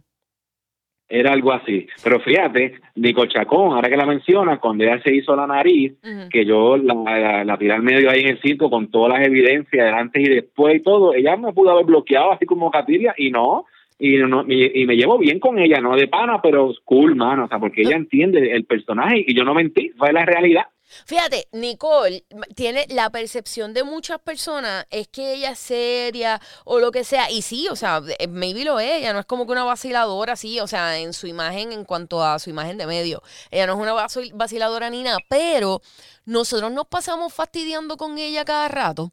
era 1.08 1.32
algo 1.32 1.52
así. 1.52 1.88
Pero 2.04 2.20
fíjate, 2.20 2.80
Nico 2.94 3.26
Chacón, 3.26 3.72
ahora 3.72 3.88
que 3.88 3.96
la 3.96 4.06
mencionas, 4.06 4.60
cuando 4.60 4.84
ella 4.84 5.00
se 5.02 5.12
hizo 5.14 5.34
la 5.34 5.46
nariz, 5.46 5.94
que 6.30 6.44
yo 6.44 6.76
la, 6.76 6.94
la, 6.94 7.44
la 7.44 7.58
tiré 7.58 7.72
al 7.72 7.82
medio 7.82 8.10
ahí 8.10 8.20
en 8.20 8.28
el 8.28 8.40
circo 8.42 8.70
con 8.70 8.90
todas 8.92 9.18
las 9.18 9.26
evidencias 9.26 9.86
de 9.86 9.90
antes 9.92 10.22
y 10.22 10.28
después 10.28 10.76
y 10.76 10.82
todo, 10.84 11.14
ella 11.14 11.36
me 11.36 11.52
pudo 11.52 11.70
haber 11.70 11.84
bloqueado 11.86 12.30
así 12.32 12.46
como 12.46 12.70
Catiria 12.70 13.12
y 13.16 13.30
no, 13.32 13.64
y 13.98 14.16
no 14.18 14.44
y, 14.48 14.86
me 14.86 14.96
llevo 14.96 15.18
bien 15.18 15.40
con 15.40 15.58
ella, 15.58 15.80
no 15.80 15.96
de 15.96 16.08
pana, 16.08 16.40
pero 16.42 16.72
cool, 16.84 17.16
mano, 17.16 17.44
o 17.44 17.48
sea, 17.48 17.58
porque 17.58 17.82
ella 17.82 17.96
entiende 17.96 18.52
el 18.52 18.64
personaje 18.64 19.24
y 19.26 19.34
yo 19.34 19.44
no 19.44 19.54
mentí, 19.54 19.90
fue 19.96 20.12
la 20.12 20.24
realidad. 20.24 20.64
Fíjate, 21.04 21.48
Nicole 21.52 22.24
tiene 22.54 22.86
la 22.90 23.10
percepción 23.10 23.74
de 23.74 23.82
muchas 23.82 24.20
personas 24.20 24.86
es 24.90 25.08
que 25.08 25.34
ella 25.34 25.50
es 25.50 25.58
seria 25.58 26.40
o 26.64 26.78
lo 26.78 26.92
que 26.92 27.02
sea. 27.02 27.30
Y 27.30 27.42
sí, 27.42 27.66
o 27.68 27.74
sea, 27.76 28.00
eh, 28.18 28.28
maybe 28.28 28.64
lo 28.64 28.78
es. 28.78 29.00
Ella 29.00 29.12
no 29.12 29.18
es 29.18 29.26
como 29.26 29.46
que 29.46 29.52
una 29.52 29.64
vaciladora, 29.64 30.36
sí, 30.36 30.60
o 30.60 30.66
sea, 30.68 30.98
en 30.98 31.12
su 31.12 31.26
imagen, 31.26 31.72
en 31.72 31.84
cuanto 31.84 32.22
a 32.22 32.38
su 32.38 32.50
imagen 32.50 32.78
de 32.78 32.86
medio. 32.86 33.20
Ella 33.50 33.66
no 33.66 33.74
es 33.74 33.78
una 33.80 33.94
vacil- 33.94 34.32
vaciladora 34.34 34.88
ni 34.88 35.02
nada, 35.02 35.18
pero 35.28 35.80
nosotros 36.24 36.70
nos 36.70 36.86
pasamos 36.86 37.34
fastidiando 37.34 37.96
con 37.96 38.16
ella 38.18 38.44
cada 38.44 38.68
rato. 38.68 39.12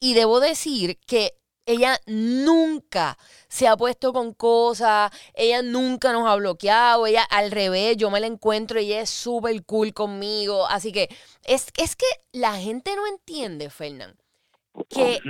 Y 0.00 0.12
debo 0.12 0.40
decir 0.40 0.98
que 1.06 1.32
ella 1.66 2.00
nunca 2.06 3.18
se 3.48 3.66
ha 3.68 3.76
puesto 3.76 4.12
con 4.12 4.32
cosas, 4.34 5.10
ella 5.34 5.62
nunca 5.62 6.12
nos 6.12 6.28
ha 6.28 6.36
bloqueado, 6.36 7.06
ella 7.06 7.22
al 7.22 7.50
revés, 7.50 7.96
yo 7.96 8.10
me 8.10 8.20
la 8.20 8.26
encuentro 8.26 8.80
y 8.80 8.86
ella 8.86 9.02
es 9.02 9.10
súper 9.10 9.64
cool 9.64 9.92
conmigo. 9.92 10.66
Así 10.66 10.92
que 10.92 11.08
es, 11.44 11.68
es 11.76 11.96
que 11.96 12.06
la 12.32 12.58
gente 12.58 12.94
no 12.96 13.06
entiende, 13.06 13.70
Fernán, 13.70 14.16
que 14.88 15.20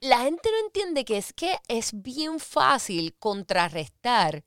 la 0.00 0.20
gente 0.20 0.48
no 0.50 0.66
entiende 0.66 1.04
que 1.04 1.18
es 1.18 1.32
que 1.32 1.56
es 1.68 1.90
bien 2.02 2.38
fácil 2.40 3.14
contrarrestar 3.18 4.44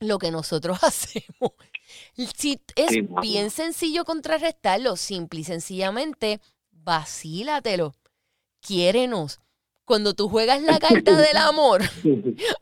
lo 0.00 0.18
que 0.18 0.30
nosotros 0.30 0.78
hacemos. 0.82 1.52
Si 2.36 2.60
es 2.76 2.96
bien 3.22 3.50
sencillo 3.50 4.04
contrarrestarlo, 4.04 4.96
simple 4.96 5.40
y 5.40 5.44
sencillamente, 5.44 6.40
vacílatelo, 6.70 7.94
quiérenos. 8.60 9.40
Cuando 9.88 10.12
tú 10.12 10.28
juegas 10.28 10.60
la 10.62 10.78
carta 10.78 11.16
del 11.16 11.36
amor, 11.48 11.80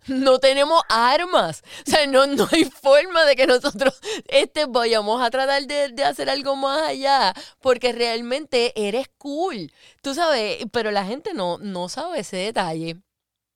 no 0.07 0.39
tenemos 0.39 0.81
armas. 0.89 1.63
O 1.87 1.91
sea, 1.91 2.07
no, 2.07 2.27
no 2.27 2.47
hay 2.53 2.65
forma 2.65 3.25
de 3.25 3.35
que 3.35 3.47
nosotros 3.49 4.01
este, 4.29 4.67
vayamos 4.67 5.21
a 5.21 5.29
tratar 5.29 5.63
de, 5.65 5.89
de 5.89 6.05
hacer 6.05 6.31
algo 6.31 6.55
más 6.55 6.83
allá, 6.89 7.35
porque 7.61 7.93
realmente 7.93 8.73
eres 8.77 9.09
cool. 9.19 9.73
Tú 10.03 10.15
sabes, 10.15 10.65
pero 10.73 10.93
la 10.93 11.05
gente 11.05 11.31
no, 11.35 11.59
no 11.59 11.89
sabe 11.89 12.21
ese 12.21 12.37
detalle. 12.37 12.97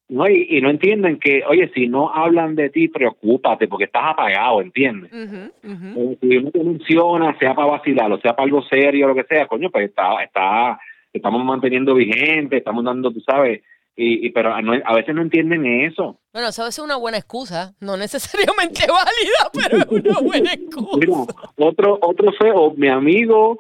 No, 0.09 0.29
y, 0.29 0.49
y 0.51 0.61
no 0.61 0.71
entienden 0.71 1.21
que, 1.21 1.45
oye, 1.49 1.71
si 1.73 1.87
no 1.87 2.12
hablan 2.12 2.57
de 2.57 2.68
ti, 2.71 2.89
preocúpate 2.89 3.68
porque 3.68 3.85
estás 3.85 4.03
apagado, 4.07 4.61
¿entiendes? 4.61 5.12
Ujú, 5.12 5.73
ujú. 5.73 6.11
Eh, 6.12 6.18
Si 6.21 6.37
uno 6.37 6.51
te 6.51 6.64
menciona, 6.64 7.39
sea 7.39 7.55
para 7.55 7.71
vacilar 7.71 8.11
o 8.11 8.21
sea 8.21 8.35
para 8.35 8.47
algo 8.47 8.62
serio 8.62 9.07
o 9.07 9.09
lo 9.11 9.14
que 9.14 9.23
sea, 9.33 9.47
coño, 9.47 9.71
pues 9.71 9.89
está, 9.89 10.21
está, 10.25 10.81
estamos 11.13 11.45
manteniendo 11.45 11.95
vigente, 11.95 12.57
estamos 12.59 12.85
dando, 12.85 13.11
tú 13.11 13.21
sabes, 13.21 13.63
y, 13.97 14.27
y 14.27 14.31
pero 14.31 14.61
no- 14.63 14.81
a 14.85 14.95
veces 14.95 15.15
no 15.15 15.23
entienden 15.23 15.67
eso. 15.85 16.21
Bueno, 16.33 16.49
eso 16.49 16.67
es 16.67 16.79
una 16.79 16.97
buena 16.97 17.19
excusa. 17.19 17.75
No 17.81 17.97
necesariamente 17.97 18.83
válida, 18.89 19.51
pero 19.53 19.79
es 19.79 20.05
una 20.05 20.21
buena 20.21 20.51
Mira, 20.51 20.55
excusa. 20.55 21.35
otro, 21.57 21.99
otro 22.01 22.33
feo, 22.33 22.73
mi 22.77 22.89
amigo, 22.89 23.59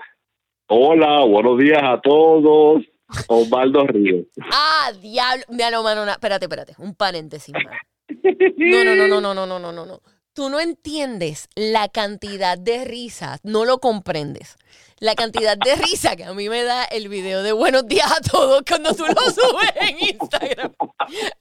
hola, 0.68 1.20
buenos 1.24 1.58
días 1.58 1.82
a 1.82 2.00
todos, 2.00 2.82
Osvaldo 3.28 3.86
Ríos. 3.86 4.26
Ah, 4.52 4.92
diablo. 5.00 5.44
Mira, 5.48 5.70
no, 5.70 5.82
mano, 5.82 6.04
espérate, 6.10 6.44
espérate. 6.46 6.74
Un 6.78 6.94
paréntesis, 6.94 7.52
mano. 7.52 7.70
No, 8.56 8.84
no, 8.84 8.94
no, 8.96 9.06
no, 9.08 9.20
no, 9.20 9.34
no, 9.34 9.46
no, 9.46 9.58
no, 9.58 9.72
no, 9.72 9.86
no. 9.86 10.00
Tú 10.32 10.48
no 10.48 10.60
entiendes 10.60 11.48
la 11.56 11.88
cantidad 11.88 12.56
de 12.56 12.84
risas, 12.84 13.40
no 13.42 13.64
lo 13.64 13.80
comprendes. 13.80 14.56
La 15.00 15.16
cantidad 15.16 15.56
de 15.56 15.74
risa 15.74 16.14
que 16.14 16.22
a 16.22 16.32
mí 16.34 16.48
me 16.48 16.62
da 16.62 16.84
el 16.84 17.08
video 17.08 17.42
de 17.42 17.50
buenos 17.50 17.88
días 17.88 18.12
a 18.12 18.20
todos 18.20 18.62
cuando 18.68 18.94
tú 18.94 19.06
lo 19.06 19.22
subes 19.32 19.72
en 19.80 19.98
Instagram. 19.98 20.72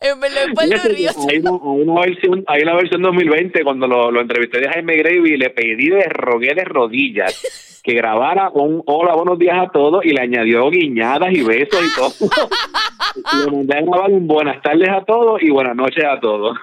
En 0.09 0.19
verdad, 0.19 0.43
es 0.47 0.53
Pablo 0.53 0.71
Fíjate, 0.71 0.93
Ríos. 0.93 1.15
Hay 1.29 1.39
una, 1.39 1.51
hay 1.51 1.81
una 1.81 2.01
versión, 2.01 2.43
hay 2.47 2.61
una 2.63 2.75
versión 2.75 3.01
2020 3.01 3.63
cuando 3.63 3.87
lo, 3.87 4.11
lo 4.11 4.21
entrevisté 4.21 4.59
de 4.59 4.69
Jaime 4.69 4.97
Gravy 4.97 5.33
y 5.33 5.37
le 5.37 5.49
pedí, 5.49 5.87
le 5.87 6.03
rogué 6.03 6.53
de 6.53 6.65
rodillas 6.65 7.79
que 7.83 7.93
grabara 7.93 8.49
un 8.51 8.83
hola, 8.85 9.15
buenos 9.15 9.39
días 9.39 9.57
a 9.57 9.71
todos 9.71 10.05
y 10.05 10.09
le 10.09 10.21
añadió 10.21 10.69
guiñadas 10.69 11.31
y 11.31 11.41
besos 11.41 11.79
y 11.83 11.95
todo. 11.95 12.29
le 13.45 13.51
mandé 13.51 13.77
a 13.77 13.81
grabar 13.81 14.11
un 14.11 14.27
buenas 14.27 14.61
tardes 14.61 14.89
a 14.89 15.03
todos 15.05 15.41
y 15.41 15.49
buenas 15.49 15.75
noches 15.75 16.03
a 16.05 16.19
todos. 16.19 16.57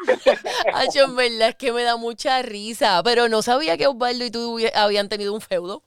Acho, 0.75 1.05
en 1.05 1.17
verdad 1.17 1.49
es 1.49 1.55
que 1.57 1.73
me 1.73 1.83
da 1.83 1.97
mucha 1.97 2.43
risa. 2.43 3.03
Pero 3.05 3.29
no 3.29 3.43
sabía 3.43 3.77
que 3.77 3.87
Osvaldo 3.87 4.25
y 4.25 4.31
tú 4.31 4.59
habían 4.75 5.09
tenido 5.09 5.35
un 5.35 5.41
feudo. 5.41 5.83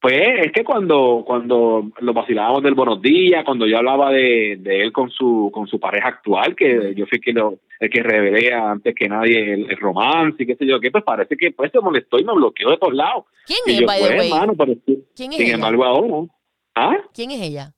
Pues 0.00 0.46
es 0.46 0.52
que 0.52 0.62
cuando 0.62 1.24
cuando 1.26 1.90
lo 2.00 2.12
vacilábamos 2.12 2.62
del 2.62 2.74
buenos 2.74 3.00
días, 3.00 3.44
cuando 3.44 3.66
yo 3.66 3.78
hablaba 3.78 4.10
de, 4.12 4.56
de 4.60 4.82
él 4.82 4.92
con 4.92 5.10
su 5.10 5.50
con 5.52 5.66
su 5.66 5.80
pareja 5.80 6.08
actual, 6.08 6.54
que 6.54 6.94
yo 6.94 7.06
fui 7.06 7.18
que 7.18 7.32
lo, 7.32 7.58
el 7.80 7.88
que 7.90 8.02
revelé 8.02 8.52
antes 8.52 8.94
que 8.94 9.08
nadie 9.08 9.54
el, 9.54 9.70
el 9.70 9.76
romance 9.78 10.42
y 10.42 10.46
qué 10.46 10.54
sé 10.56 10.66
yo 10.66 10.78
qué, 10.80 10.90
pues 10.90 11.02
parece 11.02 11.36
que 11.36 11.50
pues 11.50 11.72
se 11.72 11.80
molestó 11.80 12.18
y 12.18 12.24
me 12.24 12.34
bloqueó 12.34 12.70
de 12.70 12.76
todos 12.78 12.94
lados. 12.94 13.24
¿Quién 13.46 13.58
Y 13.66 13.70
es, 13.72 13.80
yo, 13.80 13.86
by 13.86 14.00
the 14.02 14.06
pues, 14.16 14.30
way? 14.32 14.56
pero 14.58 14.74
sí, 14.86 15.04
¿Quién 15.16 15.32
es 15.32 15.38
sin 15.38 15.46
ella? 15.46 15.54
embargo 15.54 15.84
ahora, 15.84 16.28
¿ah? 16.74 16.96
¿Quién 17.14 17.30
es 17.30 17.40
ella? 17.40 17.72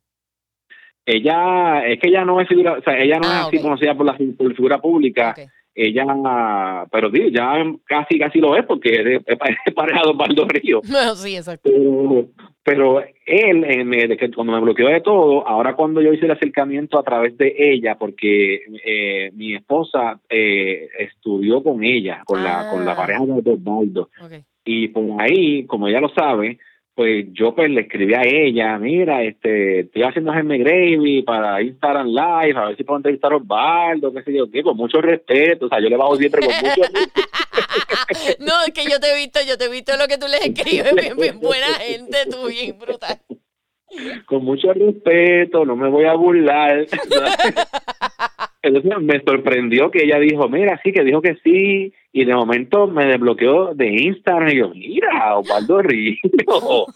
Ella, 1.06 1.86
es 1.86 2.00
que 2.00 2.08
ella 2.08 2.24
no 2.24 2.40
es 2.40 2.48
figura, 2.48 2.74
o 2.74 2.82
sea, 2.82 2.98
ella 2.98 3.18
no 3.18 3.28
Ah, 3.28 3.40
es 3.42 3.46
así 3.46 3.56
ok. 3.56 3.62
conocida 3.62 3.94
por 3.94 4.04
la 4.06 4.18
por 4.36 4.54
figura 4.54 4.78
pública, 4.78 5.34
Ok. 5.38 5.48
Ella, 5.78 6.86
pero 6.90 7.10
sí, 7.10 7.30
ya 7.32 7.64
casi 7.84 8.18
casi 8.18 8.38
lo 8.40 8.56
es 8.56 8.64
porque 8.66 9.20
es, 9.26 9.72
pareja 9.74 10.02
de 10.02 10.10
Osvaldo 10.10 10.46
Río. 10.48 10.80
No, 10.88 11.14
sí, 11.14 11.36
exacto. 11.36 11.70
pero, 11.70 12.26
pero 12.62 13.00
él, 13.26 13.64
eh, 13.64 14.08
de 14.08 14.16
que 14.16 14.30
cuando 14.30 14.52
me 14.52 14.60
bloqueó 14.60 14.88
de 14.88 15.00
todo, 15.00 15.46
ahora 15.46 15.74
cuando 15.76 16.00
yo 16.02 16.12
hice 16.12 16.26
el 16.26 16.32
acercamiento 16.32 16.98
a 16.98 17.02
través 17.02 17.36
de 17.38 17.54
ella, 17.56 17.96
porque 17.96 18.62
eh, 18.84 19.30
mi 19.34 19.54
esposa 19.54 20.20
eh, 20.28 20.88
estudió 20.98 21.62
con 21.62 21.84
ella, 21.84 22.22
con 22.26 22.42
la 22.42 22.70
con 22.70 22.84
la 22.84 22.92
Ah. 22.92 22.96
pareja 22.96 23.24
de 23.24 23.50
Osvaldo, 23.52 24.10
y 24.64 24.88
por 24.88 25.22
ahí, 25.22 25.64
como 25.66 25.88
ella 25.88 26.00
lo 26.00 26.08
sabe, 26.10 26.58
pues 26.98 27.26
yo 27.30 27.54
pues 27.54 27.70
le 27.70 27.82
escribí 27.82 28.12
a 28.12 28.22
ella, 28.24 28.76
mira, 28.76 29.22
este, 29.22 29.82
estoy 29.82 30.02
haciendo 30.02 30.32
Jaime 30.32 30.58
Gravy 30.58 31.22
para 31.22 31.62
Instagram 31.62 32.08
Live, 32.08 32.58
a 32.58 32.64
ver 32.66 32.76
si 32.76 32.82
puedo 32.82 32.96
entrevistar 32.96 33.32
a 33.32 33.36
Osvaldo, 33.36 34.12
qué 34.12 34.24
sé 34.24 34.36
yo, 34.36 34.50
qué, 34.50 34.64
con 34.64 34.76
mucho 34.76 35.00
respeto, 35.00 35.66
o 35.66 35.68
sea, 35.68 35.78
yo 35.80 35.88
le 35.88 35.96
bajo 35.96 36.16
siempre 36.16 36.44
con 36.44 36.56
mucho 36.56 36.82
respeto. 36.82 37.28
No, 38.40 38.52
es 38.66 38.72
que 38.74 38.90
yo 38.90 38.98
te 38.98 39.12
he 39.12 39.16
visto, 39.16 39.38
yo 39.46 39.56
te 39.56 39.66
he 39.66 39.70
visto 39.70 39.92
lo 39.96 40.08
que 40.08 40.18
tú 40.18 40.26
les 40.26 40.44
escribes, 40.44 40.92
bien, 40.96 41.16
bien 41.16 41.38
buena 41.38 41.66
gente, 41.78 42.16
tú 42.28 42.48
bien 42.48 42.76
brutal. 42.76 43.18
con 44.26 44.44
mucho 44.44 44.72
respeto, 44.72 45.64
no 45.64 45.76
me 45.76 45.88
voy 45.88 46.06
a 46.06 46.14
burlar. 46.14 46.84
Entonces 48.62 48.92
me 49.02 49.20
sorprendió 49.20 49.92
que 49.92 50.02
ella 50.02 50.18
dijo, 50.18 50.48
mira, 50.48 50.80
sí, 50.82 50.90
que 50.90 51.04
dijo 51.04 51.22
que 51.22 51.36
sí, 51.44 51.92
y 52.20 52.24
de 52.24 52.34
momento 52.34 52.86
me 52.86 53.04
desbloqueó 53.06 53.74
de 53.74 53.86
Instagram, 54.02 54.48
y 54.50 54.56
yo, 54.56 54.70
mira, 54.70 55.36
Osvaldo 55.38 55.82
Río. 55.82 56.16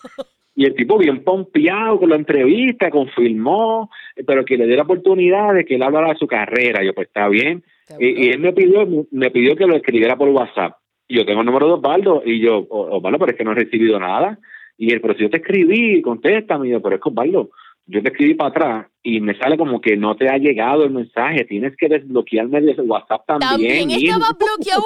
Y 0.54 0.66
el 0.66 0.74
tipo 0.74 0.98
bien 0.98 1.24
pompeado 1.24 1.98
con 1.98 2.10
la 2.10 2.16
entrevista, 2.16 2.90
confirmó, 2.90 3.88
pero 4.26 4.44
que 4.44 4.58
le 4.58 4.66
dé 4.66 4.76
la 4.76 4.82
oportunidad 4.82 5.54
de 5.54 5.64
que 5.64 5.76
él 5.76 5.82
hablara 5.82 6.10
de 6.10 6.16
su 6.16 6.26
carrera. 6.26 6.84
Yo, 6.84 6.92
pues 6.92 7.06
está 7.08 7.26
bien. 7.28 7.64
Y, 7.98 8.26
y 8.26 8.28
él 8.28 8.38
me 8.40 8.52
pidió, 8.52 8.86
me 9.12 9.30
pidió 9.30 9.56
que 9.56 9.64
lo 9.66 9.74
escribiera 9.76 10.14
por 10.16 10.28
WhatsApp. 10.28 10.74
Y 11.08 11.16
yo 11.16 11.24
tengo 11.24 11.40
el 11.40 11.46
número 11.46 11.68
de 11.68 11.72
Osvaldo, 11.72 12.22
y 12.26 12.38
yo, 12.38 12.58
"O- 12.68 12.96
Osvaldo, 12.98 13.18
pero 13.18 13.32
es 13.32 13.38
que 13.38 13.44
no 13.44 13.52
he 13.52 13.54
recibido 13.54 13.98
nada. 13.98 14.38
Y 14.76 14.92
él, 14.92 15.00
pero 15.00 15.14
si 15.14 15.20
yo 15.22 15.30
te 15.30 15.38
escribí, 15.38 16.02
contéstame. 16.02 16.68
Y 16.68 16.72
yo, 16.72 16.82
pero 16.82 16.96
es 16.96 17.00
que 17.02 17.08
Osvaldo, 17.08 17.48
yo 17.86 18.02
te 18.02 18.08
escribí 18.08 18.34
para 18.34 18.50
atrás 18.50 18.86
y 19.02 19.20
me 19.20 19.36
sale 19.38 19.56
como 19.58 19.80
que 19.80 19.96
no 19.96 20.16
te 20.16 20.28
ha 20.28 20.38
llegado 20.38 20.84
el 20.84 20.90
mensaje, 20.90 21.44
tienes 21.44 21.76
que 21.76 21.88
desbloquearme 21.88 22.60
de 22.60 22.74
WhatsApp 22.82 23.26
también. 23.26 23.50
También 23.50 23.90
hijo". 23.90 24.16
estaba 24.16 24.32
bloqueado 24.38 24.82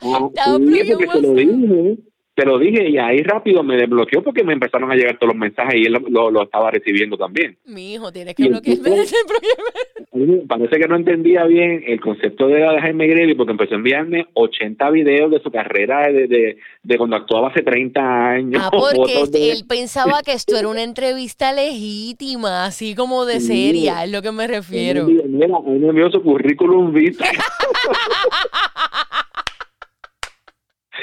estaba 0.34 0.58
bloqueado 0.58 1.96
te 2.40 2.46
lo 2.46 2.58
dije, 2.58 2.88
y 2.88 2.96
ahí 2.96 3.22
rápido 3.22 3.62
me 3.62 3.76
desbloqueó 3.76 4.22
porque 4.22 4.42
me 4.44 4.54
empezaron 4.54 4.90
a 4.90 4.94
llegar 4.94 5.18
todos 5.18 5.34
los 5.34 5.40
mensajes 5.40 5.74
y 5.74 5.84
él 5.86 5.92
lo, 5.92 6.00
lo- 6.08 6.30
lo 6.30 6.42
estaba 6.44 6.70
recibiendo 6.70 7.18
también. 7.18 7.58
Mi 7.66 7.92
hijo, 7.94 8.10
tienes 8.10 8.34
que 8.34 8.44
el 8.44 8.48
bloquearme. 8.50 8.82
tipo- 8.82 8.94
bloquearme. 8.96 10.06
A 10.12 10.16
mí 10.16 10.26
me 10.26 10.36
Parece 10.46 10.78
que 10.80 10.88
no 10.88 10.96
entendía 10.96 11.44
bien 11.44 11.84
el 11.86 12.00
concepto 12.00 12.48
de 12.48 12.60
la 12.60 12.72
de 12.72 12.80
Jaime 12.80 13.06
Grevy 13.06 13.34
porque 13.34 13.52
empezó 13.52 13.74
a 13.74 13.76
enviarme 13.76 14.26
80 14.34 14.90
videos 14.90 15.30
de 15.30 15.40
su 15.40 15.50
carrera 15.50 16.08
de, 16.10 16.26
de, 16.26 16.56
de 16.82 16.98
cuando 16.98 17.16
actuaba 17.16 17.48
hace 17.48 17.62
30 17.62 18.00
años. 18.30 18.62
Ah, 18.64 18.70
porque 18.72 19.12
fotos 19.12 19.30
de- 19.32 19.52
él 19.52 19.64
pensaba 19.68 20.22
que 20.24 20.32
esto 20.32 20.56
era 20.56 20.68
una 20.68 20.82
entrevista 20.82 21.52
legítima, 21.52 22.64
así 22.64 22.94
como 22.94 23.24
de 23.26 23.40
Sí. 23.40 23.46
seria, 23.48 24.02
es 24.04 24.10
lo 24.10 24.22
que 24.22 24.32
me 24.32 24.46
refiero. 24.46 25.06
Mira, 25.06 25.56
a 25.56 25.60
mí 25.60 25.78
me 25.78 25.88
envió 25.88 26.10
su 26.10 26.22
currículum 26.22 26.92
vitae. 26.92 27.28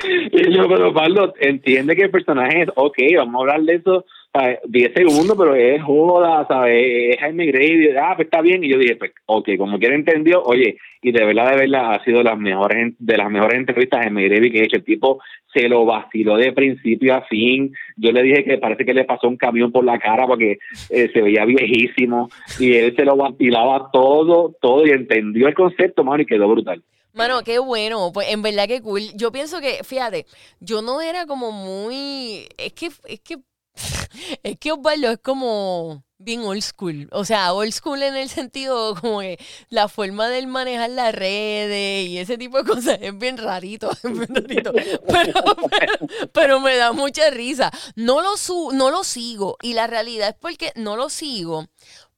y 0.06 0.54
yo, 0.54 0.68
pero 0.68 0.94
Pablo, 0.94 1.34
entiende 1.40 1.96
que 1.96 2.04
el 2.04 2.12
personaje 2.12 2.64
es, 2.64 2.70
ok, 2.76 2.98
vamos 3.18 3.36
a 3.36 3.40
hablar 3.42 3.62
de 3.62 3.76
eso 3.76 4.06
¿sabes? 4.34 4.60
10 4.68 4.94
segundos, 4.94 5.38
pero 5.38 5.56
es 5.56 5.82
joda, 5.82 6.46
¿sabes? 6.48 7.14
Es 7.14 7.20
Jaime 7.20 7.46
Grady, 7.48 7.90
ah, 8.00 8.14
pues 8.16 8.28
está 8.28 8.42
bien. 8.42 8.64
Y 8.64 8.70
yo 8.70 8.78
dije, 8.78 8.96
pues, 8.96 9.12
ok, 9.26 9.50
como 9.58 9.80
quiera 9.80 9.96
entendió, 9.96 10.42
oye, 10.44 10.78
y 11.02 11.12
de 11.12 11.26
verdad, 11.26 11.52
de 11.52 11.58
verdad, 11.58 11.94
ha 11.94 12.04
sido 12.04 12.24
las 12.24 12.38
mejores, 12.38 12.94
de 13.00 13.18
las 13.18 13.30
mejores 13.30 13.58
entrevistas 13.58 14.00
de 14.00 14.06
Jaime 14.06 14.28
Grady 14.28 14.52
que 14.52 14.60
he 14.60 14.64
hecho. 14.64 14.78
El 14.78 14.84
tipo 14.84 15.20
se 15.54 15.68
lo 15.68 15.86
vaciló 15.86 16.38
de 16.38 16.52
principio 16.52 17.16
a 17.16 17.22
fin. 17.22 17.74
Yo 17.96 18.12
le 18.12 18.24
dije 18.24 18.44
que 18.44 18.58
parece 18.58 18.86
que 18.86 18.94
le 18.94 19.06
pasó 19.06 19.28
un 19.28 19.38
camión 19.38 19.72
por 19.72 19.84
la 19.84 20.00
cara 20.00 20.28
porque 20.28 20.60
eh, 20.90 21.10
se 21.12 21.22
veía 21.22 21.46
viejísimo 21.46 22.30
y 22.60 22.74
él 22.74 22.96
se 22.96 23.06
lo 23.06 23.16
vacilaba 23.16 23.90
todo, 23.92 24.56
todo 24.62 24.86
y 24.86 24.92
entendió 24.92 25.48
el 25.48 25.54
concepto, 25.54 26.04
mano, 26.04 26.24
y 26.24 26.26
quedó 26.26 26.48
brutal. 26.48 26.84
Mano, 27.18 27.44
qué 27.44 27.60
bueno, 27.60 28.12
pues 28.14 28.30
en 28.30 28.42
verdad 28.42 28.68
que 28.68 28.82
cool. 28.82 29.12
Yo 29.16 29.32
pienso 29.32 29.60
que, 29.60 29.84
fíjate, 29.84 30.26
yo 30.60 30.82
no 30.82 31.02
era 31.02 31.26
como 31.26 31.52
muy, 31.52 32.48
es 32.58 32.74
que, 32.74 32.92
es 33.06 33.20
que 33.22 33.40
Es 34.44 34.58
que 34.60 34.72
Osvaldo 34.72 35.12
es 35.12 35.20
como 35.20 36.04
bien 36.18 36.42
old 36.44 36.62
school. 36.62 37.08
O 37.12 37.26
sea, 37.26 37.54
old 37.54 37.72
school 37.72 38.02
en 38.04 38.16
el 38.16 38.30
sentido 38.30 38.96
como 38.96 39.22
que 39.22 39.40
la 39.70 39.88
forma 39.88 40.30
de 40.30 40.40
él 40.40 40.48
manejar 40.48 40.90
las 40.90 41.14
redes 41.14 42.08
y 42.08 42.18
ese 42.18 42.38
tipo 42.38 42.58
de 42.58 42.64
cosas 42.70 42.98
es 43.02 43.18
bien 43.18 43.38
rarito, 43.38 43.92
es 44.04 44.04
bien 44.04 44.28
rarito. 44.30 44.74
Pero, 45.08 45.34
pero, 45.70 45.94
pero 46.34 46.60
me 46.60 46.76
da 46.76 46.92
mucha 46.92 47.30
risa. 47.30 47.72
No 47.96 48.22
lo, 48.22 48.38
su 48.38 48.72
no 48.74 48.92
lo 48.92 49.04
sigo 49.04 49.58
y 49.62 49.74
la 49.74 49.88
realidad 49.88 50.30
es 50.30 50.36
porque 50.36 50.72
no 50.76 50.96
lo 50.96 51.10
sigo 51.10 51.68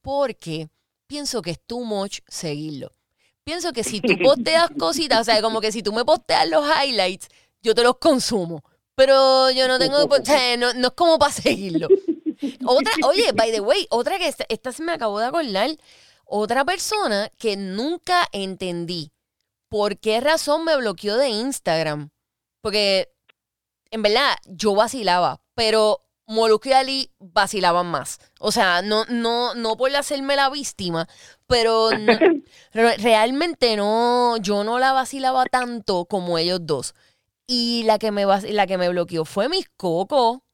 porque 0.02 0.68
pienso 1.06 1.42
que 1.42 1.52
es 1.52 1.60
too 1.66 1.84
much 1.84 2.20
seguirlo. 2.28 2.92
Pienso 3.50 3.72
que 3.72 3.82
si 3.82 4.00
tú 4.00 4.16
posteas 4.22 4.70
cositas, 4.78 5.22
o 5.22 5.24
sea, 5.24 5.42
como 5.42 5.60
que 5.60 5.72
si 5.72 5.82
tú 5.82 5.92
me 5.92 6.04
posteas 6.04 6.48
los 6.48 6.64
highlights, 6.64 7.26
yo 7.60 7.74
te 7.74 7.82
los 7.82 7.98
consumo. 7.98 8.62
Pero 8.94 9.50
yo 9.50 9.66
no 9.66 9.76
tengo, 9.76 10.04
o 10.04 10.24
sea, 10.24 10.56
no, 10.56 10.72
no 10.74 10.86
es 10.86 10.94
como 10.94 11.18
para 11.18 11.32
seguirlo. 11.32 11.88
Otra, 12.64 12.92
oye, 13.08 13.32
by 13.32 13.50
the 13.50 13.58
way, 13.58 13.88
otra 13.90 14.18
que 14.18 14.28
esta, 14.28 14.44
esta 14.48 14.70
se 14.70 14.84
me 14.84 14.92
acabó 14.92 15.18
de 15.18 15.26
acordar, 15.26 15.68
otra 16.26 16.64
persona 16.64 17.28
que 17.38 17.56
nunca 17.56 18.28
entendí 18.30 19.10
por 19.68 19.98
qué 19.98 20.20
razón 20.20 20.64
me 20.64 20.76
bloqueó 20.76 21.16
de 21.16 21.30
Instagram. 21.30 22.10
Porque, 22.60 23.08
en 23.90 24.02
verdad, 24.02 24.36
yo 24.46 24.76
vacilaba, 24.76 25.42
pero 25.56 26.04
Molusco 26.30 26.68
y 26.68 26.72
Ali 26.72 27.10
vacilaban 27.18 27.86
más. 27.86 28.18
O 28.38 28.52
sea, 28.52 28.82
no, 28.82 29.04
no, 29.08 29.54
no 29.54 29.76
por 29.76 29.94
hacerme 29.94 30.36
la 30.36 30.48
víctima, 30.48 31.06
pero 31.46 31.90
no- 31.90 32.18
realmente 32.72 33.76
no, 33.76 34.36
yo 34.38 34.64
no 34.64 34.78
la 34.78 34.92
vacilaba 34.92 35.44
tanto 35.46 36.04
como 36.06 36.38
ellos 36.38 36.60
dos. 36.66 36.94
Y 37.46 37.82
la 37.84 37.98
que 37.98 38.12
me, 38.12 38.24
la 38.24 38.66
que 38.66 38.78
me 38.78 38.88
bloqueó 38.88 39.24
fue 39.24 39.48
Mis 39.48 39.68
Coco, 39.76 40.44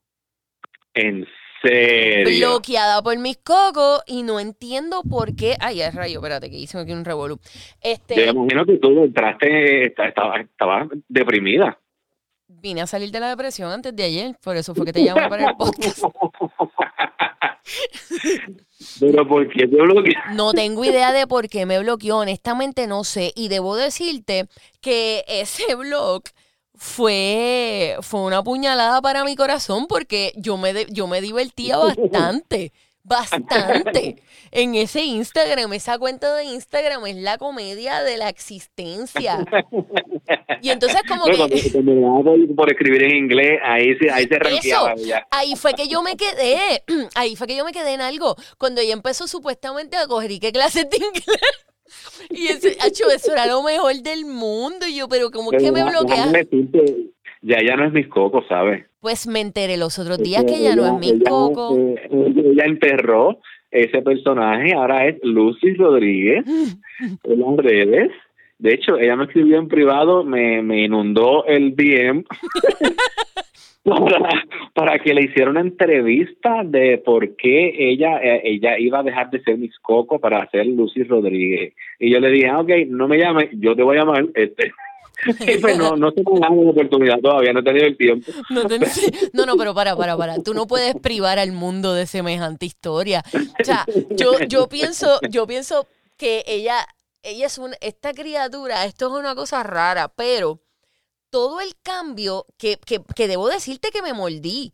En 0.95 1.27
serio. 1.63 2.49
bloqueada 2.53 3.03
por 3.03 3.19
Mis 3.19 3.37
Coco, 3.37 4.03
y 4.07 4.23
no 4.23 4.41
entiendo 4.41 5.03
por 5.03 5.37
qué. 5.37 5.57
Ay, 5.61 5.83
es 5.83 5.95
rayo, 5.95 6.21
espérate, 6.21 6.49
que 6.51 6.57
hice 6.57 6.79
aquí 6.79 6.93
un 6.93 7.05
revolú. 7.05 7.39
Yo 7.43 7.51
Este, 7.83 8.27
imagino 8.31 8.65
que 8.65 8.79
tú 8.79 9.05
entraste, 9.05 9.87
esta- 9.89 10.09
estaba, 10.09 10.41
estaba 10.41 10.89
deprimida. 11.09 11.79
Vine 12.67 12.83
a 12.83 12.87
salir 12.87 13.13
de 13.13 13.21
la 13.21 13.29
depresión 13.29 13.71
antes 13.71 13.95
de 13.95 14.03
ayer, 14.03 14.37
por 14.43 14.57
eso 14.57 14.75
fue 14.75 14.85
que 14.87 14.93
te 14.93 15.05
llamé 15.05 15.29
para 15.29 15.51
el 15.51 15.57
podcast. 15.57 16.03
Pero 19.01 19.29
¿por 19.29 19.49
qué 19.49 19.69
te 19.69 19.77
bloqueaste? 19.77 20.35
No 20.35 20.53
tengo 20.53 20.85
idea 20.85 21.13
de 21.13 21.29
por 21.29 21.49
qué 21.49 21.65
me 21.65 21.79
bloqueó, 21.79 22.19
honestamente 22.19 22.89
no 22.89 23.05
sé. 23.05 23.33
Y 23.37 23.49
debo 23.49 23.77
decirte 23.77 24.49
que 24.81 25.25
ese 25.29 25.75
blog 25.77 26.23
fue, 26.75 27.97
fue 28.03 28.23
una 28.23 28.43
puñalada 28.43 29.01
para 29.01 29.23
mi 29.25 29.37
corazón 29.37 29.87
porque 29.87 30.33
yo 30.37 30.57
me, 30.57 30.87
yo 30.91 31.07
me 31.07 31.21
divertía 31.21 31.77
bastante, 31.77 32.73
bastante. 33.07 34.23
En 34.53 34.75
ese 34.75 35.03
Instagram, 35.03 35.73
esa 35.75 35.99
cuenta 35.99 36.35
de 36.35 36.45
Instagram 36.45 37.05
es 37.07 37.17
la 37.17 37.37
comedia 37.37 38.03
de 38.03 38.17
la 38.17 38.29
existencia. 38.29 39.45
Y 40.63 40.71
entonces 40.71 41.03
como 41.07 41.27
No, 41.27 41.49
que... 41.49 41.71
cuando 41.73 42.55
por, 42.55 42.71
escribir 42.71 43.03
en 43.03 43.17
inglés, 43.17 43.59
ahí 43.63 43.97
se, 43.99 44.11
ahí 44.11 44.27
se 44.27 44.37
Eso, 44.37 44.89
ahí 45.31 45.57
fue 45.57 45.75
que 45.75 45.89
yo 45.89 46.01
me 46.03 46.17
quedé, 46.17 46.83
ahí 47.17 47.37
fue 47.37 47.49
que 47.49 47.57
yo 47.57 47.65
me 47.65 47.73
quedé 47.73 47.95
en 47.95 48.01
algo, 48.01 48.37
cuando 48.57 48.81
ella 48.81 48.95
empezó 48.95 49.27
supuestamente 49.27 49.97
a 49.97 50.07
coger 50.07 50.31
y 50.31 50.39
qué 50.39 50.53
clases 50.53 50.89
de 50.89 50.97
inglés. 50.97 51.67
Y 52.31 52.49
ese, 52.49 52.77
acho, 52.81 53.09
eso 53.11 53.33
era 53.33 53.47
lo 53.47 53.63
mejor 53.63 53.95
del 54.03 54.25
mundo. 54.25 54.87
Y 54.87 54.97
yo, 54.97 55.09
pero 55.09 55.31
¿cómo 55.31 55.53
es 55.53 55.63
que 55.63 55.71
me 55.71 55.85
bloqueas? 55.85 56.33
Ya 57.49 57.63
ya 57.63 57.77
no 57.77 57.85
es 57.87 57.93
mis 57.93 58.09
cocos, 58.09 58.45
¿sabes? 58.49 58.87
Pues 59.01 59.29
me 59.29 59.41
enteré 59.41 59.77
los 59.77 59.99
otros 60.01 60.19
días 60.19 60.43
que 60.45 60.61
ya 60.61 60.75
no 60.75 60.87
es 60.87 60.93
mi 60.99 61.11
ella- 61.11 61.31
coco. 61.31 61.77
eh, 61.79 62.09
ella 62.11 62.65
enterró 62.65 63.39
ese 63.71 64.03
personaje, 64.03 64.73
ahora 64.75 65.07
es 65.07 65.17
Lucy 65.23 65.75
Rodríguez 65.75 66.45
en 67.25 67.41
las 67.41 67.57
redes. 67.59 68.11
De 68.59 68.75
hecho, 68.75 68.99
ella 68.99 69.15
me 69.17 69.25
escribió 69.25 69.59
en 69.59 69.69
privado, 69.69 70.25
me, 70.25 70.61
me 70.63 70.83
inundó 70.85 71.45
el 71.47 71.77
DM 71.77 72.25
para, 73.85 74.45
para 74.75 74.99
que 74.99 75.15
le 75.15 75.25
hiciera 75.25 75.51
una 75.51 75.61
entrevista 75.61 76.63
de 76.65 76.99
por 76.99 77.37
qué 77.37 77.75
ella, 77.79 78.19
eh, 78.23 78.41
ella 78.45 78.79
iba 78.79 79.01
a 79.01 79.03
dejar 79.05 79.31
de 79.31 79.43
ser 79.43 79.59
mis 79.59 79.79
coco 79.79 80.19
para 80.19 80.49
ser 80.51 80.67
Lucy 80.67 81.05
Rodríguez. 81.05 81.75
Y 82.01 82.11
yo 82.13 82.19
le 82.19 82.31
dije, 82.31 82.49
ah, 82.49 82.61
ok, 82.61 82.71
no 82.89 83.07
me 83.07 83.19
llames, 83.19 83.51
yo 83.53 83.77
te 83.77 83.83
voy 83.83 83.97
a 83.97 84.01
llamar. 84.01 84.27
Este. 84.35 84.73
Pues 85.61 85.79
no, 85.79 85.97
no 85.97 86.11
se 86.11 86.23
me 86.23 86.41
la 86.41 86.49
oportunidad 86.49 87.19
todavía, 87.21 87.53
no 87.53 87.61
he 87.61 87.87
el 87.87 87.97
tiempo. 87.97 88.31
No, 89.33 89.47
no, 89.47 89.57
pero 89.57 89.75
para, 89.75 89.97
para, 89.97 90.17
para. 90.17 90.43
Tú 90.43 90.55
no 90.55 90.67
puedes 90.67 90.95
privar 90.97 91.39
al 91.39 91.53
mundo 91.53 91.95
de 91.95 92.07
semejante 92.07 92.67
historia. 92.67 93.23
O 93.61 93.65
sea, 93.65 93.85
yo, 94.11 94.39
yo 94.49 94.69
pienso, 94.69 95.21
yo 95.31 95.47
pienso 95.47 95.87
que 96.17 96.45
ella, 96.47 96.87
ella 97.23 97.47
es 97.47 97.59
un, 97.59 97.73
esta 97.81 98.13
criatura, 98.13 98.85
esto 98.85 99.07
es 99.07 99.21
una 99.21 99.35
cosa 99.35 99.63
rara, 99.63 100.09
pero 100.09 100.61
todo 101.31 101.61
el 101.61 101.75
cambio 101.83 102.47
que, 102.57 102.79
que, 102.85 103.01
que 103.15 103.29
debo 103.29 103.49
decirte 103.49 103.91
que 103.91 104.03
me 104.03 104.13
mordí. 104.13 104.73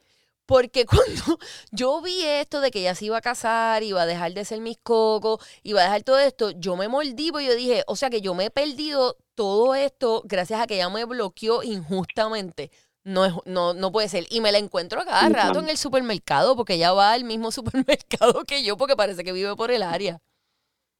Porque 0.52 0.84
cuando 0.86 1.38
yo 1.70 2.02
vi 2.02 2.22
esto 2.24 2.60
de 2.60 2.70
que 2.70 2.80
ella 2.80 2.94
se 2.94 3.06
iba 3.06 3.16
a 3.16 3.22
casar, 3.22 3.82
iba 3.82 4.02
a 4.02 4.06
dejar 4.06 4.34
de 4.34 4.44
ser 4.44 4.60
mis 4.60 4.76
cocos, 4.76 5.40
iba 5.62 5.80
a 5.80 5.84
dejar 5.84 6.02
todo 6.02 6.18
esto, 6.18 6.50
yo 6.50 6.76
me 6.76 6.88
mordí 6.88 7.32
porque 7.32 7.46
yo 7.46 7.54
dije, 7.54 7.84
o 7.86 7.96
sea 7.96 8.10
que 8.10 8.20
yo 8.20 8.34
me 8.34 8.44
he 8.44 8.50
perdido 8.50 9.16
todo 9.34 9.74
esto 9.74 10.20
gracias 10.26 10.60
a 10.60 10.66
que 10.66 10.74
ella 10.74 10.90
me 10.90 11.06
bloqueó 11.06 11.62
injustamente. 11.62 12.70
No, 13.02 13.24
es, 13.24 13.32
no, 13.46 13.72
no 13.72 13.90
puede 13.92 14.10
ser. 14.10 14.26
Y 14.28 14.42
me 14.42 14.52
la 14.52 14.58
encuentro 14.58 15.00
a 15.00 15.06
cada 15.06 15.26
rato 15.30 15.58
en 15.58 15.70
el 15.70 15.78
supermercado 15.78 16.54
porque 16.54 16.74
ella 16.74 16.92
va 16.92 17.12
al 17.12 17.24
mismo 17.24 17.50
supermercado 17.50 18.44
que 18.44 18.62
yo 18.62 18.76
porque 18.76 18.94
parece 18.94 19.24
que 19.24 19.32
vive 19.32 19.56
por 19.56 19.70
el 19.70 19.82
área. 19.82 20.20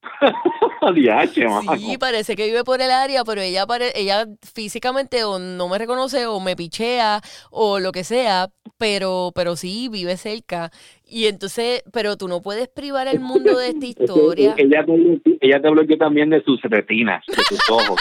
Sí, 1.79 1.97
parece 1.99 2.35
que 2.37 2.47
vive 2.47 2.65
por 2.65 2.81
el 2.81 2.91
área, 2.91 3.25
pero 3.25 3.41
ella 3.41 3.67
pare- 3.67 3.93
ella 3.95 4.27
físicamente 4.55 5.25
o 5.25 5.39
no 5.39 5.69
me 5.69 5.79
reconoce 5.79 6.27
o 6.27 6.41
me 6.41 6.57
pichea 6.57 7.21
o 7.51 7.79
lo 7.79 7.93
que 7.93 8.05
sea, 8.05 8.49
pero 8.79 9.31
pero 9.35 9.57
sí 9.57 9.89
vive 9.89 10.17
cerca. 10.17 10.71
Y 11.05 11.27
entonces, 11.27 11.83
pero 11.93 12.17
tú 12.17 12.27
no 12.29 12.41
puedes 12.43 12.69
privar 12.69 13.07
el 13.07 13.21
mundo 13.21 13.57
de 13.59 13.69
esta 13.69 13.87
historia. 13.87 14.55
Ella 14.57 14.85
te, 14.85 15.21
ella 15.41 15.61
te 15.63 15.71
bloqueó 15.71 15.99
también 15.99 16.31
de 16.31 16.43
sus 16.43 16.61
retinas, 16.63 17.25
de 17.27 17.43
sus 17.45 17.71
ojos. 17.71 18.01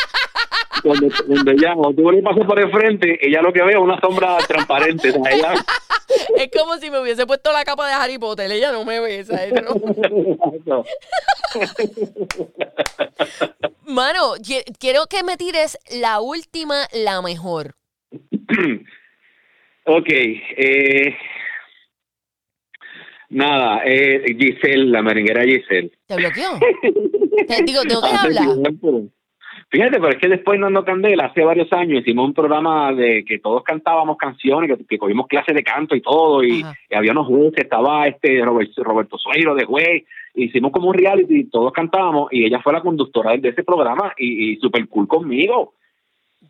Cuando, 0.83 1.07
cuando 1.27 1.51
ella, 1.51 1.73
cuando 1.75 2.01
tú 2.01 2.11
le 2.11 2.21
pasas 2.23 2.45
por 2.45 2.59
el 2.59 2.71
frente, 2.71 3.17
ella 3.21 3.41
lo 3.41 3.53
que 3.53 3.61
ve 3.63 3.71
es 3.71 3.77
una 3.77 3.99
sombra 3.99 4.37
transparente. 4.47 5.09
ella- 5.09 5.53
Es 6.35 6.49
como 6.51 6.77
si 6.77 6.91
me 6.91 6.99
hubiese 6.99 7.25
puesto 7.25 7.51
la 7.53 7.63
capa 7.63 7.87
de 7.87 7.93
Harry 7.93 8.17
Potter, 8.17 8.51
ella 8.51 8.71
no 8.71 8.83
me 8.83 8.99
ve, 8.99 9.23
¿sabes? 9.23 9.53
No. 10.65 10.83
Mano, 13.85 14.35
qui- 14.37 14.63
quiero 14.79 15.05
que 15.09 15.23
me 15.23 15.37
tires 15.37 15.77
la 16.01 16.19
última, 16.21 16.87
la 16.93 17.21
mejor. 17.21 17.75
ok, 19.85 20.07
eh, 20.09 21.15
nada, 23.29 23.81
eh, 23.85 24.23
Giselle, 24.37 24.85
la 24.91 25.01
merenguera 25.01 25.43
Giselle. 25.43 25.91
¿Te 26.07 26.15
bloqueó? 26.17 26.59
Te 27.47 27.63
digo, 27.63 27.83
¿de 27.83 27.93
dónde 27.93 28.09
Hace 28.09 28.27
habla? 28.27 28.53
tiempo. 28.61 29.03
Fíjate, 29.71 30.01
pero 30.01 30.09
es 30.09 30.17
que 30.17 30.27
después 30.27 30.59
no 30.59 30.67
ando 30.67 30.83
candela, 30.83 31.27
hace 31.27 31.45
varios 31.45 31.71
años 31.71 32.01
hicimos 32.01 32.27
un 32.27 32.33
programa 32.33 32.91
de 32.91 33.23
que 33.23 33.39
todos 33.39 33.63
cantábamos 33.63 34.17
canciones, 34.17 34.69
que, 34.77 34.85
que 34.85 34.97
cogimos 34.97 35.27
clases 35.27 35.55
de 35.55 35.63
canto 35.63 35.95
y 35.95 36.01
todo, 36.01 36.43
y, 36.43 36.65
y 36.89 36.93
había 36.93 37.13
unos 37.13 37.27
jueces, 37.27 37.63
estaba 37.63 38.05
este 38.05 38.43
Robert- 38.43 38.77
Roberto 38.77 39.17
Sueiro 39.17 39.55
de 39.55 39.63
juez, 39.63 40.03
hicimos 40.35 40.73
como 40.73 40.89
un 40.89 40.93
reality, 40.95 41.39
y 41.39 41.43
todos 41.45 41.71
cantábamos, 41.71 42.27
y 42.33 42.45
ella 42.45 42.59
fue 42.61 42.73
la 42.73 42.81
conductora 42.81 43.37
de 43.37 43.47
ese 43.47 43.63
programa, 43.63 44.11
y, 44.17 44.51
y 44.51 44.55
super 44.57 44.85
cool 44.89 45.07
conmigo. 45.07 45.73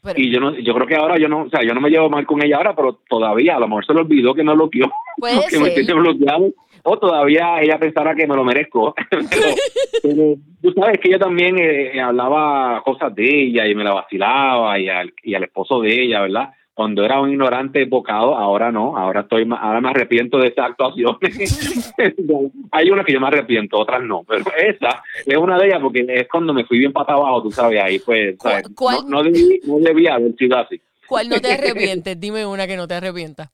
Pero- 0.03 0.19
Y 0.19 0.31
yo 0.31 0.39
no, 0.39 0.57
yo 0.57 0.73
creo 0.73 0.87
que 0.87 0.95
ahora 0.95 1.17
yo 1.19 1.27
no, 1.27 1.43
o 1.43 1.49
sea, 1.49 1.61
yo 1.63 1.73
no 1.73 1.81
me 1.81 1.89
llevo 1.89 2.09
mal 2.09 2.25
con 2.25 2.43
ella 2.43 2.57
ahora, 2.57 2.75
pero 2.75 2.99
todavía, 3.07 3.55
a 3.55 3.59
lo 3.59 3.67
mejor 3.67 3.85
se 3.85 3.93
le 3.93 4.01
olvidó 4.01 4.33
que 4.33 4.43
no 4.43 4.55
bloqueó, 4.55 4.91
Puede 5.17 5.35
que 5.49 5.59
me 5.59 5.69
tiene 5.69 5.93
bloqueado, 5.93 6.49
o 6.83 6.97
todavía 6.97 7.61
ella 7.61 7.77
pensara 7.77 8.15
que 8.15 8.25
me 8.25 8.35
lo 8.35 8.43
merezco. 8.43 8.95
pero, 9.09 9.21
pero 10.01 10.35
tú 10.61 10.71
sabes 10.73 10.99
que 10.99 11.09
ella 11.09 11.19
también 11.19 11.55
eh, 11.59 12.01
hablaba 12.01 12.81
cosas 12.83 13.13
de 13.13 13.27
ella 13.43 13.67
y 13.67 13.75
me 13.75 13.83
la 13.83 13.93
vacilaba 13.93 14.79
y 14.79 14.89
al, 14.89 15.13
y 15.23 15.35
al 15.35 15.43
esposo 15.43 15.81
de 15.81 16.03
ella, 16.03 16.21
¿verdad? 16.21 16.49
Cuando 16.81 17.05
era 17.05 17.21
un 17.21 17.29
ignorante 17.29 17.85
bocado, 17.85 18.35
ahora 18.35 18.71
no, 18.71 18.97
ahora 18.97 19.21
estoy 19.21 19.47
ahora 19.55 19.79
me 19.81 19.89
arrepiento 19.89 20.39
de 20.39 20.47
esas 20.47 20.71
actuaciones. 20.71 21.95
Hay 22.71 22.89
unas 22.89 23.05
que 23.05 23.13
yo 23.13 23.19
me 23.19 23.27
arrepiento, 23.27 23.77
otras 23.77 24.01
no, 24.01 24.23
pero 24.23 24.45
esa 24.57 25.03
es 25.23 25.37
una 25.37 25.59
de 25.59 25.67
ellas 25.67 25.79
porque 25.79 26.03
es 26.09 26.27
cuando 26.27 26.55
me 26.55 26.65
fui 26.65 26.79
bien 26.79 26.91
para 26.91 27.13
abajo, 27.13 27.43
tú 27.43 27.51
sabes, 27.51 27.83
ahí 27.83 27.99
pues, 27.99 28.35
¿sabes? 28.41 28.63
No, 28.79 29.03
no, 29.07 29.23
debí, 29.23 29.61
no 29.63 29.77
debía 29.77 30.15
haber 30.15 30.33
sido 30.37 30.57
así. 30.57 30.81
¿Cuál 31.07 31.29
no 31.29 31.39
te 31.39 31.53
arrepientes? 31.53 32.19
Dime 32.19 32.47
una 32.47 32.65
que 32.65 32.75
no 32.75 32.87
te 32.87 32.95
arrepientas. 32.95 33.51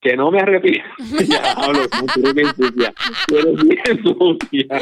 Que 0.00 0.16
no 0.16 0.30
me 0.30 0.38
arrepiento. 0.38 0.86
ya 1.28 1.54
hablo, 1.54 1.80
bien 2.34 2.54
sucia. 2.54 2.94
Bien 3.64 4.00
sucia. 4.04 4.80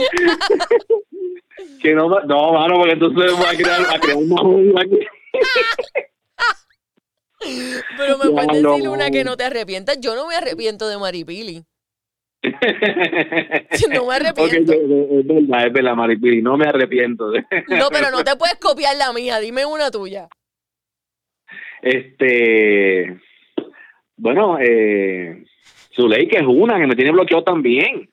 que 1.81 1.95
no, 1.95 2.21
no, 2.27 2.53
mano, 2.53 2.75
porque 2.75 2.93
entonces 2.93 3.33
voy 3.33 3.47
a 3.47 3.57
crear, 3.57 3.81
a 3.97 3.99
crear 3.99 4.19
una 4.19 4.83
aquí. 4.83 4.99
Pero 7.97 8.19
me 8.19 8.31
puedes 8.31 8.49
decir 8.49 8.89
una 8.89 9.11
que 9.11 9.25
no 9.25 9.37
te 9.37 9.45
arrepientas. 9.45 10.01
Yo 10.01 10.15
no 10.15 10.27
me 10.27 10.35
arrepiento 10.37 10.89
de 10.89 10.99
Maripili. 10.99 11.65
No 12.43 14.05
me 14.07 14.15
arrepiento. 14.17 14.73
es, 14.73 14.81
es 14.81 15.27
verdad, 15.27 15.67
es 15.67 15.73
verdad, 15.73 15.95
Maripili, 15.95 16.43
no 16.43 16.57
me 16.57 16.67
arrepiento. 16.67 17.31
de- 17.31 17.45
No, 17.69 17.89
pero 17.93 18.11
no 18.11 18.25
te 18.25 18.35
puedes 18.37 18.57
copiar 18.57 18.97
la 18.97 19.13
mía. 19.13 19.39
Dime 19.39 19.65
una 19.67 19.91
tuya. 19.91 20.29
Este, 21.83 23.19
bueno, 24.17 24.59
eh, 24.61 25.45
Zuley, 25.95 26.29
que 26.29 26.39
es 26.39 26.45
una 26.47 26.79
que 26.79 26.87
me 26.87 26.95
tiene 26.97 27.11
bloqueado 27.13 27.45
también. 27.45 28.09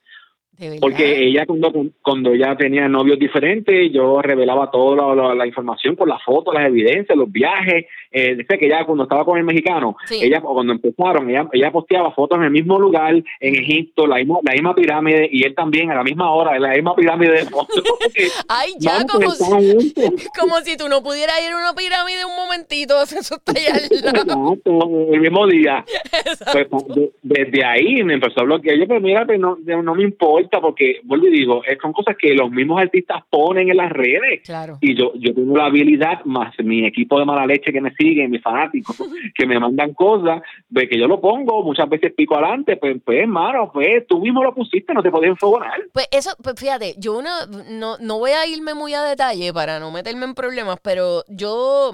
Porque 0.82 1.26
ella 1.28 1.46
cuando, 1.46 1.72
cuando 2.02 2.34
ella 2.34 2.56
tenía 2.58 2.88
novios 2.88 3.18
diferentes, 3.18 3.92
yo 3.94 4.22
revelaba 4.22 4.70
toda 4.70 4.96
la, 4.96 5.16
la- 5.16 5.36
la 5.36 5.48
información 5.48 5.96
con 5.96 6.10
las 6.10 6.22
fotos, 6.24 6.54
las 6.54 6.68
evidencias, 6.68 7.18
los 7.18 7.32
viajes. 7.32 7.86
Eh, 8.12 8.36
dice 8.36 8.58
que 8.58 8.66
ella 8.66 8.86
cuando 8.86 9.04
estaba 9.04 9.24
con 9.24 9.38
el 9.38 9.44
mexicano, 9.44 9.96
Sí. 10.06 10.20
ella 10.24 10.42
cuando 10.42 10.74
empezaron, 10.74 11.30
ella, 11.30 11.48
ella 11.54 11.72
posteaba 11.72 12.12
fotos 12.12 12.40
en 12.40 12.46
el 12.46 12.52
mismo 12.52 12.80
lugar, 12.80 13.14
en 13.14 13.56
Egipto, 13.56 14.08
la 14.08 14.16
misma, 14.18 14.40
la 14.44 14.54
misma 14.54 14.74
pirámide, 14.76 15.30
y 15.32 15.44
él 15.44 15.54
también 15.56 15.92
a 15.92 15.96
la 15.96 16.04
misma 16.04 16.32
hora, 16.32 16.56
en 16.56 16.64
la 16.64 16.70
misma 16.72 16.96
pirámide 16.96 17.32
de 17.34 17.46
fotos. 17.46 17.84
Ay, 18.50 18.72
ya, 18.80 19.06
como 19.06 19.30
si, 19.32 19.94
como 20.40 20.58
si 20.62 20.76
tú 20.76 20.90
no 20.90 21.04
pudieras 21.04 21.36
ir 21.46 21.54
a 21.54 21.58
una 21.58 21.74
pirámide 21.76 22.26
un 22.26 22.36
momentito. 22.36 22.96
Eso 23.04 23.36
está 23.36 23.52
allá 23.52 23.76
al 23.76 24.02
lado. 24.26 24.54
Exacto, 24.54 25.14
el 25.14 25.22
mismo 25.22 25.48
día. 25.48 25.86
Pues, 26.52 26.68
de- 26.96 27.12
desde 27.22 27.64
ahí 27.66 28.04
me 28.04 28.16
empezó 28.16 28.42
a 28.42 28.44
bloquear. 28.44 28.78
Yo, 28.78 28.88
pues 28.88 29.02
mira, 29.02 29.26
pues, 29.26 29.40
no, 29.40 29.58
no 29.84 29.96
me 29.96 30.04
importa 30.04 30.49
porque, 30.62 31.02
vuelvo 31.04 31.28
y 31.28 31.32
digo, 31.32 31.64
es- 31.66 31.78
son 31.82 31.94
cosas 31.94 32.16
que 32.18 32.34
los 32.34 32.50
mismos 32.50 32.82
artistas 32.82 33.24
ponen 33.30 33.70
en 33.70 33.78
las 33.78 33.92
redes. 33.92 34.42
Claro. 34.44 34.78
Y 34.82 34.96
yo, 34.96 35.12
yo 35.16 35.34
tengo 35.34 35.56
la 35.58 35.66
habilidad, 35.66 36.24
más 36.26 36.54
mi 36.64 36.86
equipo 36.86 37.20
de 37.20 37.26
mala 37.26 37.46
leche 37.46 37.72
que 37.72 37.82
me 37.82 37.94
siguen, 37.94 38.32
mis 38.32 38.42
fanáticos, 38.42 38.98
que 39.36 39.46
me 39.46 39.60
mandan 39.60 39.94
cosas, 39.94 40.42
de 40.70 40.88
que 40.90 40.98
yo 40.98 41.08
lo 41.08 41.22
pongo, 41.22 41.62
muchas 41.64 41.88
veces 41.90 42.14
pico 42.16 42.36
adelante, 42.36 42.78
pues, 42.78 42.98
pues, 43.06 43.20
hermano, 43.20 43.70
pues 43.72 44.08
tú 44.08 44.20
mismo 44.20 44.44
lo 44.44 44.54
pusiste, 44.56 44.94
no 44.94 45.04
te 45.04 45.12
podías 45.12 45.32
enfogonar. 45.32 45.80
Pues 45.94 46.08
eso, 46.12 46.32
pues 46.44 46.56
fíjate, 46.60 46.96
yo 46.98 47.22
no, 47.22 47.30
no, 47.70 47.98
no 48.00 48.18
voy 48.20 48.32
a 48.32 48.48
irme 48.48 48.74
muy 48.74 48.94
a 48.94 49.04
detalle 49.04 49.54
para 49.54 49.80
no 49.80 49.92
meterme 49.92 50.26
en 50.26 50.34
problemas, 50.34 50.78
pero 50.82 51.24
yo 51.28 51.92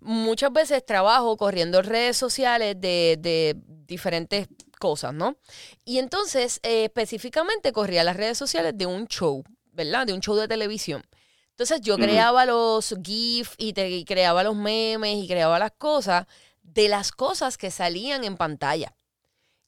muchas 0.00 0.52
veces 0.52 0.84
trabajo 0.84 1.36
corriendo 1.36 1.82
redes 1.82 2.16
sociales 2.16 2.80
de, 2.80 3.16
de 3.18 3.56
diferentes 3.86 4.48
cosas, 4.76 5.12
¿no? 5.12 5.36
Y 5.84 5.98
entonces, 5.98 6.60
eh, 6.62 6.84
específicamente 6.84 7.72
corría 7.72 8.04
las 8.04 8.16
redes 8.16 8.38
sociales 8.38 8.72
de 8.76 8.86
un 8.86 9.06
show, 9.06 9.44
¿verdad? 9.72 10.06
De 10.06 10.12
un 10.12 10.20
show 10.20 10.36
de 10.36 10.48
televisión. 10.48 11.02
Entonces 11.50 11.80
yo 11.80 11.96
creaba 11.96 12.44
los 12.44 12.94
GIF 13.02 13.54
y, 13.56 13.72
creaba 14.04 14.42
los 14.42 14.54
memes 14.54 15.16
y 15.16 15.26
creaba 15.26 15.58
las 15.58 15.72
cosas 15.72 16.26
de 16.62 16.88
las 16.88 17.12
cosas 17.12 17.56
que 17.56 17.70
salían 17.70 18.24
en 18.24 18.36
pantalla. 18.36 18.94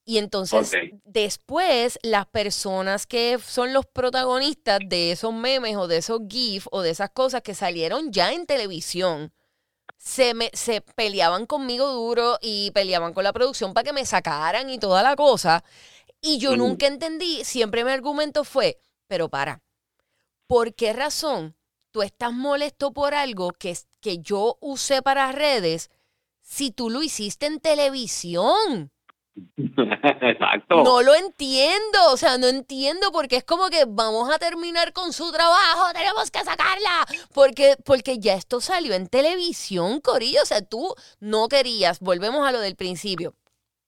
Y 0.04 0.18
entonces, 0.18 0.70
después, 1.04 1.98
las 2.02 2.26
personas 2.26 3.06
que 3.06 3.38
son 3.38 3.72
los 3.72 3.86
protagonistas 3.86 4.80
de 4.86 5.12
esos 5.12 5.32
memes 5.32 5.76
o 5.76 5.88
de 5.88 5.98
esos 5.98 6.20
GIF 6.28 6.66
o 6.70 6.82
de 6.82 6.90
esas 6.90 7.08
cosas 7.08 7.40
que 7.40 7.54
salieron 7.54 8.12
ya 8.12 8.32
en 8.32 8.44
televisión, 8.44 9.32
se, 9.98 10.32
me, 10.32 10.50
se 10.54 10.80
peleaban 10.80 11.44
conmigo 11.44 11.88
duro 11.88 12.38
y 12.40 12.70
peleaban 12.70 13.12
con 13.12 13.24
la 13.24 13.32
producción 13.32 13.74
para 13.74 13.84
que 13.84 13.92
me 13.92 14.06
sacaran 14.06 14.70
y 14.70 14.78
toda 14.78 15.02
la 15.02 15.16
cosa. 15.16 15.64
Y 16.20 16.38
yo 16.38 16.56
nunca 16.56 16.86
entendí, 16.86 17.44
siempre 17.44 17.84
mi 17.84 17.90
argumento 17.90 18.44
fue, 18.44 18.80
pero 19.06 19.28
para, 19.28 19.62
¿por 20.46 20.74
qué 20.74 20.92
razón 20.92 21.56
tú 21.90 22.02
estás 22.02 22.32
molesto 22.32 22.92
por 22.92 23.14
algo 23.14 23.52
que, 23.52 23.76
que 24.00 24.18
yo 24.18 24.56
usé 24.60 25.02
para 25.02 25.30
redes 25.32 25.90
si 26.40 26.70
tú 26.70 26.90
lo 26.90 27.02
hiciste 27.02 27.46
en 27.46 27.60
televisión? 27.60 28.92
Exacto. 29.56 30.82
No 30.82 31.02
lo 31.02 31.14
entiendo, 31.14 31.98
o 32.12 32.16
sea, 32.16 32.38
no 32.38 32.46
entiendo 32.46 33.10
porque 33.12 33.36
es 33.36 33.44
como 33.44 33.68
que 33.68 33.84
vamos 33.86 34.30
a 34.32 34.38
terminar 34.38 34.92
con 34.92 35.12
su 35.12 35.30
trabajo, 35.32 35.92
tenemos 35.92 36.30
que 36.30 36.40
sacarla, 36.40 37.06
porque 37.34 37.74
porque 37.84 38.18
ya 38.18 38.34
esto 38.34 38.60
salió 38.60 38.94
en 38.94 39.08
televisión, 39.08 40.00
Corillo, 40.00 40.42
o 40.42 40.46
sea, 40.46 40.62
tú 40.62 40.94
no 41.20 41.48
querías, 41.48 42.00
volvemos 42.00 42.46
a 42.46 42.52
lo 42.52 42.60
del 42.60 42.76
principio, 42.76 43.34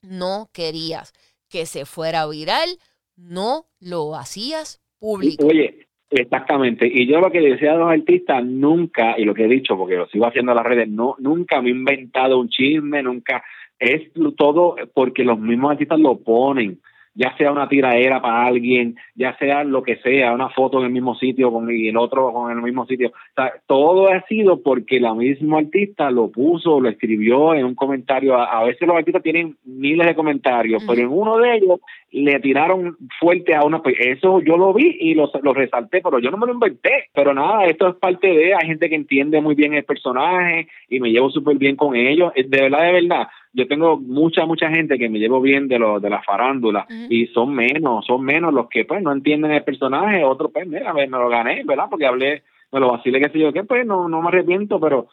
no 0.03 0.49
querías 0.53 1.13
que 1.49 1.67
se 1.67 1.85
fuera 1.85 2.27
viral, 2.27 2.79
no 3.17 3.67
lo 3.81 4.15
hacías 4.15 4.81
público. 4.99 5.47
Oye, 5.47 5.87
exactamente. 6.11 6.87
Y 6.87 7.07
yo 7.07 7.21
lo 7.21 7.31
que 7.31 7.41
decía 7.41 7.73
a 7.73 7.77
los 7.77 7.91
artistas, 7.91 8.45
nunca, 8.45 9.19
y 9.19 9.25
lo 9.25 9.35
que 9.35 9.45
he 9.45 9.49
dicho, 9.49 9.77
porque 9.77 9.97
lo 9.97 10.07
sigo 10.09 10.27
haciendo 10.27 10.53
en 10.53 10.57
las 10.57 10.67
redes, 10.67 10.89
no, 10.89 11.17
nunca 11.19 11.61
me 11.61 11.69
he 11.69 11.73
inventado 11.73 12.39
un 12.39 12.49
chisme, 12.49 13.03
nunca. 13.03 13.43
Es 13.81 14.03
todo 14.37 14.77
porque 14.95 15.25
los 15.25 15.39
mismos 15.39 15.73
artistas 15.73 15.99
lo 15.99 16.19
ponen. 16.19 16.79
Ya 17.13 17.37
sea 17.37 17.51
una 17.51 17.69
tiraera 17.69 18.23
para 18.23 18.47
alguien, 18.47 18.95
ya 19.17 19.37
sea 19.37 19.65
lo 19.65 19.83
que 19.83 19.97
sea, 19.97 20.33
una 20.33 20.49
foto 20.51 20.79
en 20.79 20.87
el 20.87 20.93
mismo 20.93 21.17
sitio 21.17 21.51
con, 21.51 21.69
y 21.69 21.89
el 21.89 21.97
otro 21.97 22.33
con 22.33 22.53
el 22.53 22.63
mismo 22.63 22.87
sitio. 22.87 23.09
O 23.09 23.35
sea, 23.35 23.53
todo 23.67 24.09
ha 24.09 24.23
sido 24.27 24.63
porque 24.63 25.01
la 25.01 25.13
misma 25.13 25.59
artista 25.59 26.09
lo 26.13 26.31
puso, 26.31 26.79
lo 26.79 26.89
escribió 26.89 27.53
en 27.55 27.65
un 27.65 27.75
comentario. 27.75 28.37
A, 28.37 28.63
veces 28.63 28.87
los 28.87 28.97
artistas 28.97 29.25
tienen 29.25 29.57
miles 29.65 30.07
de 30.07 30.15
comentarios, 30.15 30.85
pero 30.87 31.01
en 31.01 31.09
uno 31.09 31.39
de 31.39 31.57
ellos 31.57 31.81
le 32.13 32.39
tiraron 32.39 32.97
fuerte 33.19 33.57
a 33.57 33.65
una. 33.65 33.83
pues, 33.83 33.97
Eso 33.99 34.41
yo 34.41 34.57
lo 34.57 34.73
vi 34.73 34.97
y 35.01 35.15
lo, 35.15 35.29
lo 35.43 35.53
resalté, 35.53 36.01
pero 36.03 36.21
yo 36.21 36.31
no 36.31 36.37
me 36.37 36.47
lo 36.47 36.55
inventé. 36.55 37.09
Pero 37.13 37.35
nada, 37.35 37.65
esto 37.65 37.89
es 37.89 37.97
parte 37.97 38.29
de. 38.29 38.55
Hay 38.55 38.69
gente 38.69 38.89
que 38.89 38.95
entiende 38.95 39.41
muy 39.41 39.57
bien 39.57 39.75
el 39.75 39.85
personaje 39.85 40.69
y 40.89 41.01
me 41.01 41.11
llevo 41.11 41.29
súper 41.31 41.57
bien 41.59 41.75
con 41.75 41.97
ellos. 41.97 42.33
De 42.37 42.63
verdad, 42.63 42.85
de 42.85 42.93
verdad. 42.93 43.29
Yo 43.53 43.67
tengo 43.67 43.97
mucha, 43.99 44.47
mucha 44.47 44.69
gente 44.71 44.97
que 44.99 45.09
me 45.09 45.19
llevo 45.19 45.41
bien 45.41 45.67
de 45.69 45.79
lo, 45.79 45.99
de 46.01 46.09
la 46.11 46.23
farándula 46.23 46.87
y 47.11 47.27
son 47.29 47.53
menos, 47.55 48.07
son 48.07 48.23
menos 48.25 48.55
los 48.55 48.69
que 48.69 48.85
pues 48.85 49.03
no 49.03 49.11
entienden 49.13 49.51
el 49.53 49.65
personaje. 49.65 50.23
Otros, 50.25 50.51
pues, 50.53 50.67
mira, 50.69 50.93
me, 50.95 51.07
me 51.09 51.19
lo 51.19 51.29
gané, 51.29 51.63
¿verdad? 51.65 51.87
Porque 51.91 52.07
hablé, 52.07 52.43
me 52.71 52.79
lo 52.81 52.93
vacilé, 52.93 53.21
qué 53.21 53.29
sé 53.31 53.39
yo, 53.41 53.53
qué, 53.53 53.65
pues 53.65 53.85
no, 53.87 54.09
no 54.09 54.23
me 54.23 54.29
arrepiento, 54.29 54.79
pero 54.79 55.09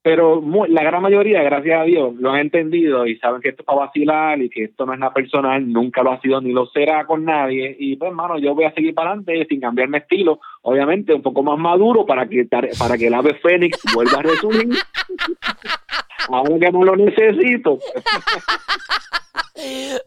pero 0.00 0.40
mu- 0.40 0.64
la 0.66 0.84
gran 0.84 1.02
mayoría, 1.02 1.42
gracias 1.42 1.80
a 1.80 1.82
Dios, 1.82 2.14
lo 2.14 2.30
han 2.30 2.38
entendido 2.40 3.04
y 3.06 3.16
saben 3.18 3.42
que 3.42 3.48
esto 3.50 3.62
es 3.62 3.66
para 3.66 3.80
vacilar 3.80 4.40
y 4.40 4.48
que 4.48 4.64
esto 4.64 4.86
no 4.86 4.94
es 4.94 4.98
nada 5.00 5.12
personal, 5.12 5.70
nunca 5.70 6.02
lo 6.04 6.12
ha 6.12 6.20
sido 6.20 6.40
ni 6.40 6.52
lo 6.52 6.66
será 6.66 7.04
con 7.04 7.24
nadie. 7.24 7.76
Y 7.78 7.96
pues, 7.96 8.10
hermano, 8.10 8.38
yo 8.38 8.54
voy 8.54 8.64
a 8.64 8.72
seguir 8.72 8.94
para 8.94 9.10
adelante 9.10 9.44
sin 9.48 9.60
cambiar 9.60 9.88
mi 9.88 9.98
estilo, 9.98 10.40
obviamente 10.62 11.12
un 11.12 11.20
poco 11.20 11.42
más 11.42 11.58
maduro 11.58 12.06
para 12.06 12.28
que 12.28 12.44
para 12.78 12.96
que 12.96 13.08
el 13.08 13.14
ave 13.14 13.34
fénix 13.42 13.76
vuelva 13.92 14.20
a 14.20 14.22
resurgir. 14.22 14.68
Ahora 16.28 16.58
que 16.58 16.72
no 16.72 16.84
lo 16.84 16.96
necesito. 16.96 17.78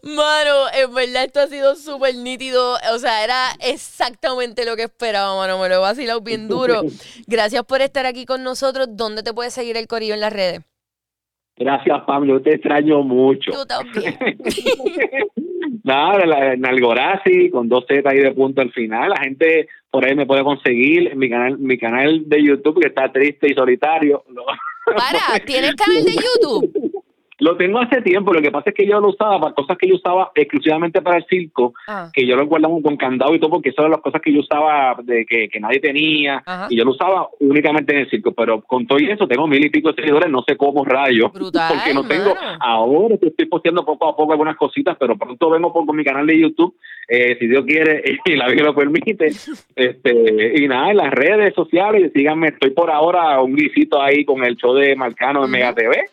Mano, 0.02 0.64
en 0.74 0.94
verdad 0.94 1.24
esto 1.24 1.40
ha 1.40 1.46
sido 1.46 1.74
súper 1.74 2.14
nítido. 2.16 2.76
O 2.94 2.98
sea, 2.98 3.22
era 3.24 3.48
exactamente 3.60 4.64
lo 4.64 4.76
que 4.76 4.84
esperaba, 4.84 5.36
mano. 5.36 5.58
Me 5.60 5.68
lo 5.68 5.76
he 5.76 5.78
vacilado 5.78 6.20
bien 6.20 6.48
duro. 6.48 6.82
Gracias 7.26 7.64
por 7.64 7.80
estar 7.82 8.06
aquí 8.06 8.24
con 8.24 8.42
nosotros. 8.42 8.88
¿Dónde 8.90 9.22
te 9.22 9.32
puedes 9.32 9.52
seguir 9.52 9.76
el 9.76 9.86
corillo 9.86 10.14
en 10.14 10.20
las 10.20 10.32
redes? 10.32 10.62
Gracias, 11.56 12.02
Pam, 12.06 12.26
yo 12.26 12.40
te 12.40 12.54
extraño 12.54 13.02
mucho. 13.02 13.52
Tú 13.52 13.66
también. 13.66 14.16
Nada, 15.84 16.24
la, 16.26 16.54
en 16.54 16.64
Algorazi, 16.64 17.50
con 17.50 17.68
dos 17.68 17.84
Z 17.86 18.08
ahí 18.08 18.20
de 18.20 18.32
punto 18.32 18.62
al 18.62 18.72
final. 18.72 19.10
La 19.10 19.20
gente 19.22 19.68
por 19.90 20.04
ahí 20.04 20.14
me 20.14 20.26
puede 20.26 20.44
conseguir 20.44 21.12
en 21.12 21.18
mi 21.18 21.28
canal, 21.28 21.58
mi 21.58 21.76
canal 21.76 22.22
de 22.26 22.42
YouTube 22.42 22.80
que 22.80 22.88
está 22.88 23.12
triste 23.12 23.50
y 23.50 23.54
solitario. 23.54 24.24
Para, 24.96 25.44
¿tienes 25.44 25.74
canal 25.74 26.04
de 26.04 26.12
YouTube? 26.12 26.91
Lo 27.42 27.56
tengo 27.56 27.80
hace 27.80 28.00
tiempo, 28.02 28.32
lo 28.32 28.40
que 28.40 28.50
pasa 28.52 28.70
es 28.70 28.76
que 28.76 28.86
yo 28.86 29.00
lo 29.00 29.08
usaba 29.08 29.40
para 29.40 29.54
cosas 29.54 29.76
que 29.76 29.88
yo 29.88 29.96
usaba 29.96 30.30
exclusivamente 30.34 31.02
para 31.02 31.16
el 31.18 31.24
circo, 31.26 31.74
Ah, 31.88 32.08
que 32.12 32.24
yo 32.26 32.36
lo 32.36 32.46
guardaba 32.46 32.74
con 32.82 32.96
candado 32.96 33.34
y 33.34 33.40
todo, 33.40 33.50
porque 33.50 33.70
esas 33.70 33.80
eran 33.80 33.90
las 33.92 34.00
cosas 34.00 34.20
que 34.22 34.32
yo 34.32 34.40
usaba 34.40 34.96
de 35.02 35.26
que, 35.26 35.48
que 35.48 35.58
nadie 35.60 35.80
tenía, 35.80 36.42
Ajá. 36.46 36.66
y 36.70 36.76
yo 36.76 36.84
lo 36.84 36.92
usaba 36.92 37.28
únicamente 37.40 37.92
en 37.92 38.00
el 38.00 38.10
circo, 38.10 38.32
pero 38.32 38.60
con 38.62 38.86
todo 38.86 38.98
y 39.00 39.10
eso 39.10 39.26
tengo 39.26 39.46
mil 39.48 39.64
y 39.64 39.70
pico 39.70 39.88
de 39.92 39.96
seguidores, 39.96 40.30
no 40.30 40.42
sé 40.46 40.56
cómo 40.56 40.84
rayos, 40.84 41.32
Brutal, 41.32 41.72
porque 41.74 41.92
no 41.92 42.06
tengo, 42.06 42.34
ahora 42.60 43.16
te 43.16 43.28
estoy 43.28 43.46
posteando 43.46 43.84
poco 43.84 44.08
a 44.08 44.16
poco 44.16 44.32
algunas 44.32 44.56
cositas, 44.56 44.96
pero 44.98 45.16
pronto 45.18 45.50
vengo 45.50 45.72
por, 45.72 45.84
con 45.84 45.96
mi 45.96 46.04
canal 46.04 46.26
de 46.26 46.38
YouTube, 46.38 46.76
eh, 47.08 47.36
si 47.40 47.48
Dios 47.48 47.64
quiere 47.66 48.02
y 48.24 48.36
la 48.36 48.48
vida 48.48 48.62
lo 48.62 48.74
permite, 48.74 49.26
este 49.76 50.62
y 50.62 50.68
nada, 50.68 50.90
en 50.90 50.96
las 50.98 51.10
redes 51.10 51.54
sociales, 51.54 52.12
síganme, 52.14 52.48
estoy 52.48 52.70
por 52.70 52.90
ahora 52.90 53.40
un 53.40 53.52
grisito 53.54 54.00
ahí 54.00 54.24
con 54.24 54.44
el 54.44 54.56
show 54.56 54.74
de 54.74 54.94
Marcano 54.94 55.40
en 55.40 55.44
Ujú. 55.44 55.52
Mega 55.52 55.74
TV, 55.74 56.04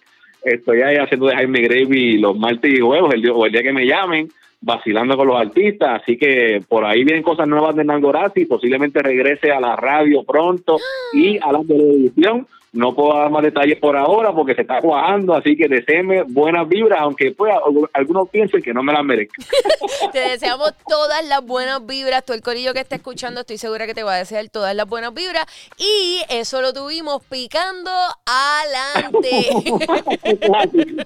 estoy 0.43 0.81
ahí 0.81 0.97
haciendo 0.97 1.27
de 1.27 1.35
Jaime 1.35 1.61
Gravy 1.61 2.17
los 2.17 2.37
martes 2.37 2.73
y 2.73 2.79
jueves, 2.79 3.13
el, 3.13 3.29
o 3.29 3.45
el 3.45 3.51
día 3.51 3.63
que 3.63 3.73
me 3.73 3.85
llamen, 3.85 4.29
vacilando 4.61 5.15
con 5.15 5.27
los 5.27 5.39
artistas, 5.39 6.01
así 6.01 6.17
que 6.17 6.61
por 6.67 6.85
ahí 6.85 7.03
vienen 7.03 7.23
cosas 7.23 7.47
nuevas 7.47 7.75
de 7.75 7.85
Nangorazzi, 7.85 8.45
posiblemente 8.45 9.01
regrese 9.01 9.51
a 9.51 9.59
la 9.59 9.75
radio 9.75 10.23
pronto 10.23 10.77
y 11.13 11.37
a 11.37 11.51
la 11.51 11.63
televisión 11.63 12.45
no 12.71 12.93
puedo 12.93 13.17
dar 13.17 13.31
más 13.31 13.43
detalles 13.43 13.79
por 13.79 13.97
ahora 13.97 14.33
porque 14.33 14.53
se 14.55 14.61
está 14.61 14.79
cuajando, 14.81 15.33
así 15.33 15.55
que 15.55 15.67
deseeme 15.67 16.23
buenas 16.23 16.67
vibras, 16.67 16.99
aunque 17.01 17.31
pues, 17.31 17.53
algunos 17.93 18.29
piensen 18.29 18.61
que 18.61 18.73
no 18.73 18.83
me 18.83 18.93
las 18.93 19.03
merezco. 19.03 19.33
te 20.11 20.19
deseamos 20.19 20.73
todas 20.87 21.27
las 21.27 21.43
buenas 21.43 21.85
vibras, 21.85 22.23
todo 22.23 22.35
el 22.35 22.43
corillo 22.43 22.73
que 22.73 22.79
está 22.81 22.95
escuchando, 22.95 23.41
estoy 23.41 23.57
segura 23.57 23.87
que 23.87 23.93
te 23.93 24.03
va 24.03 24.15
a 24.15 24.17
desear 24.17 24.47
todas 24.49 24.75
las 24.75 24.87
buenas 24.87 25.13
vibras. 25.13 25.45
Y 25.77 26.19
eso 26.29 26.61
lo 26.61 26.73
tuvimos 26.73 27.23
picando 27.25 27.91
adelante. 28.25 29.47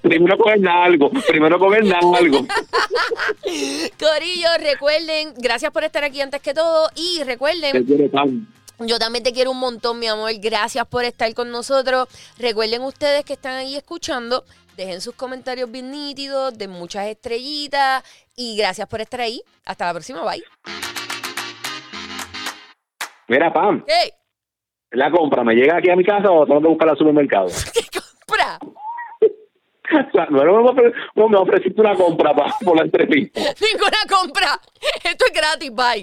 primero 0.02 0.36
coger 0.36 0.68
algo, 0.68 1.10
primero 1.26 1.58
coger 1.58 1.84
algo. 1.94 2.38
Corillo, 3.98 4.48
recuerden, 4.60 5.32
gracias 5.38 5.72
por 5.72 5.84
estar 5.84 6.04
aquí 6.04 6.20
antes 6.20 6.42
que 6.42 6.52
todo 6.52 6.88
y 6.94 7.22
recuerden 7.24 7.86
yo 8.78 8.98
también 8.98 9.22
te 9.24 9.32
quiero 9.32 9.50
un 9.50 9.60
montón, 9.60 9.98
mi 9.98 10.06
amor. 10.06 10.30
Gracias 10.40 10.86
por 10.86 11.04
estar 11.04 11.32
con 11.34 11.50
nosotros. 11.50 12.08
Recuerden 12.38 12.82
ustedes 12.82 13.24
que 13.24 13.34
están 13.34 13.54
ahí 13.54 13.76
escuchando. 13.76 14.44
Dejen 14.76 15.00
sus 15.00 15.14
comentarios 15.14 15.70
bien 15.70 15.90
nítidos, 15.90 16.56
de 16.58 16.68
muchas 16.68 17.06
estrellitas. 17.06 18.02
Y 18.36 18.56
gracias 18.56 18.88
por 18.88 19.00
estar 19.00 19.20
ahí. 19.20 19.40
Hasta 19.64 19.86
la 19.86 19.92
próxima. 19.92 20.22
Bye. 20.24 20.42
Mira, 23.28 23.52
Pam. 23.52 23.84
¿Qué? 23.86 24.14
La 24.90 25.10
compra, 25.10 25.42
¿me 25.42 25.54
llega 25.54 25.78
aquí 25.78 25.90
a 25.90 25.96
mi 25.96 26.04
casa 26.04 26.30
o 26.30 26.46
tengo 26.46 26.60
que 26.60 26.68
buscarla 26.68 26.92
al 26.92 26.98
supermercado? 26.98 27.46
¿Qué 27.74 28.00
compra? 28.26 28.58
no, 31.14 31.28
me 31.28 31.36
ofreciste 31.36 31.80
una 31.80 31.94
compra 31.94 32.34
pa, 32.34 32.54
por 32.64 32.76
la 32.76 32.84
entrevista. 32.84 33.40
Ninguna 33.60 33.98
compra. 34.08 34.60
Esto 35.02 35.24
es 35.26 35.32
gratis. 35.32 35.70
Bye. 35.72 36.02